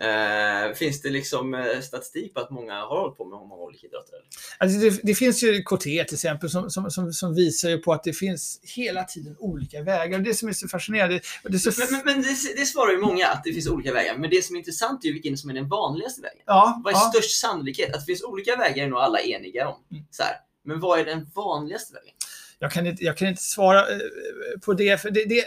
[0.00, 3.86] Eh, finns det liksom eh, statistik på att många har hållit på med många olika
[3.86, 4.14] idrotter?
[4.58, 8.04] Alltså det, det finns ju KT till exempel som, som, som, som visar på att
[8.04, 10.18] det finns hela tiden olika vägar.
[10.18, 13.26] Det som är så fascinerande, det så Men, men, men det, det svarar ju många
[13.26, 14.16] att det finns olika vägar.
[14.18, 16.42] Men det som är intressant är ju vilken som är den vanligaste vägen.
[16.46, 17.10] Ja, Vad är ja.
[17.14, 17.94] störst sannolikhet?
[17.94, 19.76] Att det finns olika vägar är nog alla eniga om.
[19.90, 20.04] Mm.
[20.10, 20.34] Så här.
[20.64, 22.14] Men vad är den vanligaste vägen?
[22.62, 23.98] Jag kan, inte, jag kan inte svara eh,
[24.64, 25.44] på det, för det, det,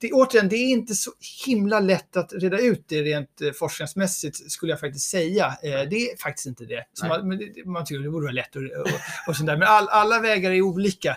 [0.00, 1.10] det, återigen, det är inte så
[1.46, 5.46] himla lätt att reda ut det rent eh, forskningsmässigt, skulle jag faktiskt säga.
[5.62, 6.84] Eh, Det är faktiskt inte det.
[6.92, 8.88] Så man, det- man tycker det borde vara lätt och, och,
[9.28, 9.56] och sånt där.
[9.56, 11.16] Men all, alla vägar är olika.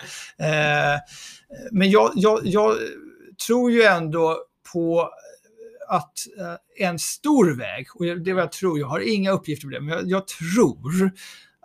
[1.72, 2.78] Men jag, jag, jag
[3.48, 4.44] tror ju ändå
[4.74, 5.10] på
[5.90, 6.14] att
[6.80, 9.82] en stor väg, och det är vad jag tror, jag har inga uppgifter på det,
[9.82, 11.11] men jag, jag tror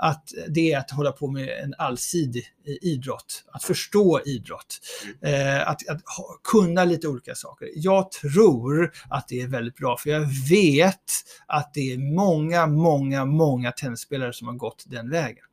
[0.03, 4.81] att det är att hålla på med en allsidig idrott, att förstå idrott,
[5.23, 7.69] eh, att, att ha, kunna lite olika saker.
[7.75, 10.99] Jag tror att det är väldigt bra, för jag vet
[11.47, 15.45] att det är många, många, många tennisspelare som har gått den vägen.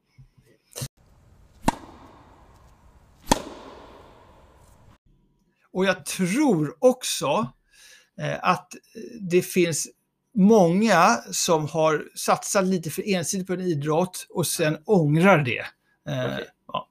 [5.73, 7.51] Och jag tror också
[8.21, 8.73] eh, att
[9.19, 9.87] det finns
[10.35, 15.65] många som har satsat lite för ensidigt på en idrott och sen ångrar det.
[16.09, 16.47] Eh, Okej.
[16.67, 16.89] ja.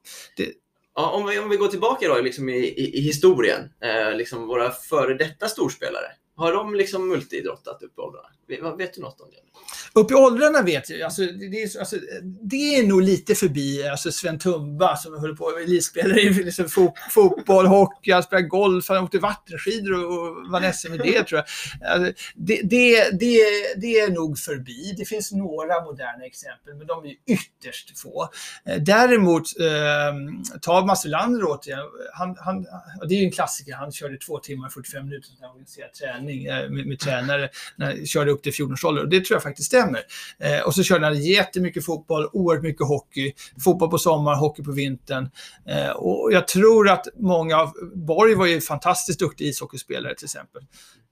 [0.95, 3.59] Ja, om, vi, om vi går tillbaka då liksom i, i, i historien.
[3.83, 6.05] Eh, liksom våra före detta storspelare.
[6.39, 8.75] Har de liksom multiidrottat upp i åldrarna?
[8.77, 9.99] Vet, du något om det?
[9.99, 11.95] Upp i åldrarna vet jag alltså, det, är, alltså,
[12.41, 16.69] det är nog lite förbi alltså Sven Tumba som höll på med elitspelare i liksom,
[16.69, 21.43] fo, fotboll, hockey, han spelade golf, han åkte vattenskidor och, vann SM i det tror
[21.43, 21.45] jag.
[21.91, 23.43] Alltså, det, det, det,
[23.77, 24.93] det är nog förbi.
[24.97, 28.29] Det finns några moderna exempel, men de är ytterst få.
[28.65, 31.79] Eh, Däremot, eh, ta Mats Wilander återigen.
[32.13, 32.63] Han, han,
[33.09, 33.73] det är ju en klassiker.
[33.73, 37.49] Han körde två timmar och 45 minuter när organiserad träning eh, med, med tränare.
[37.75, 40.01] När, körde upp till 14-årsåldern och det tror jag faktiskt stämmer.
[40.39, 43.33] Eh, och så körde han jättemycket fotboll, oerhört mycket hockey.
[43.63, 45.29] Fotboll på sommaren, hockey på vintern.
[45.67, 47.73] Eh, och jag tror att många av...
[47.93, 50.61] Borg var ju fantastiskt duktig ishockeyspelare till exempel.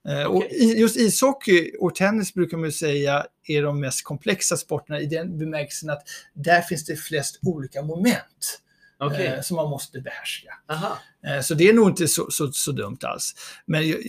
[0.07, 0.44] Eh, och
[0.77, 5.89] just ishockey och tennis brukar man säga är de mest komplexa sporterna i den bemärkelsen
[5.89, 6.03] att
[6.34, 8.61] där finns det flest olika moment
[8.99, 9.26] Okej.
[9.26, 10.53] eh, som man måste behärska.
[10.69, 10.98] Aha.
[11.27, 13.34] Eh, Så det är nog inte så, så, så dumt alls.
[13.65, 13.99] Men jag,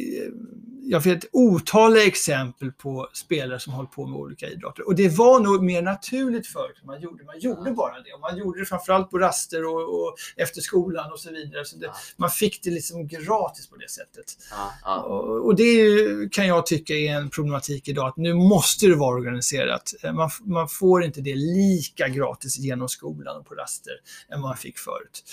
[0.82, 4.86] jag vet otaliga exempel på spelare som håller på med olika idrotter.
[4.86, 6.76] Och det var nog mer naturligt förut.
[6.85, 8.12] Man gjorde, man gjorde bara det.
[8.12, 11.64] Och man gjorde det framförallt på raster och, och efter skolan och så vidare.
[11.64, 11.94] Så det, Ja.
[12.16, 14.36] Man fick det liksom gratis på det sättet.
[14.51, 15.02] Ja, ja.
[15.02, 18.09] Och, och det är kan jag tycka är en problematik idag.
[18.09, 19.94] Att nu måste det vara organiserat.
[20.02, 23.93] Eh, Man, man får inte det lika gratis genom skolan och på raster
[24.32, 25.24] än man fick förut.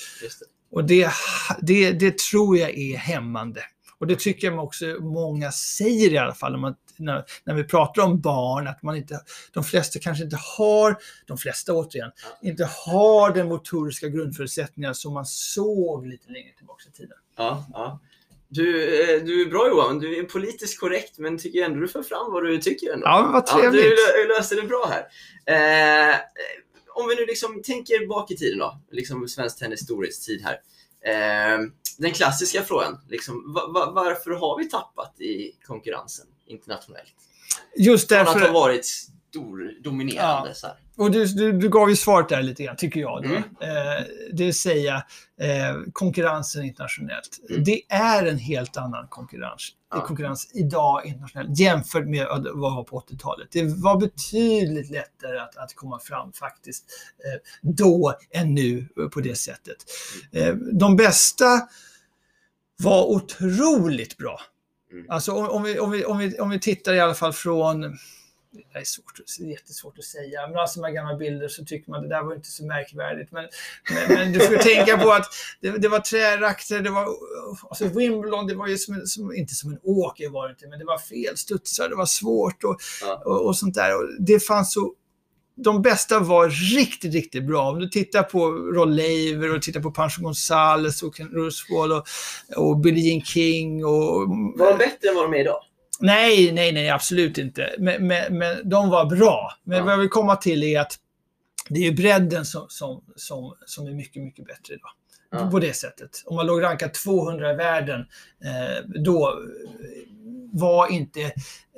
[0.72, 1.10] Och det,
[1.62, 3.62] det, det tror jag är hämmande.
[3.98, 8.02] Och det tycker jag också många säger i alla fall, man när, när vi pratar
[8.02, 9.20] om barn, att man inte,
[9.54, 12.12] de flesta kanske inte har, de flesta återigen,
[12.42, 17.18] inte har den motoriska grundförutsättningar som man såg lite längre tillbaka i tiden.
[17.38, 18.00] Ja, ja.
[18.48, 22.04] Du, eh, du är bra Johan, du är politiskt korrekt men tycker ändå du för
[22.04, 23.06] fram vad du tycker ändå.
[23.06, 23.84] Ja, vad trevligt.
[23.84, 25.06] du lö- löste det bra här.
[26.10, 26.16] Eh,
[26.96, 30.60] om vi nu liksom tänker bak i tiden då, liksom svensk tennis storhetstid här.
[31.06, 31.60] Eh,
[31.98, 37.14] den klassiska frågan, liksom, va, va, varför har vi tappat i konkurrensen internationellt?
[37.78, 40.56] Just Från att ha därför, varit stor, dominerande.
[40.56, 40.76] Så här.
[40.98, 43.24] och du, du, du gav ju svaret där lite grann, tycker jag.
[43.24, 43.30] Då.
[43.30, 43.38] Mm.
[43.38, 44.96] Eh, det vill säga
[45.42, 47.40] eh, konkurrensen internationellt.
[47.50, 47.64] Mm.
[47.64, 50.06] Det är en helt annan konkurrens, Ja.
[50.06, 53.48] konkurrens idag internationellt jämfört med vad det var på 80-talet.
[53.52, 56.86] Det var betydligt lättare att, att komma fram faktiskt
[57.26, 59.78] eh, då än nu på det sättet.
[60.32, 61.62] Eh, de bästa
[62.78, 64.40] var otroligt bra.
[64.92, 65.06] Mm.
[65.10, 67.98] Alltså om, om, vi, om, vi, om, vi, om vi tittar i alla fall från
[68.74, 70.48] det är svårt, jättesvårt att säga.
[70.48, 73.32] Men alltså de här gamla bilder så tycker man det där var inte så märkvärdigt.
[73.32, 73.48] Men,
[73.94, 75.26] men, men du får tänka på att
[75.62, 77.08] det, det var trärakter, det var
[77.70, 80.80] alltså Wimbledon, det var ju som, som, inte som en åker var det inte, men
[80.80, 83.22] det var fel studsar, det var svårt och, Ja.
[83.26, 83.96] och, och sånt där.
[83.98, 84.94] Och det fanns så
[85.58, 87.70] de bästa var riktigt, riktigt bra.
[87.70, 92.08] Om du tittar på Roll Laver och tittar på Pancho Gonzales och Ken Ruswall och,
[92.56, 94.30] och Billie Jean King och...
[94.58, 95.60] Var de bättre än vad de är idag?
[96.00, 97.76] Nej, nej, nej, absolut inte.
[97.80, 99.52] Men, men, men de var bra.
[99.64, 99.84] Men Ja.
[99.84, 101.00] vad jag vill komma till är att
[101.70, 104.92] det är ju bredden som, som, som, som är mycket, mycket bättre idag.
[105.32, 105.52] Ja.
[105.52, 106.24] På det sättet.
[106.26, 108.00] Om man låg rankad 200 i världen,
[108.46, 109.34] eh, då eh,
[110.52, 111.22] var inte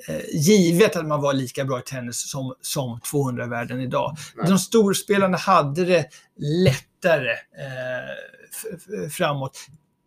[0.08, 4.16] eh, givet att man var lika bra i tennis som, som 200 i världen idag.
[4.36, 4.48] Nej.
[4.50, 6.06] De storspelarna hade det
[6.38, 9.58] lättare eh, framåt.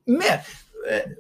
[0.07, 1.11] Men eh,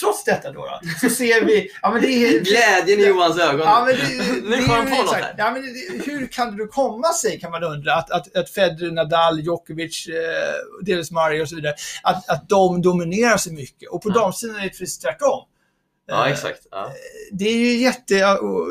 [0.00, 1.68] trots detta då, då så ser vi...
[1.82, 3.60] Ja, men det är, Glädjen i Johans ögon.
[3.60, 5.34] Ja, men det, nu kom han på något här.
[5.38, 8.90] Ja, men det, hur kan det komma sig, kan man undra, att, att, att Federer,
[8.90, 13.88] Nadal, Djokovic, eh, delvis Murray och så vidare, att, att de dominerar så mycket.
[13.90, 14.14] Och på Ja.
[14.14, 15.44] damsidan är det precis tvärtom.
[16.08, 16.66] Ja, Eh, exakt.
[16.70, 16.92] Ja.
[17.32, 18.14] Det är ju jätte...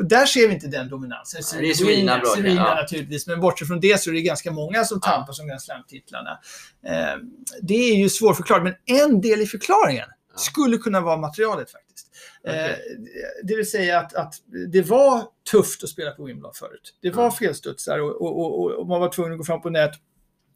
[0.03, 1.41] Där ser vi inte den dominansen.
[1.53, 2.75] Nej, det är Serena bra, Serena ja.
[2.81, 5.11] naturligtvis, men bortsett från det så är det ganska många som Ja.
[5.11, 6.39] tampas om Grand Slam-titlarna.
[6.87, 7.17] Eh,
[7.61, 10.37] Det är ju svårförklarat, men en del i förklaringen Ja.
[10.39, 12.07] skulle kunna vara materialet faktiskt.
[12.43, 12.97] Eh, Okej.
[13.43, 14.33] Det vill säga att, att
[14.71, 16.93] det var tufft att spela på Wimbledon förut.
[17.01, 17.31] Det var Ja.
[17.31, 19.91] felstudsar och, och, och, och man var tvungen att gå fram på nät.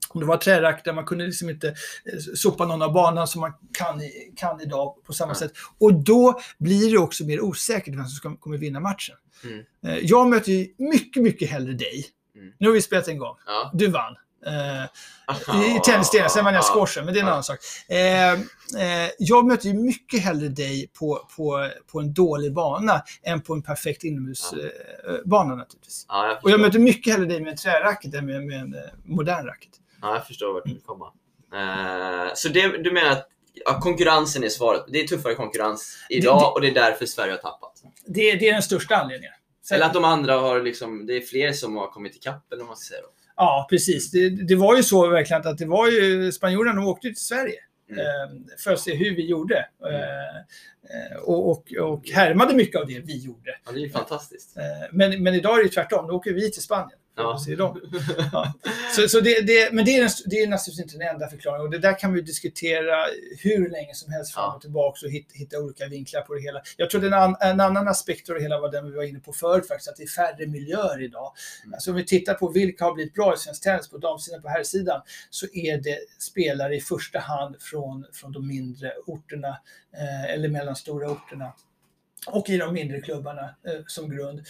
[0.09, 3.53] Om det var trärackare, man kunde liksom inte eh, sopa någon av banan som man
[3.73, 4.01] kan,
[4.35, 5.35] kan idag på samma Ja.
[5.35, 5.51] sätt.
[5.79, 9.15] Och då blir det också mer osäkert vem som ska, kommer vinna matchen.
[9.43, 9.59] Mm.
[9.85, 12.05] Eh, Jag möter ju mycket, mycket hellre dig.
[12.35, 12.53] Mm.
[12.57, 13.35] Nu har vi spelat en gång.
[13.45, 13.71] Ja.
[13.73, 14.15] Du vann.
[14.47, 17.59] Eh, I tennisdelen, sen vann jag squashen, men det är en annan sak.
[17.89, 23.41] Eh, eh, jag möter ju mycket hellre dig på, på, på en dålig bana än
[23.41, 26.05] på en perfekt inomhusbana eh, naturligtvis.
[26.09, 28.73] Ja, jag Och jag möter mycket hellre dig med en träracket än med, med en
[28.73, 29.71] eh, modern racket.
[30.01, 31.05] Ja, jag förstår vart du vill komma.
[31.53, 33.27] Eh, så det, du menar att
[33.65, 34.83] ja, konkurrensen är svaret?
[34.87, 37.73] Det är tuffare konkurrens idag det- och det är därför Sverige har tappat?
[38.05, 39.33] Det, det är den största anledningen.
[39.65, 42.61] Sen- Eller att de andra har liksom, det är fler som har kommit ikapp eller
[42.61, 43.07] vad man ska säga då?
[43.43, 44.11] Ja, precis.
[44.11, 47.59] Det, det var ju så verkligen att det var ju spanjorerna de åkte till Sverige
[47.89, 47.99] Mm.
[48.05, 49.65] eh, för att se hur vi gjorde.
[49.85, 53.57] Eh, eh, och, och, och härmade mycket av det vi gjorde.
[53.65, 54.57] Ja, det är ju fantastiskt.
[54.57, 56.07] Eh, men, men idag är det tvärtom.
[56.07, 56.99] Då åker vi till Spanien.
[57.15, 57.40] Ja.
[57.57, 57.81] dem.
[58.31, 58.53] Ja.
[58.95, 61.65] Så, så det, det, men det är, det är naturligtvis inte den enda förklaringen.
[61.65, 63.06] Och det där kan vi diskutera
[63.40, 66.61] hur länge som helst fram och tillbaka och hitta, hitta olika vinklar på det hela.
[66.77, 69.19] Jag tror en, an, en annan aspekt av det hela var den vi var inne
[69.19, 71.34] på förut faktiskt, att det är färre miljöer idag.
[71.64, 71.73] Mm.
[71.73, 74.48] Alltså om vi tittar på vilka har blivit bra i svensk tennis på damsidan på
[74.48, 79.57] här sidan så är det spelare i första hand från, från de mindre orterna
[79.94, 81.53] eh, eller mellanstora orterna
[82.27, 84.41] och i de mindre klubbarna eh, som grund.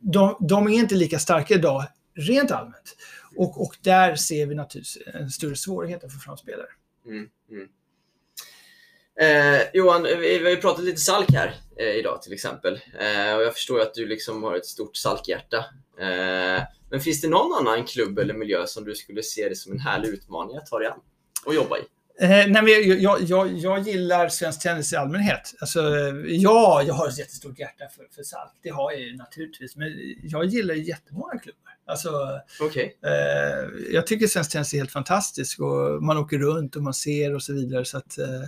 [0.00, 1.84] De, de är inte lika starka idag
[2.14, 2.96] rent allmänt.
[3.36, 6.68] Och, och där ser vi naturligtvis en större svårighet att få fram spelare.
[7.06, 7.68] Mm, mm.
[9.20, 12.74] Eh, Johan, vi, vi har ju pratat lite salk här eh, idag till exempel.
[12.74, 15.56] Eh, och jag förstår ju att du liksom har ett stort salkhjärta.
[15.98, 19.72] Eh, men finns det någon annan klubb eller miljö som du skulle se det som
[19.72, 21.00] en härlig utmaning att ta dig an
[21.46, 21.82] och jobba i?
[22.20, 25.54] Eh, nej, men jag, jag, jag, jag gillar svensk tennis i allmänhet.
[25.60, 25.80] Alltså,
[26.26, 28.52] ja, jag har ett jättestort hjärta för, för Salk.
[28.62, 29.76] Det har jag ju naturligtvis.
[29.76, 29.88] Men
[30.22, 31.72] jag gillar jättemånga klubbar.
[31.88, 32.98] Alltså, Okej.
[33.04, 37.34] eh, jag tycker svensk tennis är helt fantastisk och man åker runt och man ser
[37.34, 37.84] och så vidare.
[37.84, 38.44] Så att, eh,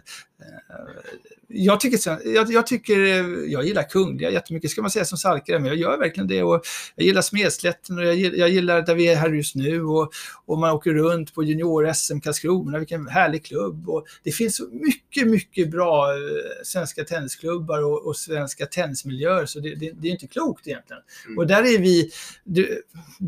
[1.49, 5.59] jag, tycker, jag, jag tycker, eh, jag gillar Kungliga jättemycket, ska man säga som Salkare,
[5.59, 6.43] men jag gör verkligen det.
[6.43, 6.63] Och
[6.97, 10.13] jag gillar Smedslätten och jag gillar, jag gillar där vi är här just nu och,
[10.47, 13.89] och man åker runt på junior-SM Karlskrona, vilken härlig klubb.
[13.89, 16.19] Och det finns så mycket, mycket bra eh,
[16.65, 21.03] svenska tennisklubbar och, och svenska tennismiljöer, så det, det, det är inte klokt egentligen.
[21.27, 21.39] Mm.
[21.39, 22.11] Och där är, vi,
[22.45, 22.69] det,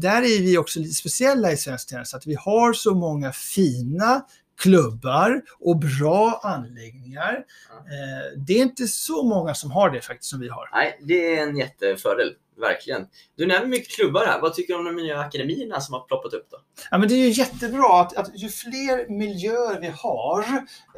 [0.02, 4.26] där är vi också lite speciella i svensk tennis, att vi har så många fina
[4.58, 7.44] klubbar och bra anläggningar.
[7.70, 10.68] Eh, det är inte så många som har det faktiskt som vi har.
[10.72, 12.34] Nej, det är en jättefördel.
[12.60, 13.06] Verkligen.
[13.36, 14.40] Du nämner mycket klubbar här.
[14.40, 16.56] Vad tycker du om de nya akademierna som har ploppat upp då?
[16.90, 20.42] Ja, men det är ju jättebra att, att ju fler miljöer vi har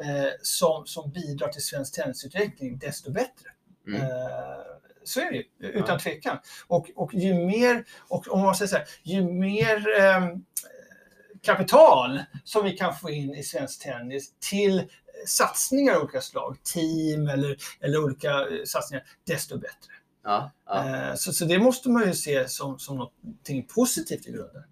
[0.01, 3.49] eh, som, som bidrar till svensk tennisutveckling, desto bättre.
[3.87, 4.01] Mm.
[4.01, 4.07] Eh,
[5.05, 5.99] så är det ju, utan Ja.
[5.99, 6.37] tvekan.
[6.67, 10.27] Och, och ju mer, och om man säger så här, ju mer eh,
[11.41, 14.83] kapital som vi kan få in i svensk tennis till
[15.27, 19.91] satsningar av olika slag, team eller, eller olika eh, satsningar, desto bättre.
[20.23, 21.09] Ja, ja.
[21.09, 23.13] Eh, så, så det måste man ju se som, som något
[23.75, 24.63] positivt i grunden.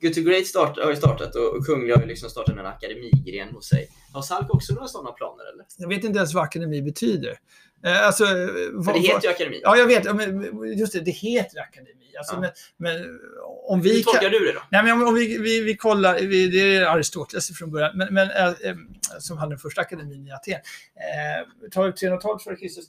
[0.00, 3.48] Good to Great start, har ju startat och Kungliga har ju liksom startat en akademigren
[3.54, 3.88] hos sig.
[4.12, 5.66] Har Salk också några sådana planer eller?
[5.76, 7.38] Jag vet inte ens vad akademi betyder.
[7.84, 9.60] Eh, alltså, För vad, det heter ju akademi.
[9.62, 10.16] Ja, jag vet.
[10.16, 12.16] Men Just det, det heter akademi.
[12.18, 12.40] Alltså, Ja.
[12.40, 13.20] men, men
[13.66, 14.12] om vi Hur kan...
[14.12, 14.62] tolkar du det då?
[14.70, 18.14] Nej, men om, om vi, vi, vi kollar, vi, det är Aristoteles från början, men,
[18.14, 18.76] men, äh, äh,
[19.18, 20.54] som hade den första akademin i Aten.
[20.54, 22.84] Eh, 312 före Kristus.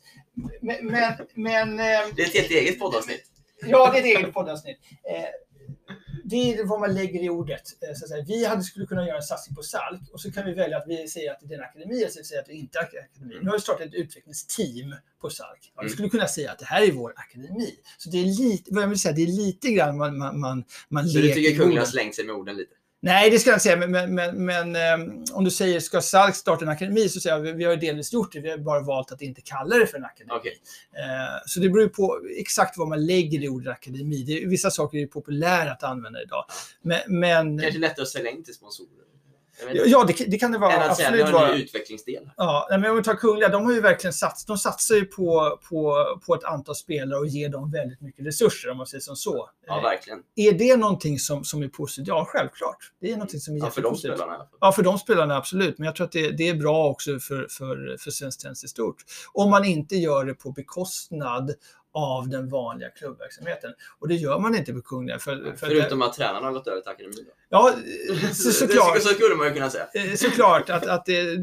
[0.61, 1.85] Men, men, men eh,
[2.15, 3.23] Det är ett helt eget poddavsnitt.
[3.65, 4.77] Ja, det är ett eget poddavsnitt.
[5.09, 5.23] Eh,
[6.23, 7.61] det är vad man lägger i ordet.
[7.81, 8.23] Eh, Så att säga.
[8.27, 10.83] Vi hade, skulle kunna göra en satsning på SALK och så kan vi välja att
[10.87, 12.87] vi säger att det är en akademi eller så säger att det inte är en
[12.87, 13.35] akademi.
[13.41, 15.71] Nu har vi startat ett utvecklingsteam på SALK.
[15.75, 15.93] Ja, vi Mm.
[15.93, 17.75] skulle kunna säga att det här är vår akademi.
[17.97, 20.63] Så det är lite, vad jag vill säga, det är lite grann man, man, man,
[20.89, 21.85] man Så du tycker orden.
[21.85, 22.71] slängt sig med orden lite?
[23.05, 23.87] Nej, det ska jag inte säga.
[23.87, 27.43] Men, men, men, ehm, om du säger ska SALK starta en akademi så säger jag
[27.43, 28.39] vi, vi har delvis gjort det.
[28.39, 30.31] Vi har bara valt att inte kalla det för en akademi.
[30.39, 30.59] Okej.
[30.93, 34.23] Eh, Så det beror på exakt vad man lägger i ordet akademi.
[34.23, 36.45] Det, är- vissa saker är ju populära att använda idag.
[36.81, 38.89] Men, men Kanske lättare att sälja in till sponsorer?
[39.85, 40.71] Ja, det, det kan det vara.
[40.73, 41.51] Än att säga absolut en vara.
[41.55, 42.29] ny utvecklingsdel.
[42.37, 44.47] Ja, men om vi tar Kungliga, de har ju verkligen satsat.
[44.47, 48.69] De satsar ju på, på, på ett antal spelare och ger dem väldigt mycket resurser
[48.71, 49.49] om man säger som så.
[49.67, 50.19] Ja, Eh, verkligen.
[50.35, 52.07] är det någonting som, som är positivt?
[52.07, 52.77] Ja, självklart.
[53.01, 54.47] Det är någonting som är Ja, för de spelarna.
[54.59, 55.77] Ja, för de spelarna absolut.
[55.77, 58.67] Men jag tror att det, det är bra också för, för, för svensk tennis i
[58.67, 58.95] stort.
[59.33, 61.53] Om man inte gör det på bekostnad
[61.95, 63.73] av den vanliga klubbverksamheten.
[63.99, 65.19] Och det gör man inte på Kungliga.
[65.19, 67.25] För, för Förutom att tränarna har gått över till akademin.
[67.25, 67.31] Då.
[67.49, 67.73] ja,
[68.33, 68.95] så, såklart.
[68.95, 69.87] Det, så skulle man ju kunna säga.
[69.93, 71.37] Eh, Såklart att, att det,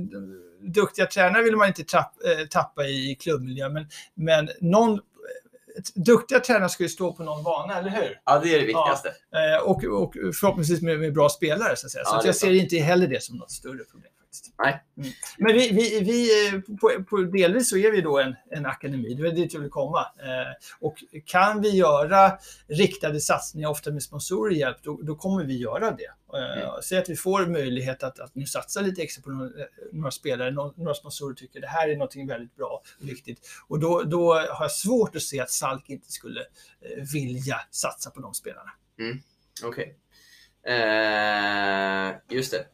[0.61, 3.69] duktiga tränare vill man inte trapp, eh, tappa i klubbmiljö.
[3.69, 5.01] Men, men någon,
[5.95, 8.21] duktiga tränare ska ju stå på någon bana, eller hur?
[8.25, 9.09] Ja, det är det viktigaste.
[9.09, 11.77] Eh, och, och förhoppningsvis med, med bra spelare.
[11.77, 12.05] Så, att säga.
[12.05, 14.12] så Ja, att det jag ser inte heller det som något större problem.
[14.33, 14.55] Faktiskt.
[14.59, 14.85] Nej.
[14.97, 15.11] Mm.
[15.39, 19.15] Men vi, vi, vi, eh, på, på, delvis så är vi då en, en akademi,
[19.15, 20.01] det är dit jag vill komma.
[20.01, 25.57] Eh, och kan vi göra riktade satsningar, ofta med sponsorer hjälp, då, då kommer vi
[25.57, 26.05] göra det.
[26.05, 26.83] Eh, Mm.
[26.83, 29.51] Säg att vi får möjlighet att, att nu satsa lite extra på några,
[29.93, 33.41] några spelare, några, några sponsorer tycker det här är något väldigt bra och viktigt.
[33.69, 38.11] Och då, då har jag svårt att se att Salk inte skulle eh, vilja satsa
[38.11, 38.71] på de spelarna.
[39.65, 39.99] Okej.
[40.67, 42.67] Eh, just det.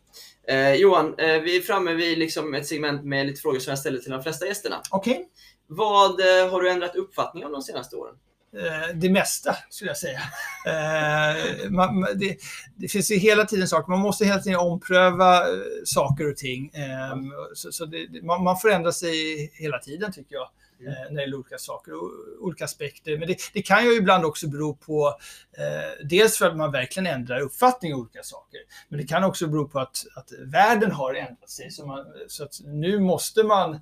[0.48, 3.78] Eh, Johan, eh, vi är framme vid liksom ett segment med lite frågor som jag
[3.78, 4.80] ställer till de flesta gästerna.
[4.90, 5.28] Okej?
[5.66, 8.14] Vad eh, har du ändrat uppfattning om de senaste åren?
[8.56, 10.20] Eh, det mesta, skulle jag säga.
[10.66, 12.36] Eh, man, det,
[12.76, 15.44] det finns ju hela tiden saker, man måste hela tiden ompröva eh,
[15.84, 16.70] saker och ting.
[16.74, 17.16] Eh,
[17.54, 20.48] så så det- man, man förändrar sig hela tiden, tycker jag,
[20.80, 20.92] Mm.
[20.92, 22.10] eh, när det gäller olika saker och
[22.40, 23.18] olika aspekter.
[23.18, 25.18] Men det, det kan ju ibland också bero på,
[25.58, 29.46] eh, dels för att man verkligen ändrar uppfattning om olika saker, men det kan också
[29.46, 31.70] bero på att, att världen har ändrat sig.
[31.70, 33.78] Så, man, så att nu måste man eh,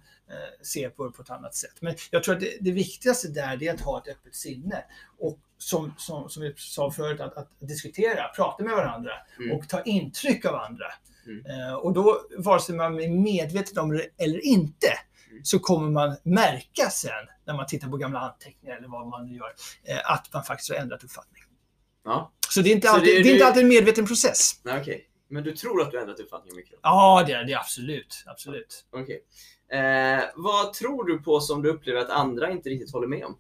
[0.62, 1.74] se på det på ett annat sätt.
[1.81, 4.85] Men jag tror att det, det viktigaste där är att ha ett öppet sinne.
[5.18, 9.56] Och som, som, som vi sa förut, att, att diskutera, prata med varandra Mm.
[9.56, 10.86] och ta intryck av andra.
[11.27, 11.47] Mm.
[11.47, 14.86] Eh, och då, vare sig man är medveten om det eller inte.
[15.42, 17.10] Så kommer man märka sen,
[17.46, 19.54] när man tittar på gamla anteckningar eller vad man nu gör,
[19.84, 21.42] eh, att man faktiskt har ändrat uppfattning.
[22.04, 24.06] Ja, Så det är inte, Så alltid, det är- det är inte alltid en medveten
[24.06, 24.60] process.
[24.62, 25.08] nej, okej.
[25.28, 26.78] Men du tror att du har ändrat uppfattning mycket?
[26.82, 28.22] Ja, det är det absolut.
[28.26, 28.84] absolut.
[28.92, 29.22] Okej.
[29.72, 33.38] Eh, vad tror du på som du upplever att andra inte riktigt håller med om?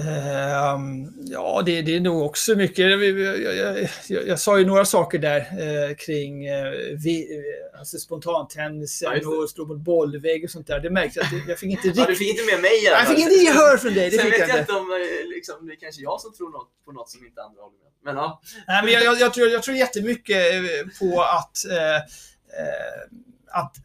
[0.00, 2.78] Ehm, ja, det, det är nog också mycket.
[2.78, 6.72] Jag, jag, jag, jag, jag sa ju några saker där eh, kring eh,
[7.04, 10.80] vi, eh, alltså spontantennisen Ja, och stå mot bollvägg och sånt där.
[10.80, 12.06] Det märks att jag fick inte Ja, riktigt...
[12.06, 14.10] du fick inte med mig i jag fick inte gehör från dig.
[14.10, 14.72] Det Sen vet jag jag inte.
[14.72, 17.62] om eh, liksom, det är kanske jag som tror något, på något som inte andra
[17.62, 17.90] håller med.
[18.04, 18.40] Men ja.
[18.68, 20.60] Nej, men jag, jag, jag, tror, jag tror jättemycket eh,
[21.00, 22.00] på att, eh,
[23.50, 23.76] att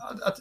[0.00, 0.38] att, att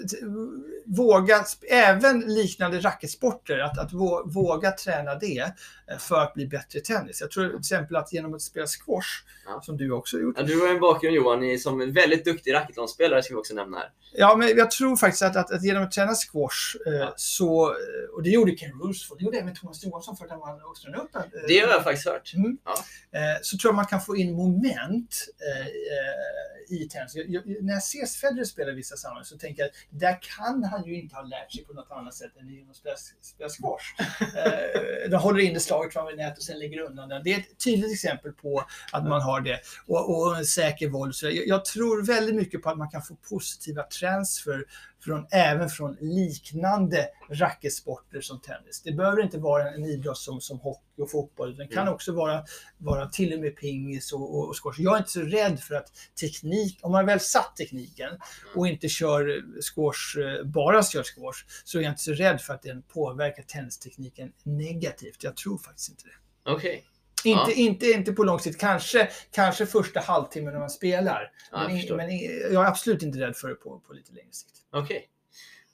[0.85, 3.93] våga, även liknande racketsporter, att, att
[4.25, 5.53] våga träna det
[5.99, 7.21] för att bli bättre i tennis.
[7.21, 9.61] Jag tror till exempel att genom att spela squash, Ja.
[9.61, 12.53] som du också har gjort, Ja, du har en bakgrund Johan som en väldigt duktig
[12.53, 13.89] racketlonspelare ska vi också nämna här.
[14.15, 17.13] Ja, men jag tror faktiskt att, att, att genom att träna squash eh, Ja.
[17.17, 17.75] så, eh,
[18.15, 21.01] och det gjorde Ken Roosevelt, det gjorde även Thomas Johansson för att han vann Australian
[21.01, 21.21] Open.
[21.21, 22.33] eh, Det har jag faktiskt hört.
[22.35, 25.15] eh, så tror jag man kan få in moment
[25.55, 27.15] eh, eh, i tennis.
[27.15, 30.19] Jag, jag, när jag ser Federer spela i vissa sammanhang så tänker jag att där
[30.37, 32.95] kan han ju inte ha lärt sig på något annat sätt än genom att spela,
[33.21, 33.87] spela squash.
[34.43, 37.23] Eh, de håller in det taget fram vid nätet och sen lägger undan den.
[37.23, 41.15] Det är ett tydligt exempel på att man har det och, och en säker våld.
[41.15, 44.65] Så jag, jag tror väldigt mycket på att man kan få positiva transfer
[45.05, 48.81] från, även från liknande racketsporter som tennis.
[48.85, 51.55] Det behöver inte vara en idrott som, som hockey och fotboll.
[51.55, 51.93] Den kan Mm.
[51.93, 52.43] också vara,
[52.77, 54.75] vara till och med pingis och, och, och squash.
[54.79, 58.09] Jag är inte så rädd för att teknik, om man väl satt tekniken
[58.55, 59.41] och inte kör
[59.73, 63.43] squash, eh, bara kör squash, så är jag inte så rädd för att den påverkar
[63.43, 65.23] tennistekniken negativt.
[65.23, 66.51] Jag tror faktiskt inte det.
[66.51, 66.83] Okej.
[67.25, 67.55] Inte, Ja.
[67.55, 71.31] inte, inte på lång sikt, kanske, kanske första halvtimmen när man spelar.
[71.51, 71.95] Ja, jag men, förstår.
[71.95, 72.19] men
[72.53, 74.51] jag är absolut inte rädd för det på, på lite längre sikt.
[74.71, 75.09] Okej.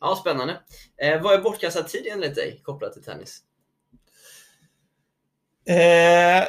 [0.02, 0.60] Ja, spännande.
[1.02, 3.40] Eh, vad är bortkastad tid enligt dig kopplat till tennis?
[5.66, 6.48] Eh,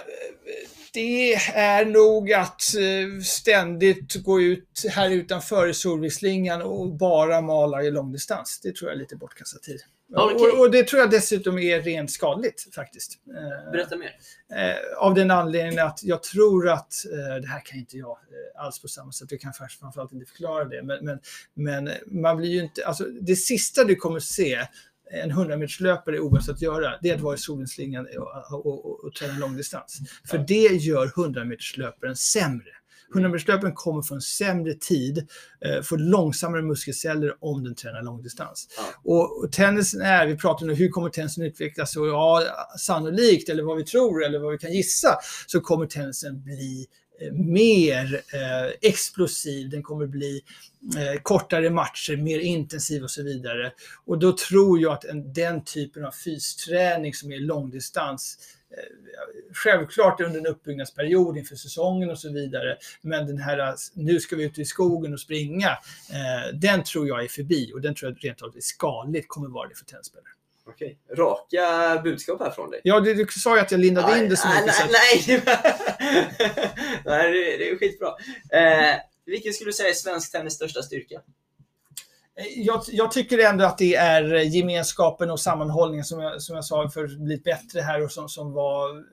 [0.93, 7.83] det är nog att eh, ständigt gå ut här utanför i solvikslingan och bara mala
[7.83, 8.61] i långdistans.
[8.63, 9.81] Det tror jag är lite bortkastad tid.
[10.15, 10.37] Okej.
[10.51, 13.19] Och, och det tror jag dessutom är rent skadligt faktiskt.
[13.67, 14.11] Eh, Berätta mer.
[14.57, 18.19] Eh, av den anledningen att jag tror att, eh, det här kan inte jag
[18.59, 21.19] alls på samma sätt, jag kan framför- framförallt inte förklara det, men, men,
[21.55, 24.67] men man blir ju inte, alltså det sista du kommer se
[25.13, 28.67] en 100 meterslöpare i OS att göra, det är att vara i solenslingan och, och,
[28.87, 29.99] och, och träna långdistans.
[30.29, 32.71] För det gör 100 meterslöparen sämre.
[33.15, 35.29] 100 meterslöparen kommer från sämre tid,
[35.65, 38.69] eh, får långsammare muskelceller om den tränar långdistans.
[38.77, 38.83] Ja.
[39.05, 41.97] Och, och tennisen är, vi pratar nu, hur kommer tennisen utvecklas?
[41.97, 42.43] Och ja,
[42.79, 46.87] sannolikt, eller vad vi tror, eller vad vi kan gissa, så kommer tennisen bli
[47.21, 50.43] eh, mer eh, explosiv, den kommer bli
[50.97, 53.73] eh, kortare matcher, mer intensiv och så vidare.
[54.07, 58.39] Och då tror jag att en, den typen av fysträning som är långdistans
[59.53, 62.77] Självklart under en uppbyggnadsperiod inför säsongen och så vidare.
[63.03, 65.69] Men den här, nu ska vi ut i skogen och springa,
[66.11, 69.49] eh, den tror jag är förbi och den tror jag rent av är skadligt kommer
[69.49, 70.31] vara det för tennisspelare.
[70.67, 70.99] Okej.
[71.17, 72.81] Raka budskap här från dig.
[72.85, 75.45] Ja, du, du sa ju att jag lindade in det så nej, mycket.
[75.45, 75.63] nej,
[77.05, 78.09] nej, nej, det, det är skitbra.
[78.53, 81.21] Eh, vilken skulle du säga är svensk tennis största styrka?
[82.57, 86.91] Jag, jag tycker ändå att det är gemenskapen och sammanhållningen som jag, som jag sa
[86.91, 89.05] för att bli bättre här och som, som var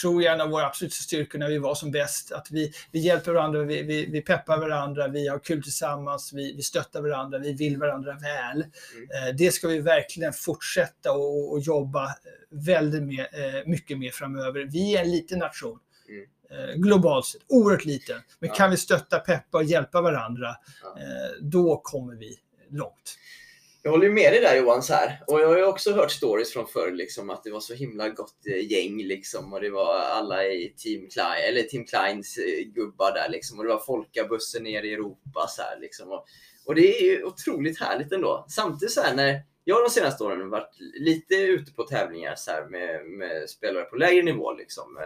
[0.00, 2.32] tror jag en av våra absoluta styrkor när vi var som bäst.
[2.32, 6.56] Att vi, vi hjälper varandra, vi, vi, vi peppar varandra, vi har kul tillsammans, vi,
[6.56, 8.60] vi stöttar varandra, vi vill varandra väl.
[8.60, 12.08] Eh, det ska vi verkligen fortsätta och, och jobba
[12.50, 14.68] väldigt med, eh, mycket mer framöver.
[14.72, 15.78] Vi är en liten nation.
[16.50, 18.20] Eh, Globalt sett, oerhört liten.
[18.38, 18.54] Men Ja.
[18.54, 20.48] kan vi stötta, peppa och hjälpa varandra,
[20.82, 20.88] Ja.
[21.00, 22.38] eh, då kommer vi
[22.70, 23.16] långt.
[23.82, 25.22] Jag håller med dig där Johan så här.
[25.26, 28.08] Och jag har ju också hört stories från förr liksom att det var så himla
[28.08, 33.12] gott eh, gäng liksom och det var alla i Team Klein, eller Team Kleins gubbar
[33.14, 36.10] där liksom och det var folkabussen ner i Europa så här liksom.
[36.10, 36.24] Och,
[36.66, 38.46] och det är ju otroligt härligt ändå.
[38.48, 42.64] Samtidigt så här när jag de senaste åren varit lite ute på tävlingar så här
[42.66, 44.98] med, med spelare på lägre nivå liksom,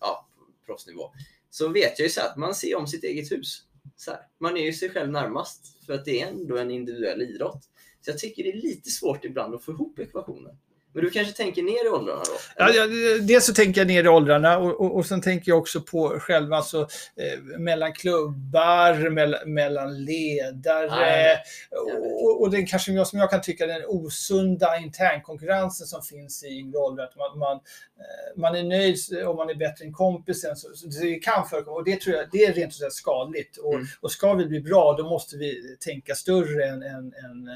[0.00, 0.28] ja,
[0.66, 1.12] proffsnivå.
[1.50, 3.62] Så vet jag ju så här att man ser om sitt eget hus.
[3.96, 4.20] Så här.
[4.38, 7.68] Man är ju sig själv närmast för att det är ändå en individuell idrott.
[8.00, 10.58] Så jag tycker det är lite svårt ibland att få ihop ekvationen.
[10.94, 12.32] Men du kanske tänker ner i åldrarna då?
[12.56, 12.86] Ja, ja,
[13.20, 16.08] dels så tänker jag ner i åldrarna och, och, och sen tänker jag också på
[16.08, 16.80] själva alltså,
[17.16, 21.38] eh, mellan klubbar, mellan, mellan ledare
[21.70, 21.80] Ja,
[22.22, 26.48] och, och det kanske jag, som jag kan tycka den osunda internkonkurrensen som finns i
[26.48, 27.04] yngre åldrar.
[27.04, 30.56] Att man, man, eh, man är nöjd om man är bättre än kompisen.
[30.56, 33.56] Så, så det kan förekomma och det tror jag det är rent och sagt skadligt.
[33.56, 33.86] Och, Mm.
[34.00, 37.48] och ska vi bli bra då måste vi tänka större än, än, än,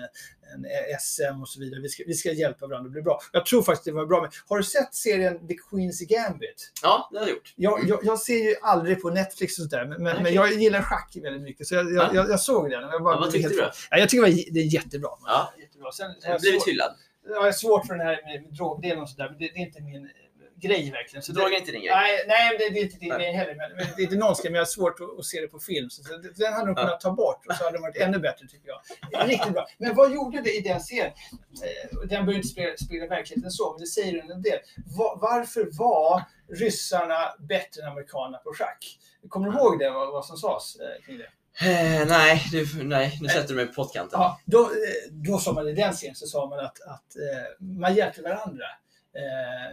[0.55, 0.67] än
[1.01, 1.81] SM och så vidare.
[1.81, 3.21] Vi ska, vi ska hjälpa varandra att bli bra.
[3.33, 4.21] Jag tror faktiskt det var bra.
[4.21, 6.73] Men har du sett serien The Queen's Gambit?
[6.83, 7.53] Ja, det har jag gjort.
[7.57, 10.83] Jag, jag, jag ser ju aldrig på Netflix och sådär, men, men, men jag gillar
[10.83, 11.67] schack väldigt mycket.
[11.67, 12.11] Så jag, jag, Ja.
[12.15, 12.85] jag, jag såg den.
[12.85, 13.71] och Jag bara Ja, vad tyckte helt- du?
[13.91, 15.11] Ja, jag tycker det, var, det är jättebra.
[15.25, 15.53] Ja.
[15.61, 15.93] jättebra.
[15.93, 16.95] Sen, Jag har blivit hyllad.
[17.29, 19.81] jag är svårt för den här med, drogdelen och sådär, men det, det är inte
[19.83, 20.09] min
[20.61, 21.23] grej verkligen.
[21.23, 21.91] Så Droger det, inte din grej.
[21.95, 23.19] Nej, nej det, det är inte din Nej.
[23.19, 23.55] grej heller.
[23.55, 25.49] Men, men det är inte någon ska, men jag har svårt att, att se det
[25.49, 25.91] på film.
[25.91, 28.47] Så, det- den hade de kunnat ta bort och så hade den varit ännu bättre
[28.47, 28.81] tycker jag.
[29.29, 29.67] Riktigt bra.
[29.79, 31.07] Men vad gjorde det i den serien?
[31.65, 34.59] Eh, Den behöver inte spela, spela verkligheten så, men det säger en del.
[34.99, 36.23] Va, varför var
[36.53, 38.99] ryssarna bättre än amerikanerna på schack?
[39.29, 41.29] Kommer du ihåg det, vad, vad som sades eh, kring det?
[41.61, 44.21] Eh, nej, du, nej, nu sätter du mig på pottkanten.
[44.21, 44.69] Ja, då, eh,
[45.11, 48.65] då sa man i den scenen så sa man att, att eh, man hjälpte varandra.
[49.17, 49.73] Eh,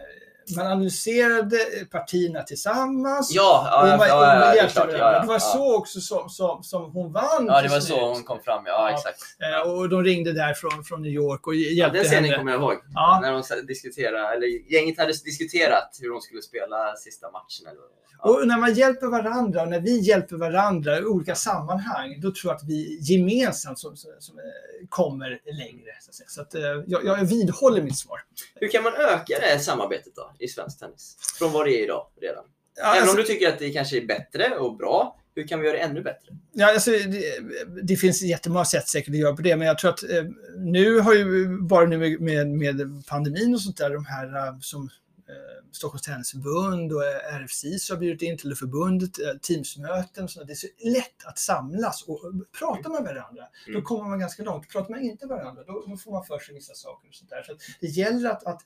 [0.56, 1.56] man analyserade
[1.90, 3.30] partierna tillsammans.
[3.34, 4.88] Ja, ja, ja, man, ja, ja, klart.
[4.92, 5.40] Ja, ja, det var ja.
[5.40, 8.62] så också som, som, som hon vann Ja, det var så hon kom fram.
[8.66, 8.94] Ja, Ja.
[8.96, 9.18] exakt.
[9.64, 12.36] Eh, Och de ringde där från, New York och Ja, hjälpte den scenen henne.
[12.36, 12.74] kommer jag ihåg.
[12.94, 13.18] Ja.
[13.22, 17.66] När de diskuterade, eller gänget hade diskuterat hur de skulle spela sista matchen.
[17.66, 17.80] Eller,
[18.22, 18.30] ja.
[18.30, 22.50] Och när man hjälper varandra och när vi hjälper varandra i olika sammanhang, då tror
[22.52, 24.44] jag att vi gemensamt som, som, som, eh,
[24.88, 25.90] kommer längre.
[26.00, 28.20] Så att, så att, eh, jag, jag vidhåller mitt svar.
[28.54, 31.16] Hur kan man öka det samarbetet då i svensk tennis?
[31.38, 32.44] Från vad det är idag redan.
[32.76, 35.60] Ja, Även alltså- om du tycker att det kanske är bättre och bra, hur kan
[35.60, 36.36] vi göra det ännu bättre?
[36.52, 37.42] Ja, alltså, det,
[37.82, 40.24] det finns jättemånga sätt säkert att göra på det, men jag tror att eh,
[40.56, 44.58] nu har ju, bara nu med, med, med pandemin och sånt där, de här eh,
[44.60, 44.82] som
[45.28, 50.30] eh, Stockholms Tennisförbund och eh, RFC har bjudit in till det förbundet, eh, Teamsmöten och
[50.30, 50.46] sånt.
[50.46, 53.42] Det är så lätt att samlas och och prata med varandra.
[53.66, 53.84] Då Mm.
[53.84, 54.68] kommer man ganska långt.
[54.68, 57.30] Pratar man inte med varandra, då, då får man för sig vissa saker och sånt
[57.30, 57.42] där.
[57.42, 58.62] Så det gäller att, att,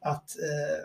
[0.00, 0.84] att eh,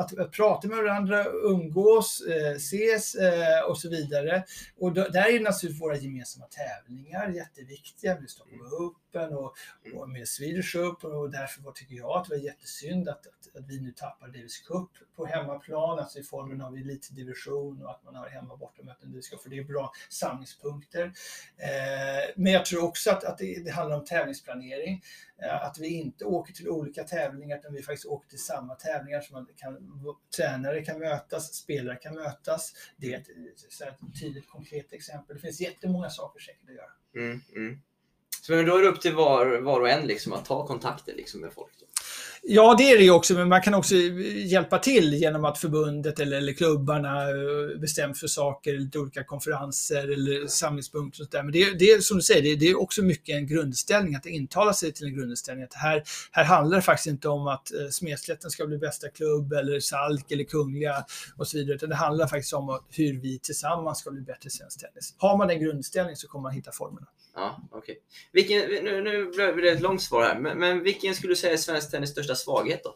[0.00, 4.44] att, att prata med varandra, umgås, eh, ses eh, och så vidare.
[4.78, 8.44] Och då, där är naturligtvis våra gemensamma tävlingar jätteviktiga Vi står
[8.84, 9.56] upp Open och,
[9.94, 13.56] och med Swedish Open och därför var, tycker jag att det var jättesynd att, att,
[13.56, 18.04] att vi nu tappar Davis Cup på hemmaplan, alltså i formen av elitdivision och att
[18.04, 21.04] man har hemma bortamöten i Davis Cup, för det är bra samlingspunkter.
[21.56, 25.02] Eh, men jag tror också att, att det, det handlar om tävlingsplanering.
[25.42, 29.24] Eh, Att vi inte åker till olika tävlingar utan vi faktiskt åker till samma tävlingar
[29.32, 29.78] man kan,
[30.36, 32.72] tränare kan mötas, spelare kan mötas.
[32.96, 35.36] Det är ett, ett tydligt konkret exempel.
[35.36, 36.90] Det finns jättemånga saker säkert att göra.
[37.14, 37.80] Mm, mm.
[38.56, 41.40] Men då är det upp till var, var och en liksom, att ta kontakter liksom,
[41.40, 41.72] med folk.
[41.80, 41.86] Då.
[42.42, 43.94] Ja, det är det ju också, men man kan också
[44.44, 49.24] hjälpa till genom att förbundet eller, eller klubbarna eh, bestämmer bestämt för saker, lite olika
[49.24, 51.42] konferenser eller samlingspunkter och där.
[51.42, 54.14] Men det, är- det är som du säger, det, det är också mycket en grundställning,
[54.14, 55.64] att intala sig till en grundställning.
[55.64, 56.02] Att här,
[56.32, 60.30] här handlar det faktiskt inte om att eh, Smedslätten ska bli bästa klubb eller Salk
[60.32, 61.04] eller Kungliga
[61.36, 64.46] och så vidare, utan det handlar faktiskt om att, hur vi tillsammans ska bli bättre
[64.46, 65.14] i svensk tennis.
[65.18, 67.06] Har man den grundställningen så kommer man hitta formerna.
[67.40, 67.98] Ja, okej.
[68.32, 71.52] Vilken, nu, nu blev det ett långt svar här, men, men vilken skulle du säga
[71.52, 72.94] är svensk tennis största svaghet då?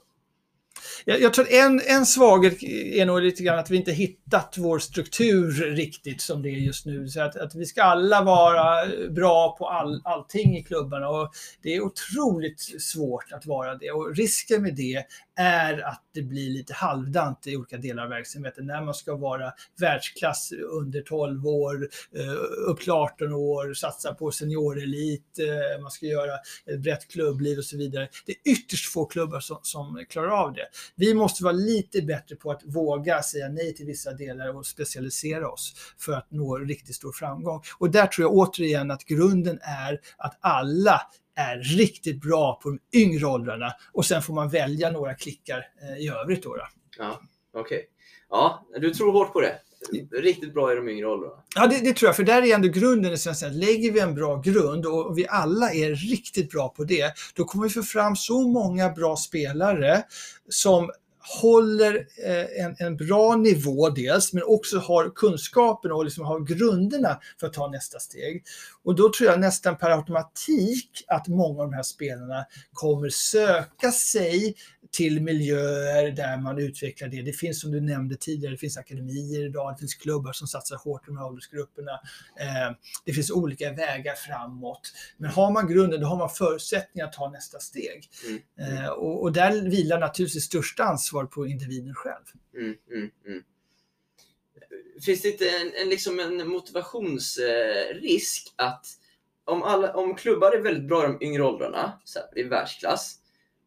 [1.04, 4.78] Jag, jag tror en, en svaghet är nog lite grann att vi inte hittat vår
[4.78, 7.08] struktur riktigt som det är just nu.
[7.08, 11.74] Så att, att vi ska alla vara bra på all, allting i klubbarna och det
[11.74, 13.90] är otroligt svårt att vara det.
[13.90, 15.04] Och risken med det
[15.36, 18.66] är att det blir lite halvdant i olika delar av verksamheten.
[18.66, 24.31] När man ska vara världsklass under 12 år, eh, upp till 18 år, satsa på
[24.31, 26.35] seniorelit, eh, man ska göra
[26.66, 28.09] ett brett klubbliv och så vidare.
[28.27, 30.66] Det är ytterst få klubbar som, som klarar av det.
[30.94, 35.51] Vi måste vara lite bättre på att våga säga nej till vissa delar och specialisera
[35.51, 37.62] oss för att nå riktigt stor framgång.
[37.78, 41.01] Och där tror jag återigen att grunden är att alla
[41.36, 46.05] är riktigt bra på de yngre åldrarna och sen får man välja några klickar eh,
[46.05, 46.43] i övrigt.
[46.43, 46.66] Då, då.
[46.98, 47.20] Ja,
[47.55, 47.89] okej.
[48.31, 49.61] Ja, du tror hårt på det.
[50.12, 51.43] Riktigt bra i de yngre åldrarna.
[51.55, 53.65] Ja, det, det tror jag, för där är ändå grunden i svensk tennis.
[53.66, 57.65] Lägger vi en bra grund och vi alla är riktigt bra på det, då kommer
[57.65, 60.02] vi få fram så många bra spelare
[60.48, 60.90] som
[61.24, 67.20] håller eh, en, en bra nivå dels, men också har kunskapen och liksom har grunderna
[67.40, 68.44] för att ta nästa steg.
[68.82, 73.92] Och då tror jag nästan per automatik att många av de här spelarna kommer söka
[73.92, 74.55] sig
[74.94, 77.22] till miljöer där man utvecklar det.
[77.22, 80.76] Det finns som du nämnde tidigare, det finns akademier idag, det finns klubbar som satsar
[80.76, 81.92] hårt på de här åldersgrupperna.
[82.40, 84.92] Eh, det finns olika vägar framåt.
[85.16, 88.10] Men har man grunden, då har man förutsättningar att ta nästa steg.
[88.28, 92.24] Mm, Eh, och, och där vilar naturligtvis största ansvar på individen själv.
[92.56, 93.42] mm, mm, mm.
[95.04, 98.86] Finns det inte en, en, liksom en motivationsrisk att
[99.44, 103.18] om, alla, om klubbar är väldigt bra i de yngre åldrarna, så här, i världsklass,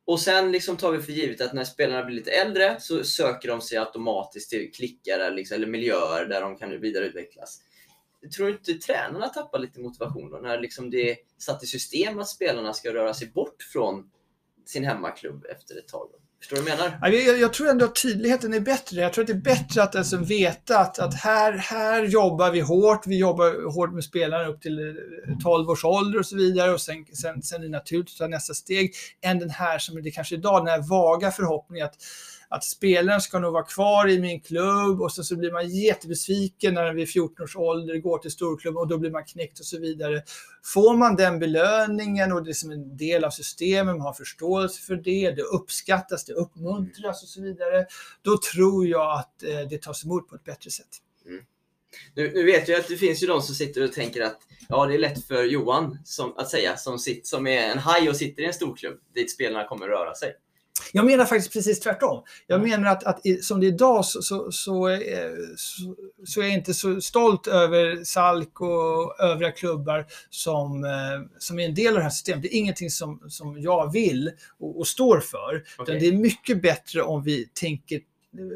[0.08, 3.50] och sen liksom tar vi för givet att när spelarna blir lite äldre så söker
[3.50, 7.62] de sig automatiskt till klickar eller, liksom, eller miljöer där de kan vidareutvecklas.
[8.36, 12.20] Tror du inte tränarna tappar lite motivation då, när liksom det är satt i system
[12.20, 14.12] att spelarna ska röra sig bort från
[14.66, 16.10] sin hemmaklubb efter ett tag?
[16.12, 16.20] Då?
[16.40, 17.10] Förstår du vad jag menar?
[17.12, 19.02] Jag, jag tror ändå att tydligheten är bättre.
[19.02, 22.60] Jag tror att det är bättre att alltså veta att, att här, här jobbar vi
[22.60, 23.08] hårt.
[23.08, 26.72] Vi jobbar hårt med spelarna upp till eh, 12 års ålder och så vidare.
[26.72, 28.94] Och sen, sen, sen är det naturligt att ta nästa steg.
[29.22, 31.96] Än den här som det kanske är idag, den här vaga förhoppningen att,
[32.50, 36.74] att spelaren ska nog vara kvar i min klubb och sen så blir man jättebesviken
[36.74, 39.80] när vid 14 års ålder går till storklubben och då blir man knäckt och så
[39.80, 40.24] vidare.
[40.64, 44.82] Får man den belöningen och det är som en del av systemet, man har förståelse
[44.82, 47.86] för det, det uppskattas, det uppmuntras och så vidare,
[48.22, 50.88] då tror jag att eh, det tas emot på ett bättre sätt.
[51.26, 51.42] Mm.
[52.14, 54.38] Nu, nu vet jag att det finns ju de som sitter och tänker att
[54.70, 58.10] ja, det är lätt för Johan som, att säga, som, sitt, som är en haj
[58.10, 60.34] och sitter i en storklubb dit spelarna kommer röra sig.
[60.92, 62.24] Jag menar faktiskt precis tvärtom.
[62.48, 65.00] Jag menar att, att som det är idag så, så, så, eh,
[65.56, 65.96] så,
[66.26, 70.90] så är jag inte så stolt över Salk och övriga klubbar som, eh,
[71.40, 72.42] som är en del av det här systemet.
[72.42, 75.64] Det är ingenting som, som jag vill och, och står för.
[75.78, 76.00] Okej.
[76.00, 78.00] det är mycket bättre om vi tänker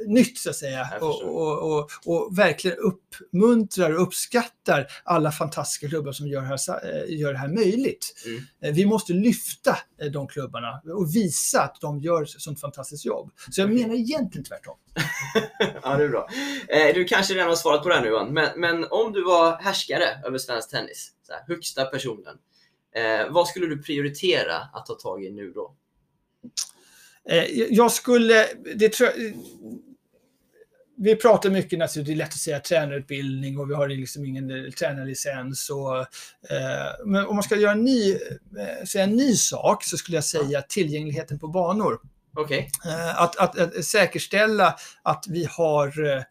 [0.08, 6.12] nytt så att säga och, och, och, och verkligen uppmuntrar och uppskattar alla fantastiska klubbar
[6.12, 8.24] som gör här, eh, gör det här möjligt.
[8.26, 8.44] Mm.
[8.62, 13.06] Eh, Vi måste lyfta eh, de klubbarna och visa att de gör ett sånt fantastiskt
[13.06, 13.32] jobb.
[13.52, 14.78] Så jag menar egentligen tvärtom.
[15.84, 16.28] ja, det är bra.
[16.94, 19.62] Du kanske redan har svarat på det här nu Johan, men, men om du var
[19.62, 22.38] härskare över svensk tennis, här, högsta personen,
[22.96, 25.76] eh, vad skulle du prioritera att ta tag i nu då?
[27.30, 28.46] Eh, Jag skulle,
[28.76, 29.34] det tror jag,
[30.98, 34.66] vi pratar mycket naturligtvis, det är lätt att säga tränarutbildning och vi har liksom ingen
[34.66, 35.70] eh, tränarlicens.
[35.70, 35.98] Och,
[36.52, 38.18] eh, men om man ska göra en ny,
[38.88, 42.00] säga en ny sak så skulle jag säga tillgängligheten på banor.
[42.86, 46.24] Eh, Att, att, att säkerställa att vi har eh,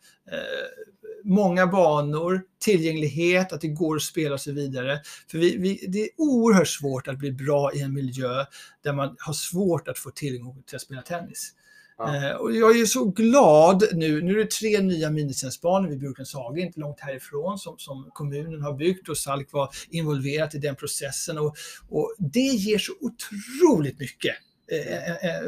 [1.24, 5.00] många banor, tillgänglighet, att det går att spela och så vidare.
[5.30, 8.44] För vi, vi, det är oerhört svårt att bli bra i en miljö
[8.84, 11.52] där man har svårt att få tillgång till att spela tennis.
[11.98, 12.16] Ja.
[12.16, 14.22] Eh, och jag är så glad nu.
[14.22, 18.62] Nu är det tre nya minitennисbanor vid Brukens Haga, inte långt härifrån, som, som kommunen
[18.62, 21.38] har byggt och Salk var involverat i den processen.
[21.38, 21.56] Och,
[21.88, 24.34] och det ger så otroligt mycket.
[24.70, 25.40] Eh, eh, eh,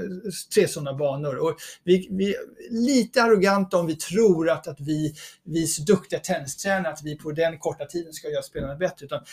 [0.55, 1.37] Tre sådana banor.
[1.37, 2.37] Och vi, vi är
[2.71, 7.17] lite arroganta om vi tror att, att vi, vi är så duktiga tennistränare att vi
[7.17, 9.07] på den korta tiden ska göra spelarna bättre.
[9.07, 9.25] Utan,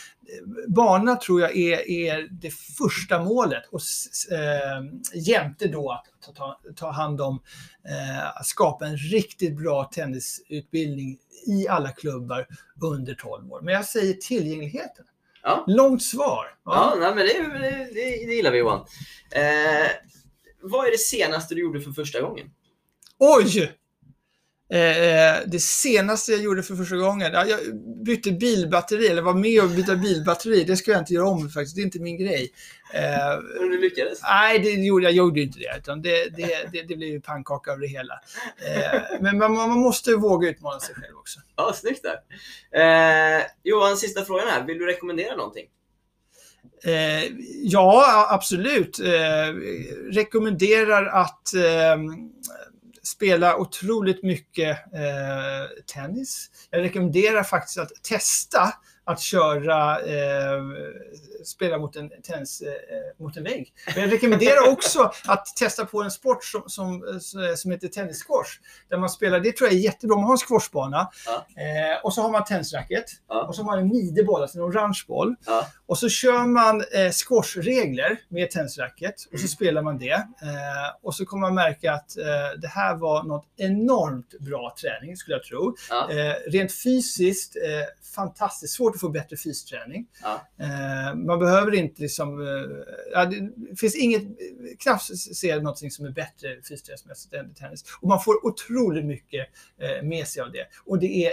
[0.68, 3.80] bana banorna tror jag är, är det första målet och
[4.32, 4.84] eh,
[5.14, 7.42] jämte då att ta, ta, ta hand om
[7.88, 12.46] eh, att skapa en riktigt bra tennisutbildning i alla klubbar
[12.82, 13.60] under 12 år.
[13.60, 15.04] Men jag säger tillgängligheten.
[15.42, 15.64] Ja.
[15.66, 16.46] Långt svar.
[16.64, 18.86] ja, nej, men det, det, det, det gillar vi Johan.
[19.30, 19.90] Eh,
[20.62, 22.50] vad är det senaste du gjorde för första gången?
[23.18, 23.72] Oj!
[24.72, 27.58] Eh, det senaste jag gjorde för första gången, ja, jag
[28.04, 30.64] bytte bilbatteri, eller var med och byta bilbatteri.
[30.64, 32.52] Det ska jag inte göra om faktiskt, det är inte min grej.
[32.94, 34.22] Eh, Om du lyckades?
[34.22, 37.72] nej, det gjorde, jag gjorde inte det, utan det, det, det, det blev ju pannkaka
[37.72, 38.14] av det hela.
[38.66, 41.40] Eh, men man, man måste våga utmana sig själv också.
[41.56, 43.38] Ja, snyggt där.
[43.38, 44.66] Eh, Johan, sista frågan här.
[44.66, 45.66] Vill du rekommendera någonting?
[46.84, 47.24] Eh,
[47.62, 48.98] ja, absolut.
[49.00, 49.54] Eh,
[50.12, 51.96] rekommenderar att eh,
[53.10, 56.50] spela otroligt mycket eh, tennis.
[56.70, 58.74] Jag rekommenderar faktiskt att testa
[59.10, 60.60] att köra, eh,
[61.44, 63.72] spela mot en, tennis, eh, mot en vägg.
[63.94, 67.20] Men jag rekommenderar också att testa på en sport som, som,
[67.56, 68.50] som heter tennissquash.
[68.88, 70.16] Där man spelar, det tror jag är jättebra.
[70.16, 71.46] Man har en squashbana Ja.
[71.62, 73.42] eh, och så har man tennisracket Ja.
[73.46, 75.34] och så har man en mideboll, alltså en orange boll.
[75.46, 75.66] Ja.
[75.86, 79.42] Och så kör man eh, squashregler med tennisracket och Mm.
[79.42, 80.10] så spelar man det.
[80.12, 80.24] Eh,
[81.02, 82.24] och så kommer man märka att eh,
[82.60, 85.76] det här var något enormt bra träning skulle jag tro.
[86.10, 87.62] Eh, rent fysiskt, eh,
[88.14, 88.74] fantastiskt.
[88.76, 90.06] Svårt få bättre fysträning.
[90.22, 90.46] Ja.
[90.58, 92.40] Eh, man behöver inte liksom...
[92.40, 94.22] Eh, det finns inget,
[94.78, 97.84] knappt se någonting som är bättre fysträningsmässigt än tennis.
[98.00, 99.48] Och man får otroligt mycket
[99.78, 100.66] eh, med sig av det.
[100.84, 101.32] Och det är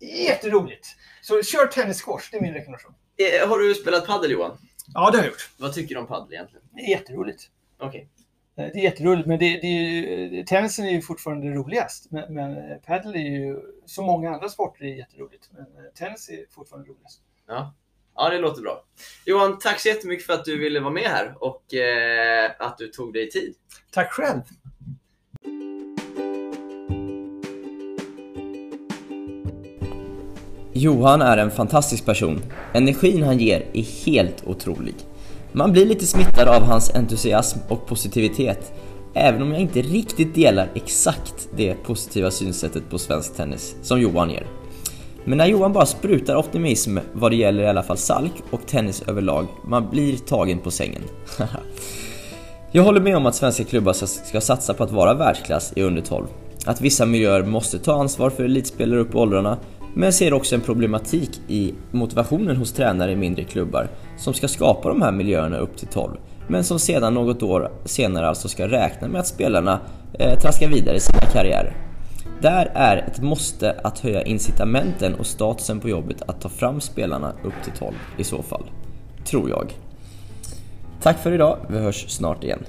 [0.00, 0.86] jätteroligt.
[1.22, 2.94] Så kör tennis-squash, det är min rekommendation.
[3.16, 4.58] Eh, har du spelat padel Johan?
[4.94, 5.50] Ja, det har jag gjort.
[5.56, 6.64] Vad tycker du om padel egentligen?
[6.72, 7.50] Det är jätteroligt.
[7.78, 8.00] Okej.
[8.00, 8.17] Eh,
[8.58, 12.10] Det är jätteroligt, men det, det är ju, tennisen är ju fortfarande roligast.
[12.10, 15.50] Men, men eh, padel är ju, som många andra sporter, är jätteroligt.
[15.52, 17.20] Men eh, tennis är fortfarande roligast.
[17.48, 17.74] Ja.
[18.16, 18.84] ja, det låter bra.
[19.26, 22.88] Johan, tack så jättemycket för att du ville vara med här och eh, att du
[22.88, 23.54] tog dig tid.
[23.90, 24.40] Tack själv!
[30.72, 32.40] Johan är en fantastisk person.
[32.74, 34.94] Energin han ger är helt otrolig.
[35.58, 38.72] Man blir lite smittad av hans entusiasm och positivitet,
[39.14, 44.30] även om jag inte riktigt delar exakt det positiva synsättet på svensk tennis som Johan
[44.30, 44.46] ger.
[45.24, 49.02] Men när Johan bara sprutar optimism vad det gäller i alla fall Salk och tennis
[49.02, 51.02] överlag, man blir tagen på sängen.
[52.72, 53.92] Jag håller med om att svenska klubbar
[54.26, 56.26] ska satsa på att vara världsklass i under 12.
[56.66, 59.58] Att vissa miljöer måste ta ansvar för elitspelare upp i åldrarna,
[59.94, 63.88] men ser också en problematik i motivationen hos tränare i mindre klubbar
[64.18, 66.16] som ska skapa de här miljöerna upp till 12,
[66.48, 69.80] men som sedan något år senare alltså ska räkna med att spelarna
[70.12, 71.76] eh, traskar vidare i sina karriärer.
[72.40, 77.32] Där är ett måste att höja incitamenten och statusen på jobbet att ta fram spelarna
[77.42, 78.64] upp till 12 i så fall.
[79.24, 79.72] Tror jag.
[81.02, 82.64] Tack för idag, vi hörs snart igen.